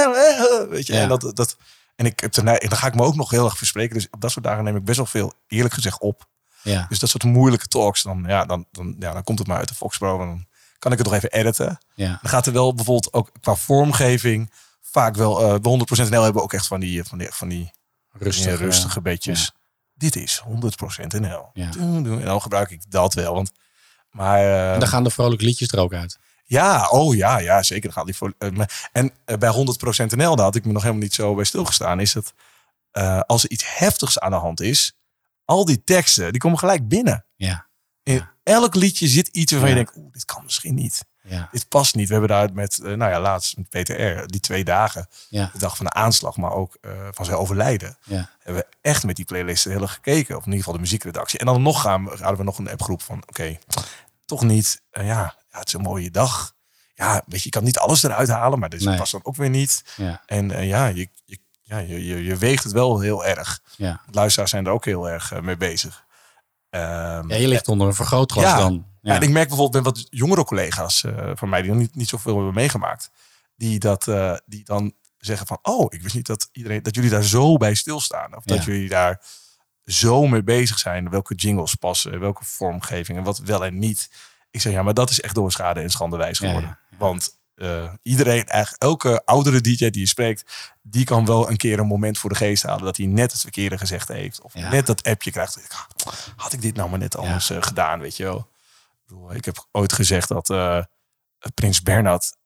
[0.70, 1.01] weet je, Ja.
[1.01, 1.57] en dat, dat,
[1.97, 3.95] en ik heb daarna, dan ga ik me ook nog heel erg verspreken.
[3.95, 6.30] Dus op dat soort dagen neem ik best wel veel, eerlijk gezegd, op.
[6.62, 6.86] Ja.
[6.88, 9.68] Dus dat soort moeilijke talks, dan, ja, dan, dan, ja, dan komt het maar uit
[9.68, 10.20] de Foxbro.
[10.20, 10.47] En dan
[10.83, 11.78] kan ik het nog even editen.
[11.95, 12.18] Ja.
[12.22, 16.53] Dan gaat er wel bijvoorbeeld ook qua vormgeving vaak wel de 100% NL hebben ook
[16.53, 17.72] echt van die, van die, van die
[18.12, 19.01] Rustige, rustige ja.
[19.01, 19.53] beetjes.
[19.95, 20.51] Dit is 100%
[21.07, 21.51] NL.
[21.53, 21.70] Ja.
[21.78, 23.35] En dan gebruik ik dat wel.
[23.35, 23.53] Want,
[24.11, 26.18] maar, eh, En dan gaan de vrolijke liedjes er ook uit.
[26.45, 27.83] ja, oh ja, ja, zeker.
[27.83, 30.83] Dan gaat die voor, maar- en eh, bij 100% NL, daar had ik me nog
[30.83, 32.33] helemaal niet zo bij stilgestaan, is dat
[33.26, 34.93] als er iets heftigs aan de hand is,
[35.45, 37.26] al die teksten, die komen gelijk binnen.
[37.37, 37.66] Ja.
[38.43, 41.05] Elk liedje zit iets waarvan je denkt, oeh, dit kan misschien niet.
[41.22, 41.49] Ja.
[41.53, 42.07] Dit past niet.
[42.07, 45.51] We hebben daar met, eh, nou ja, laatst met PTR, die twee dagen, Ja.
[45.53, 48.30] de dag van de aanslag, maar ook eh, van zijn overlijden, Ja.
[48.38, 50.36] hebben we echt met die playlisten heel erg gekeken.
[50.36, 51.38] Of in ieder geval de muziekredactie.
[51.38, 53.59] En dan nog gaan we, hadden we nog een appgroep van, oké,
[54.24, 54.82] toch niet.
[54.90, 56.55] Eh, ja, ja, het is een mooie dag.
[56.95, 58.97] Ja, weet je, je kan niet alles eruit halen, maar dit Nee.
[58.99, 59.84] past dan ook weer niet.
[59.97, 60.22] Ja.
[60.26, 63.61] En ja, je, je, ja je, je, weegt het wel heel erg.
[63.76, 64.01] Ja.
[64.11, 66.05] Luisteraars zijn er ook heel erg mee bezig.
[66.73, 68.57] Ehm, Ja, je ligt onder een vergrootglas ja.
[68.57, 68.87] dan.
[69.03, 69.14] Ja.
[69.14, 72.09] en ik merk bijvoorbeeld met wat jongere collega's eh, van mij die nog niet, niet
[72.09, 73.11] zoveel hebben meegemaakt,
[73.57, 77.11] die dat eh, die dan zeggen van, oh, ik wist niet dat iedereen dat jullie
[77.11, 79.23] daar zo bij stilstaan, of dat jullie daar
[79.85, 84.11] zo mee bezig zijn, welke jingles passen, welke vormgeving en wat wel en niet.
[84.51, 87.41] Ik zeg ja, maar dat is echt door schade en schande wijs Ja, geworden, want
[87.55, 91.86] eh, iedereen, eigenlijk elke oudere DJ die je spreekt, die kan wel een keer een
[91.86, 94.40] moment voor de geest halen dat hij net het verkeerde gezegd heeft.
[94.40, 94.70] Of Ja.
[94.70, 95.59] net dat appje krijgt.
[96.36, 98.50] Had ik dit nou maar net anders eh, gedaan, weet je wel.
[99.30, 100.82] Ik heb ooit gezegd dat eh,
[101.55, 102.36] Prins Bernhard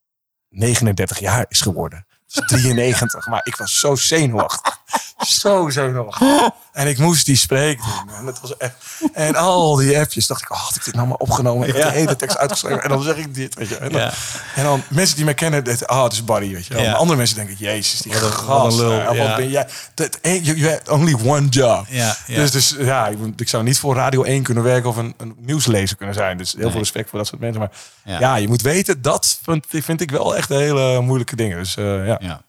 [0.49, 2.07] 39 jaar is geworden.
[2.33, 3.27] Dus 93.
[3.27, 4.79] maar ik was zo zenuwachtig.
[5.27, 6.49] Zo zenuwachtig.
[6.73, 7.85] En ik moest die spreken.
[7.85, 8.15] doen.
[8.17, 8.75] En, het was echt,
[9.13, 11.69] en al die appjes dacht ik, oh, had ik dit nou maar opgenomen?
[11.69, 11.91] Ik heb Ja.
[11.91, 12.83] de hele tekst uitgeschreven.
[12.83, 13.77] En dan zeg ik dit, weet je.
[13.77, 14.13] En dan, Ja.
[14.55, 16.77] en dan mensen die mij kennen, dit, oh, het is Barry, weet je.
[16.81, 16.93] Ja.
[16.93, 18.77] Andere mensen denken, jezus, die Wat een- gast.
[18.77, 19.69] wat lul, eh, wat ben jij?
[19.95, 21.87] Dat, hey, you, had only one job.
[22.27, 25.35] Dus, dus ja, ik, ik zou niet voor Radio 1 kunnen werken of een, een
[25.39, 26.39] nieuwslezer kunnen zijn.
[26.39, 26.71] Dus heel Nee.
[26.71, 27.61] veel respect voor dat soort mensen.
[27.61, 27.71] Maar
[28.05, 28.19] Ja.
[28.21, 31.57] ja, je moet weten, dat vind, vind ik wel echt hele moeilijke dingen.
[31.59, 32.16] Dus eh, ja.
[32.21, 32.45] Ja.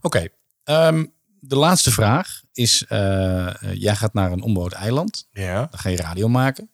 [0.00, 0.28] Oké.
[0.64, 1.04] ehm,
[1.40, 5.26] de laatste vraag is: eh, jij gaat naar een onbewoond eiland.
[5.30, 5.66] Ja.
[5.70, 6.70] Dan ga je radio maken.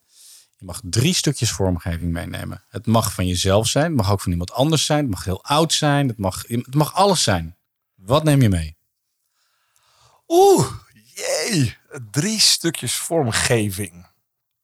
[0.57, 2.63] Je mag drie stukjes vormgeving meenemen.
[2.69, 3.85] Het mag van jezelf zijn.
[3.85, 4.99] Het mag ook van iemand anders zijn.
[4.99, 6.07] Het mag heel oud zijn.
[6.07, 7.57] Het mag, het mag alles zijn.
[7.95, 8.77] Wat neem je mee?
[10.27, 10.71] Oeh,
[11.15, 11.77] jee.
[12.11, 14.05] Drie stukjes vormgeving.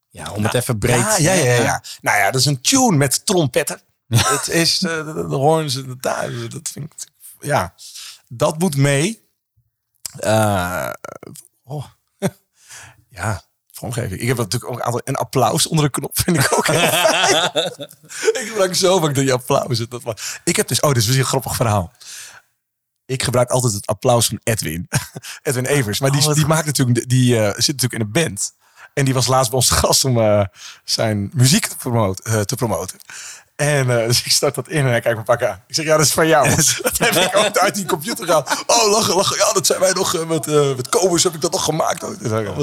[0.09, 1.17] Ja, om het even breed.
[1.17, 1.83] Ja, ja, ja, ja.
[2.01, 3.81] Nou ja, dat is een tune met trompetten.
[4.07, 6.49] Het is eh, de, de, horns en de tuigen.
[6.49, 7.07] Dat vind ik,
[7.41, 7.73] ja,
[8.27, 9.29] dat moet mee.
[10.19, 10.89] Eh,
[11.63, 11.85] oh.
[13.09, 14.21] ja, vormgeving.
[14.21, 15.01] Ik heb natuurlijk ook een aantal...
[15.03, 17.51] Een applaus onder de knop vind ik ook heel fijn.
[18.41, 19.87] ik gebruik zo vaak die applaus.
[19.87, 20.79] Dat was, ik heb dus...
[20.79, 21.91] Oh, dit is weer een grappig verhaal.
[23.05, 24.87] Ik gebruik altijd het applaus van Edwin.
[25.43, 25.99] Edwin Evers.
[25.99, 27.09] Maar die, die maakt natuurlijk...
[27.09, 28.53] Die eh, zit natuurlijk in een band.
[28.93, 30.45] En die was laatst bij ons gast om eh,
[30.83, 32.99] zijn muziek te, promoten, te promoten.
[33.55, 35.63] En eh, dus ik start dat in en hij kijkt me pak aan.
[35.67, 36.49] Ik zeg, ja, dat is van jou.
[36.81, 38.63] dat heb ik ook uit die computer gehaald.
[38.67, 39.37] Oh, lachen, lachen.
[39.37, 42.03] Ja, dat zijn wij nog eh, met, eh met Kobus heb ik dat nog gemaakt.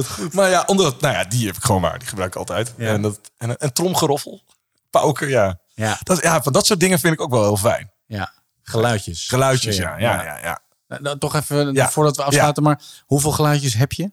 [0.07, 0.33] Goed.
[0.35, 1.99] Maar ja, onder, nou ja, die heb ik gewoon maar.
[1.99, 2.75] Die gebruik ik altijd.
[2.77, 4.43] En, dat, en, en tromgeroffel.
[4.91, 5.61] Pauken, ja.
[5.75, 5.99] Ja.
[6.03, 7.93] Dat, ja, van dat soort dingen vind ik ook wel heel fijn.
[8.07, 8.33] Ja,
[8.63, 9.29] geluidjes.
[9.29, 9.99] Geluidjes, ja.
[9.99, 10.59] Ja, ja, ja.
[10.89, 11.91] Nou, nou, toch even, Ja.
[11.91, 14.11] voordat we afsluiten, maar hoeveel geluidjes heb je?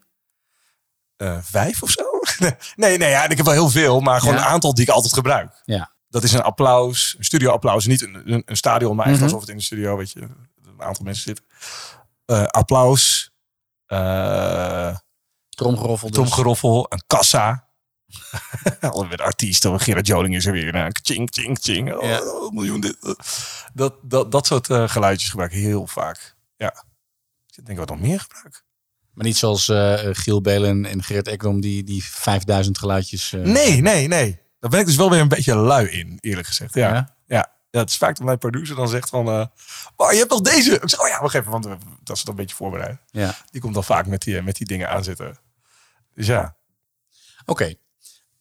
[1.42, 2.04] Vijf of zo?
[2.76, 4.00] nee, nee, ja, ik heb wel heel veel.
[4.00, 5.62] Maar gewoon een aantal die ik altijd gebruik.
[5.64, 5.94] Ja.
[6.16, 7.86] Dat is een applaus, een studio-applaus.
[7.86, 9.24] Niet een, een, een stadion, maar echt Mhm.
[9.24, 11.44] alsof het in de studio, weet je, een aantal mensen zitten.
[12.24, 13.30] Eh, applaus.
[13.86, 14.96] eh
[15.48, 16.16] Tromgeroffel dus.
[16.16, 17.68] tromgeroffel, een kassa.
[18.80, 20.72] Alle met artiesten, Gerard Joling is er weer.
[20.72, 21.94] Nou, ching, ching, ching.
[21.94, 22.20] Oh, Ja.
[22.22, 22.96] oh, miljoen dit.
[23.74, 26.36] Dat, dat, dat soort eh, geluidjes gebruik ik heel vaak.
[26.56, 26.84] Ja.
[27.56, 28.64] Ik denk wat nog meer gebruik.
[29.12, 29.64] Maar niet zoals
[30.12, 33.30] Giel Belen en Gerrit Ekdom die, die 5000 geluidjes...
[33.30, 34.40] Nee, nee, nee.
[34.58, 36.74] Daar ben ik dus wel weer een beetje lui in, eerlijk gezegd.
[36.74, 36.92] Ja.
[36.92, 37.16] Ja?
[37.26, 37.54] Ja.
[37.70, 39.26] Ja, het is vaak dat mijn producer dan zegt van...
[39.28, 39.46] eh
[39.96, 40.72] oh, je hebt nog deze.
[40.72, 42.98] Ik zeg, oh ja, wacht even, want eh, dat is dan een beetje voorbereid.
[43.10, 43.34] Ja.
[43.50, 45.38] Die komt dan vaak met die, eh, met die dingen aanzitten.
[46.14, 46.56] Dus ja.
[47.44, 47.74] Oké.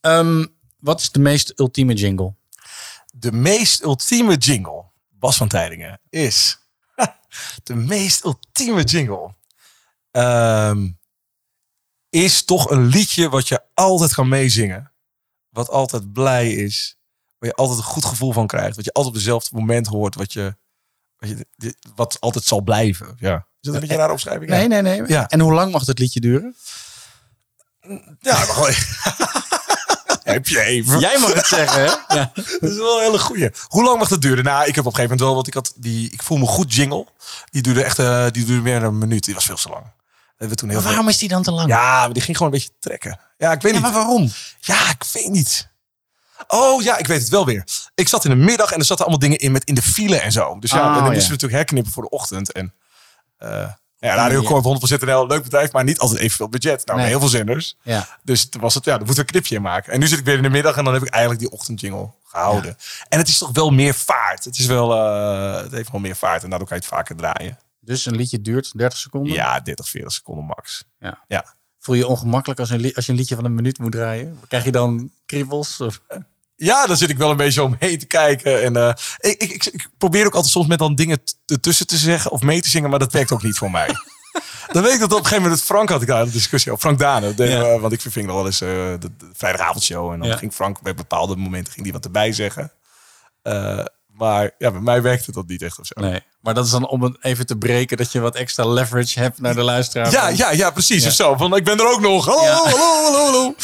[0.02, 0.46] Ehm,
[0.80, 2.36] wat is de meest ultieme jingle?
[3.14, 6.60] De meest ultieme jingle, Bas van Tijdingen, is...
[7.64, 9.36] de meest ultieme jingle...
[10.12, 10.90] ehm,
[12.10, 14.92] is toch een liedje wat je altijd kan meezingen.
[15.56, 16.98] Wat altijd blij is.
[17.38, 18.76] Waar je altijd een goed gevoel van krijgt.
[18.76, 20.16] Wat je altijd op dezelfde moment hoort.
[20.16, 20.56] Wat, je,
[21.18, 23.16] wat, je, dit- wat altijd zal blijven.
[23.20, 23.36] Ja.
[23.36, 24.50] Is dat een beetje een rare opschrijving?
[24.50, 25.04] Nee, nee, nee.
[25.08, 25.28] Ja.
[25.28, 26.56] En hoe lang mag het liedje duren?
[28.20, 28.74] Ja, maar gewoon...
[30.24, 31.00] Heb je even.
[31.00, 32.16] Jij mag het zeggen, hè?
[32.16, 32.32] Ja.
[32.34, 33.50] Dat is wel een hele goeie.
[33.68, 34.44] Hoe lang mag dat duren?
[34.44, 36.46] Nou, ik heb op een gegeven moment wel, want ik had die, ik voel me
[36.46, 37.08] goed jingle.
[37.52, 39.24] Die duurde echt, eh, die duurde meer dan een minuut.
[39.26, 39.86] Die was veel te lang.
[40.38, 41.70] Hebben toen heel Maar waarom is die dan te lang?
[41.70, 43.20] Ja, maar die ging gewoon een beetje trekken.
[43.38, 43.88] Ja, ik weet Ja, niet.
[43.88, 44.32] maar waarom?
[44.60, 45.70] Ja, ik weet niet.
[46.48, 47.64] Oh ja, ik weet het wel weer.
[47.96, 50.20] Ik zat in de middag en er zaten allemaal dingen in met in de file
[50.20, 50.60] en zo.
[50.60, 51.00] Dus ja, Oh, dan ja.
[51.02, 52.52] moesten we natuurlijk herknippen voor de ochtend.
[52.52, 52.74] En
[53.38, 53.68] eh
[53.98, 54.48] ja, Radio Ja.
[54.48, 56.86] Corp 100% NL, leuk bedrijf, maar niet altijd evenveel budget.
[56.86, 57.08] Nou, Nee.
[57.08, 57.78] heel veel zenders.
[57.82, 58.08] Ja.
[58.24, 59.94] Dus toen was het, ja, dan moeten we een knipje in maken.
[59.94, 62.12] En nu zit ik weer in de middag en dan heb ik eigenlijk die ochtendjingle
[62.24, 62.78] gehouden.
[63.10, 64.44] En het is toch wel meer vaart.
[64.44, 67.16] Het is wel, eh, het heeft wel meer vaart en daardoor kan je het vaker
[67.16, 67.60] draaien.
[67.86, 69.34] Dus een liedje duurt 30 seconden?
[69.34, 70.84] Ja, 30, 40 seconden max.
[71.00, 71.24] Ja.
[71.28, 71.56] Ja.
[71.80, 74.40] Voel je je ongemakkelijk als, een als je een liedje van een minuut moet draaien?
[74.48, 75.82] Krijg je dan kriebels?
[75.82, 76.02] Of?
[76.56, 78.64] Ja, dan zit ik wel een beetje omheen te kijken.
[78.64, 82.32] En eh, ik, ik, ik, probeer ook altijd soms met dan dingen ertussen te zeggen
[82.32, 83.90] of mee te zingen, maar dat werkt ook niet voor mij.
[84.72, 86.84] Dan weet ik dat op een gegeven moment Frank had ik daar een discussie over.
[86.84, 87.34] Frank Dane.
[87.34, 90.12] De, eh, want ik verving nog wel eens eh, de, de vrijdagavondshow.
[90.12, 90.38] En dan Ja.
[90.38, 92.72] ging Frank bij bepaalde momenten ging die wat erbij zeggen.
[94.08, 96.02] Maar ja, bij mij werkte dat niet echt of zo.
[96.02, 96.24] Nee.
[96.46, 99.42] Maar dat is dan om het even te breken dat je wat extra leverage hebt
[99.42, 100.12] naar de luisteraar.
[100.12, 101.02] Ja, ja, ja, precies.
[101.04, 101.08] Ja.
[101.10, 101.36] Of zo.
[101.36, 102.26] Van, ik ben er ook nog.
[102.26, 102.54] Hallo, Ja.
[102.56, 103.56] hallo, hallo, hallo.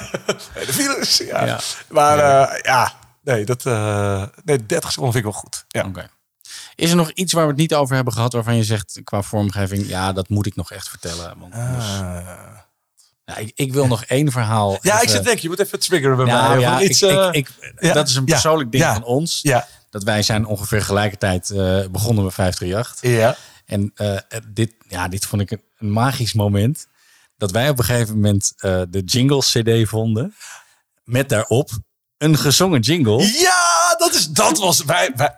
[0.66, 1.44] De files, ja.
[1.44, 1.60] Ja.
[1.88, 2.58] Maar ja.
[2.62, 2.92] ja,
[3.24, 5.64] nee, dat, eh, nee, 30 seconden vind ik wel goed.
[5.68, 5.84] Ja.
[5.84, 6.08] Oké.
[6.74, 9.22] Is er nog iets waar we het niet over hebben gehad waarvan je zegt qua
[9.22, 11.34] vormgeving, ja, dat moet ik nog echt vertellen?
[11.38, 11.86] Want anders-
[13.24, 14.78] Ja, ik, ik wil nog één verhaal.
[14.82, 16.58] Ja, ik zit denk je moet even triggeren bij mij.
[16.58, 17.42] ja, ik, eh,
[17.78, 19.40] ja, dat is een ja, persoonlijk ding ja, van ons.
[19.96, 23.10] Dat wij zijn ongeveer gelijkertijd eh, begonnen met 538.
[23.10, 23.36] Ja.
[23.66, 24.16] En eh,
[24.48, 26.86] dit, ja, dit vond ik een, magisch moment.
[27.36, 30.34] Dat wij op een gegeven moment eh, de jingle CD vonden.
[31.04, 31.70] Met daarop
[32.18, 33.38] een gezongen jingle.
[33.38, 34.84] Ja, dat, is, dat was...
[34.84, 35.34] Wij, wij,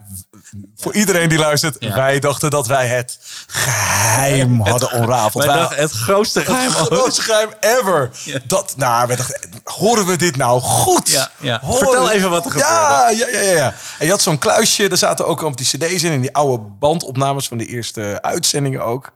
[0.76, 5.44] voor iedereen die luistert, wij dachten dat wij het geheim hadden onrafeld.
[5.44, 8.10] Dachten, het grootste geheim Het grootste geheim ever.
[8.46, 11.08] Dat, nou, wij dachten, horen we dit nou goed?
[11.10, 11.60] Ja, ja.
[11.64, 13.74] Vertel even wat er ja, ja, ja, ja, ja.
[13.98, 16.12] En je had zo'n kluisje, daar zaten ook op die cd's in.
[16.12, 19.12] En die oude bandopnames van de eerste uitzendingen ook.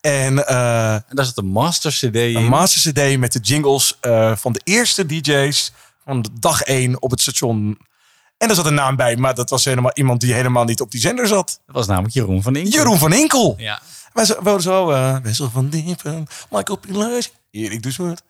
[0.00, 2.36] En, eh, En daar zat een master CD in.
[2.36, 5.72] een master cd met de jingles eh, van de eerste DJ's
[6.04, 7.78] van de dag één op het station.
[8.38, 10.90] En daar zat een naam bij, maar dat was helemaal iemand die helemaal niet op
[10.90, 11.60] die zender zat.
[11.66, 12.72] Dat was namelijk Jeroen van Inkel.
[12.72, 13.54] Jeroen van Inkel.
[13.58, 13.80] Ja.
[14.12, 18.22] Wij zo- zo, eh Wessel van Diepen, Michael Pilar, Erik Zwart,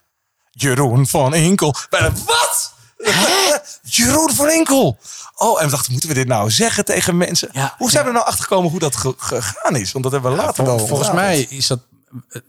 [0.55, 1.74] Jeroen van Inkel.
[1.90, 2.72] Wij dachten, wat?
[3.82, 4.98] Jeroen van Inkel.
[5.36, 7.51] Oh, en we dachten, moeten we dit nou zeggen tegen mensen?
[7.76, 9.93] hoe zijn we er nou achter gekomen hoe dat ge- gegaan is?
[9.93, 11.81] Want dat hebben we later Vol- wel volgens mij is dat.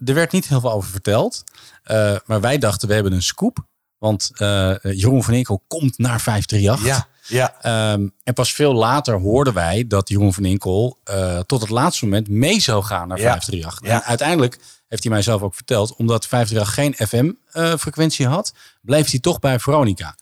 [0.06, 1.44] Er werd niet heel veel over verteld.
[1.82, 3.58] Eh, maar wij dachten, we hebben een scoop.
[3.98, 6.86] Want eh, Jeroen van Inkel komt naar 538.
[6.86, 7.54] Ja, ja.
[7.92, 12.04] Ehm, en pas veel later hoorden wij dat Jeroen van Inkel eh, tot het laatste
[12.04, 13.22] moment mee zou gaan naar Ja.
[13.30, 13.88] 538.
[13.88, 13.94] Ja.
[13.94, 14.58] En uiteindelijk
[14.88, 19.58] heeft hij mij zelf ook verteld, omdat 538 geen FM-frequentie had, bleef hij toch bij
[19.58, 20.16] Veronica.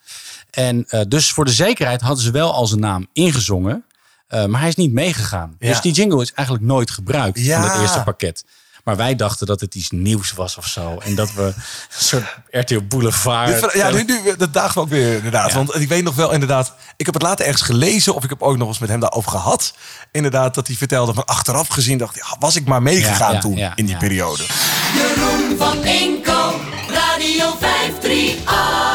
[0.51, 3.85] En eh, dus voor de zekerheid hadden ze wel al zijn naam ingezongen,
[4.27, 5.57] eh, maar hij is niet meegegaan.
[5.59, 5.69] Ja.
[5.69, 7.61] Dus die jingle is eigenlijk nooit gebruikt Ja.
[7.62, 8.45] van het eerste pakket.
[8.85, 10.98] Maar wij dachten dat het iets nieuws was of zo.
[10.98, 11.55] En dat we een
[11.89, 13.73] soort RTL Boulevard...
[13.73, 15.51] Ja, nu, nu, dat dagen we ook weer inderdaad.
[15.51, 15.56] Ja.
[15.56, 16.74] Want ik weet nog wel inderdaad...
[16.97, 19.31] Ik heb het later ergens gelezen of ik heb ook nog eens met hem daarover
[19.31, 19.74] gehad.
[20.12, 22.15] Inderdaad, dat hij vertelde van achteraf gezien dacht...
[22.15, 24.01] Ja, was ik maar meegegaan Ja, ja, toen ja, in die ja.
[24.01, 24.47] periode.
[24.94, 26.55] Jeroen van Inkel,
[26.89, 28.94] Radio 538.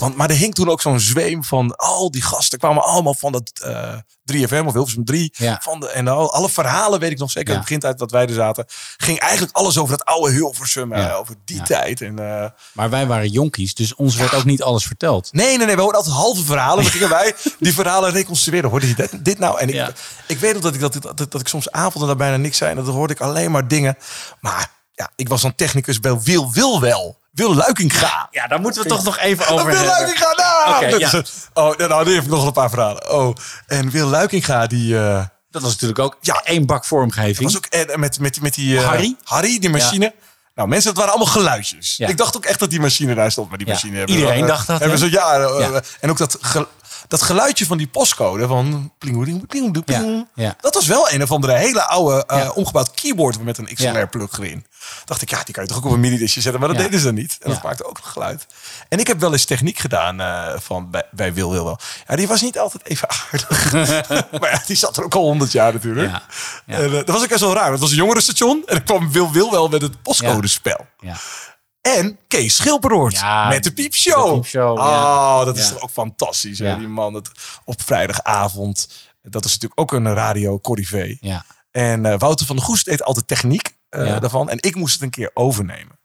[0.00, 3.32] Want, maar er hing toen ook zo'n zweem van al die gasten kwamen allemaal van
[3.32, 3.94] dat eh
[4.32, 5.32] 3FM of Hilversum 3.
[5.36, 5.60] Ja.
[5.62, 7.52] Van de, en al, alle verhalen weet ik nog zeker.
[7.52, 8.64] Het begint uit dat wij er zaten.
[8.96, 10.96] Ging eigenlijk alles over dat oude Hilversum.
[10.96, 11.12] Ja.
[11.12, 12.00] over die tijd.
[12.00, 15.32] En, eh, Maar wij waren jonkies, dus ons werd ook niet alles verteld.
[15.32, 15.74] Nee, nee, nee.
[15.76, 16.82] We hoorden altijd halve verhalen.
[16.82, 18.70] Dan gingen wij die verhalen reconstrueren.
[18.70, 19.58] Hoorde je dit, dit nou?
[19.58, 19.92] En ik,
[20.26, 22.70] ik weet nog dat ik, dat, dat, dat ik soms avonden daar bijna niks zei.
[22.70, 23.96] En dan hoorde ik alleen maar dingen.
[24.40, 24.70] Maar
[25.00, 27.18] ja, ik was dan technicus bij Wil Wil wel.
[27.32, 28.28] Wil Luikinga.
[28.30, 29.92] Ja, daar moeten we toch nog even over Wil hebben.
[29.92, 30.90] Luikinga, nou!
[30.90, 31.22] Dat ja.
[31.54, 33.10] Oh, nou, nu heb ik nog een paar verhalen.
[33.10, 33.36] Oh,
[33.66, 34.98] en Wil Luikinga, die...
[34.98, 37.42] eh, Dat was natuurlijk ook ja, één bak vormgeving.
[37.52, 38.78] was ook eh, met, met, met die...
[38.78, 39.16] eh, Harry?
[39.24, 40.14] Harry, die machine.
[40.54, 41.98] Nou, mensen, dat waren allemaal geluidjes.
[41.98, 43.48] Ik dacht ook echt dat die machine daar stond.
[43.48, 45.82] Maar die machine hebben iedereen we, dacht dat, Hebben ze eh, Ja.
[46.00, 46.38] En ook dat,
[47.08, 48.92] dat geluidje van die postcode van...
[48.98, 50.54] Pling, pling, pling, pling, Ja, ja.
[50.60, 52.50] Dat was wel een of andere hele oude Ja.
[52.50, 53.68] omgebouwd keyboard met een.
[53.74, 54.66] XLR-plug erin.
[55.04, 56.60] Dacht ik, ja, die kan je toch ook op een mini-disje zetten.
[56.60, 57.36] Maar dat deden ze niet.
[57.40, 58.46] En dat maakte ook een geluid.
[58.88, 61.78] En ik heb wel eens techniek gedaan eh, van bij, bij Wil Wil wel.
[62.08, 63.72] Ja, die was niet altijd even aardig.
[64.40, 66.12] maar ja, die zat er ook al honderd jaar natuurlijk.
[66.66, 67.70] En, eh, dat was ook echt wel raar.
[67.70, 68.62] Het was een jongerenstation.
[68.66, 70.86] En ik kwam Wil Wil wel met het postcodespel.
[71.00, 71.16] Ja.
[71.80, 74.26] En Kees Schilperoort Ja, met de piepshow.
[74.26, 75.44] de piepshow, oh, ja.
[75.44, 75.72] dat is Ja.
[75.72, 76.58] toch ook fantastisch.
[76.58, 76.78] Hè?
[76.78, 77.30] Die man het,
[77.64, 78.88] op vrijdagavond.
[79.22, 81.16] Dat is natuurlijk ook een radio corrivé.
[81.20, 81.44] Ja.
[81.70, 84.50] En eh, Wouter van der Goes deed altijd techniek eh, daarvan.
[84.50, 85.98] En ik moest het een keer overnemen.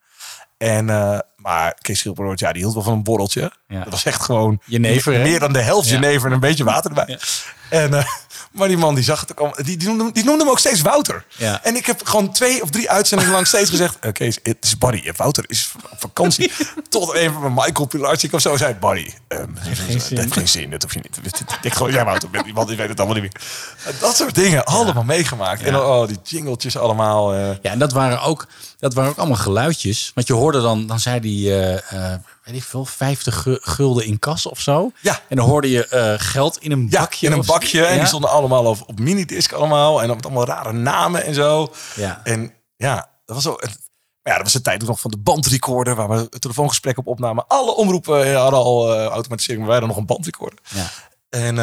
[0.57, 3.52] En, eh, maar Kees Schilperoort, ja, die hield wel van een borreltje.
[3.68, 5.22] Dat was echt gewoon Jenever, hè?
[5.23, 7.19] meer dan de helft jenever en een beetje water erbij.
[7.69, 8.06] En,
[8.56, 9.64] maar die man die zag het ook al.
[9.64, 11.26] Die, die, noemde, die noemde hem ook steeds Wouter.
[11.38, 11.64] Ja.
[11.64, 13.98] En ik heb gewoon twee of drie uitzendingen lang steeds gezegd...
[13.99, 15.03] "Eh, Kees, het is Barry.
[15.07, 16.52] En Wouter is op vakantie.
[16.90, 18.73] Tot een van mijn Michael Pilarczyk of zo zei...
[18.73, 19.14] Barry,
[19.60, 20.18] heeft geen zin.
[20.18, 20.69] heeft geen zin.
[20.69, 21.40] Dat hoef je niet.
[21.61, 23.41] Ik gewoon, jij Wouter, iemand die weet het allemaal niet meer.
[23.99, 25.61] Dat soort dingen, allemaal meegemaakt.
[25.61, 27.34] En dan, oh, die jingletjes allemaal.
[27.34, 28.48] eh, Ja, en dat waren ook,
[28.86, 30.12] dat waren ook allemaal geluidjes.
[30.14, 34.06] Want je hoorde dan, dan zei die, eh, eh, weet ik veel, 50 gu- gulden
[34.06, 34.91] in kas of zo.
[35.02, 35.20] Ja.
[35.30, 37.28] En dan hoorde je eh, geld in een Ja, bakje.
[37.28, 37.86] in een bakje.
[37.86, 40.02] En die stonden allemaal op, op minidisc allemaal.
[40.02, 41.74] En dan met allemaal rare namen en zo.
[41.95, 42.22] Ja.
[42.24, 42.95] En ja,
[43.26, 43.53] dat was zo...
[43.60, 43.84] het-
[44.24, 45.95] Ja, dat was de tijd nog van de bandrecorder...
[45.95, 47.48] waar we het telefoongesprek op opnamen.
[47.48, 49.60] Alle omroepen hadden al eh, automatisering...
[49.66, 50.60] maar wij hadden nog een bandrecorder.
[50.70, 50.86] Ja.
[51.30, 51.57] En,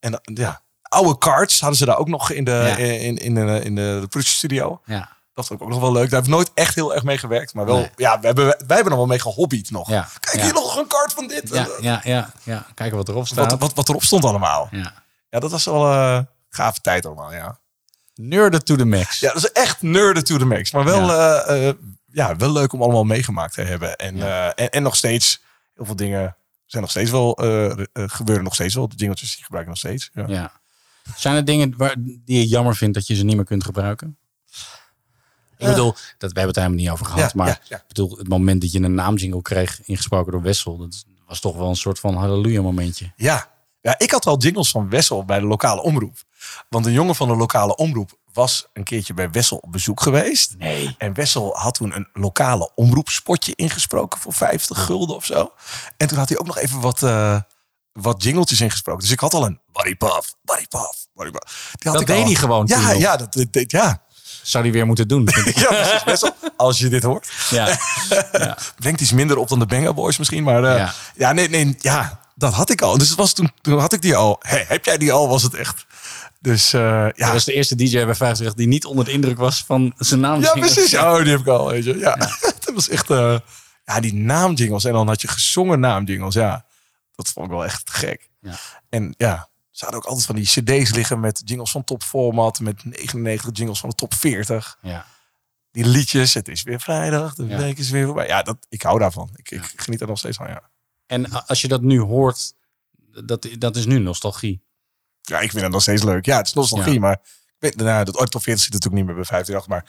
[0.00, 2.76] en ja, oude cards hadden ze daar ook nog in de, Ja.
[2.76, 4.80] in, in, de, in de, de productiestudio.
[4.84, 5.18] Ja.
[5.48, 6.10] Dat vond ik ook nog wel leuk.
[6.10, 7.54] Daar heb ik nooit echt heel erg mee gewerkt.
[7.54, 7.90] Maar wel, Nee.
[7.96, 9.88] ja, we hebben, wij hebben er wel mee gehobbied nog.
[9.90, 10.08] Ja.
[10.20, 10.42] Kijk, Ja.
[10.42, 11.48] hier nog een kaart van dit.
[11.52, 12.66] Ja, ja, ja, ja.
[12.74, 13.50] Kijken wat erop staat.
[13.50, 14.68] Wat, wat, wat erop stond allemaal.
[14.70, 14.92] Ja.
[15.30, 17.58] Ja, dat was wel een gave tijd allemaal, ja.
[18.14, 19.20] Nerden to the max.
[19.20, 20.72] Ja, dat is echt nerden to the max.
[20.72, 21.40] Maar wel, Ja.
[21.42, 21.74] eh, eh,
[22.12, 23.96] ja, wel leuk om allemaal meegemaakt te hebben.
[23.96, 24.22] En,
[24.56, 25.40] en, en nog steeds,
[25.74, 26.36] heel veel dingen
[26.66, 27.38] zijn nog steeds wel,
[27.92, 28.88] gebeuren nog steeds wel.
[28.88, 30.10] De jingeltjes die gebruiken nog steeds.
[30.14, 30.24] Ja.
[30.26, 30.52] Ja.
[31.16, 34.18] Zijn er dingen waar, die je jammer vindt dat je ze niet meer kunt gebruiken?
[35.60, 37.34] Ik bedoel, dat, we hebben het helemaal niet over gehad.
[37.34, 37.60] Maar.
[37.68, 41.56] Ik bedoel, het moment dat je een naamjingle kreeg, ingesproken door Wessel, dat was toch
[41.56, 43.12] wel een soort van halleluja momentje.
[43.16, 43.48] Ja,
[43.82, 46.16] Ja, ik had wel jingles van Wessel bij de lokale omroep.
[46.68, 50.54] Want een jongen van de lokale omroep was een keertje bij Wessel op bezoek geweest.
[50.58, 50.94] Nee.
[50.98, 55.52] En Wessel had toen een lokale omroepspotje ingesproken voor 50 gulden of zo.
[55.96, 57.40] En toen had hij ook nog even wat, eh
[57.92, 59.02] wat jingletjes ingesproken.
[59.02, 61.70] Dus ik had al een Buddy Puff, Buddy Puff, Buddy Puff.
[61.78, 62.24] Die had Dat ik deed al.
[62.24, 64.02] hij gewoon Ja, ja, dat, dat- dat- ja.
[64.42, 65.28] Zou hij weer moeten doen.
[65.30, 65.56] vind ik.
[65.62, 66.04] ja, precies.
[66.04, 67.28] Wessel, als je dit hoort.
[67.50, 67.78] Ja.
[68.78, 70.42] Brengt iets minder op dan de Banger Boys misschien.
[70.42, 70.92] Maar eh, Ja.
[71.16, 71.32] ja.
[71.32, 72.98] nee, nee, ja, dat had ik al.
[72.98, 74.36] Dus het was toen, toen had ik die al.
[74.40, 75.86] Hé, heb jij die al, was het echt.
[76.40, 77.12] Dus eh, ja.
[77.16, 80.20] Dat was de eerste DJ bij 50 die niet onder de indruk was van zijn
[80.20, 80.40] naam.
[80.42, 80.94] Ja, precies.
[80.96, 81.98] Oh, die heb ik al, weet je.
[81.98, 82.14] Ja,
[82.64, 83.10] dat was echt...
[83.10, 83.36] eh,
[83.84, 84.84] ja, die naamjingles.
[84.84, 86.34] En dan had je gezongen naamjingles.
[86.34, 86.64] Ja,
[87.14, 88.28] dat vond ik wel echt gek.
[88.40, 88.52] Ja.
[88.88, 89.48] En ja,
[89.80, 92.60] ze hadden ook altijd van die cd's liggen met jingles van top format.
[92.60, 94.78] Met 99 jingles van de top 40.
[94.82, 95.06] Ja.
[95.70, 96.34] Die liedjes.
[96.34, 97.34] Het is weer vrijdag.
[97.34, 97.56] De Ja.
[97.56, 98.26] week is weer voorbij.
[98.26, 99.30] Ja, dat, ik hou daarvan.
[99.34, 100.62] Ik, ik geniet er nog steeds van, ja.
[101.06, 102.52] En als je dat nu hoort,
[103.24, 104.62] dat, dat is nu nostalgie.
[105.20, 106.26] Ja, ik vind het nog steeds leuk.
[106.26, 109.14] Ja, het is nostalgie, maar ik weet, nou, dat top 40 zit natuurlijk niet meer
[109.14, 109.84] bij 58, maar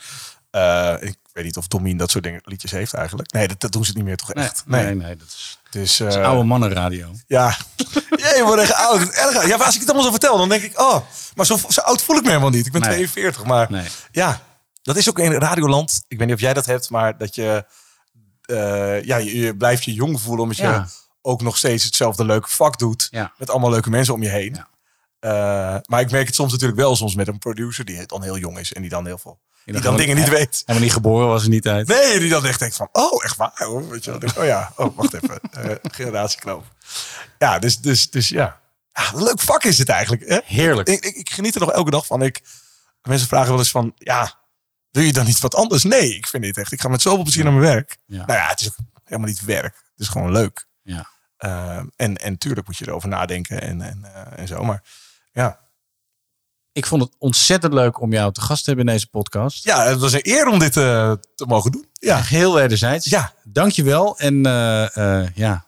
[0.50, 3.32] eh, ik weet niet of Domien dat soort dingen, liedjes heeft eigenlijk.
[3.32, 4.66] Nee, dat, dat doen ze niet meer toch Nee, echt.
[4.66, 7.08] nee, nee, dat is, Dus, dat is eh, oude mannenradio.
[7.26, 7.56] Ja,
[8.22, 9.00] ja je wordt echt oud.
[9.00, 9.46] Erg.
[9.46, 10.96] Ja, als ik het allemaal zo vertel, dan denk ik, oh,
[11.34, 12.66] maar zo, zo oud voel ik me helemaal niet.
[12.66, 12.90] Ik ben Nee.
[12.90, 13.86] 42, maar Nee.
[14.10, 14.40] ja,
[14.82, 16.04] dat is ook in Radioland.
[16.08, 17.64] Ik weet niet of jij dat hebt, maar dat je,
[18.42, 20.84] eh, ja, je, je blijft je jong voelen omdat je
[21.22, 23.08] ook nog steeds hetzelfde leuke vak doet.
[23.10, 23.32] Ja.
[23.38, 24.54] Met allemaal leuke mensen om je heen.
[24.54, 24.68] Ja.
[25.18, 28.38] Eh, maar ik merk het soms natuurlijk wel soms met een producer die dan heel
[28.38, 30.62] jong is en die dan heel veel, die dan dingen niet weet.
[30.66, 31.88] Helemaal niet geboren was in die tijd.
[31.88, 33.88] Nee, die dan echt denkt van, oh, echt waar hoor.
[33.88, 34.30] Weet je wel.
[34.36, 35.40] Oh ja, oh, wacht even.
[35.52, 36.64] Eh generatieknoop.
[37.38, 38.60] Ja, dus, dus, dus ja.
[38.92, 39.10] ja.
[39.14, 40.28] Leuk vak is het eigenlijk.
[40.28, 40.38] Hè?
[40.44, 40.88] Heerlijk.
[40.88, 42.22] Ik, ik, ik geniet er nog elke dag van.
[42.22, 42.40] Ik,
[43.02, 44.38] mensen vragen wel eens van, ja,
[44.90, 45.84] wil je dan niet wat anders?
[45.84, 46.72] Nee, ik vind dit echt.
[46.72, 47.98] Ik ga met zoveel plezier naar mijn werk.
[48.06, 48.26] Ja.
[48.26, 48.70] Nou ja, het is
[49.04, 49.74] helemaal niet werk.
[49.74, 50.66] Het is gewoon leuk.
[50.82, 51.08] Ja.
[51.36, 54.64] Eh, en, en tuurlijk moet je erover nadenken en, en, eh, en zo.
[54.64, 54.82] Maar
[55.32, 55.60] ja.
[56.72, 59.64] Ik vond het ontzettend leuk om jou te gast te hebben in deze podcast.
[59.64, 61.86] ja, het was een eer om dit eh, te mogen doen.
[61.92, 62.18] Ja.
[62.18, 63.06] Echt Heel wederzijds.
[63.06, 63.32] Ja.
[63.44, 64.18] Dankjewel.
[64.18, 65.64] En eh, eh, ja,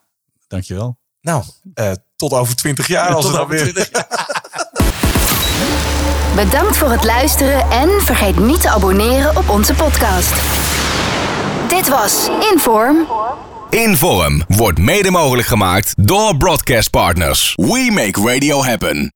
[0.49, 0.99] dankjewel.
[1.21, 1.45] Nou,
[1.75, 3.15] eh, tot over twintig jaar.
[3.15, 3.63] Als het dan weer.
[3.63, 3.91] 20
[6.45, 10.33] Bedankt voor het luisteren en vergeet niet te abonneren op onze podcast.
[11.69, 13.07] Dit was Inform.
[13.71, 17.53] Inform wordt mede mogelijk gemaakt door Broadcast Partners.
[17.55, 19.13] We make radio happen.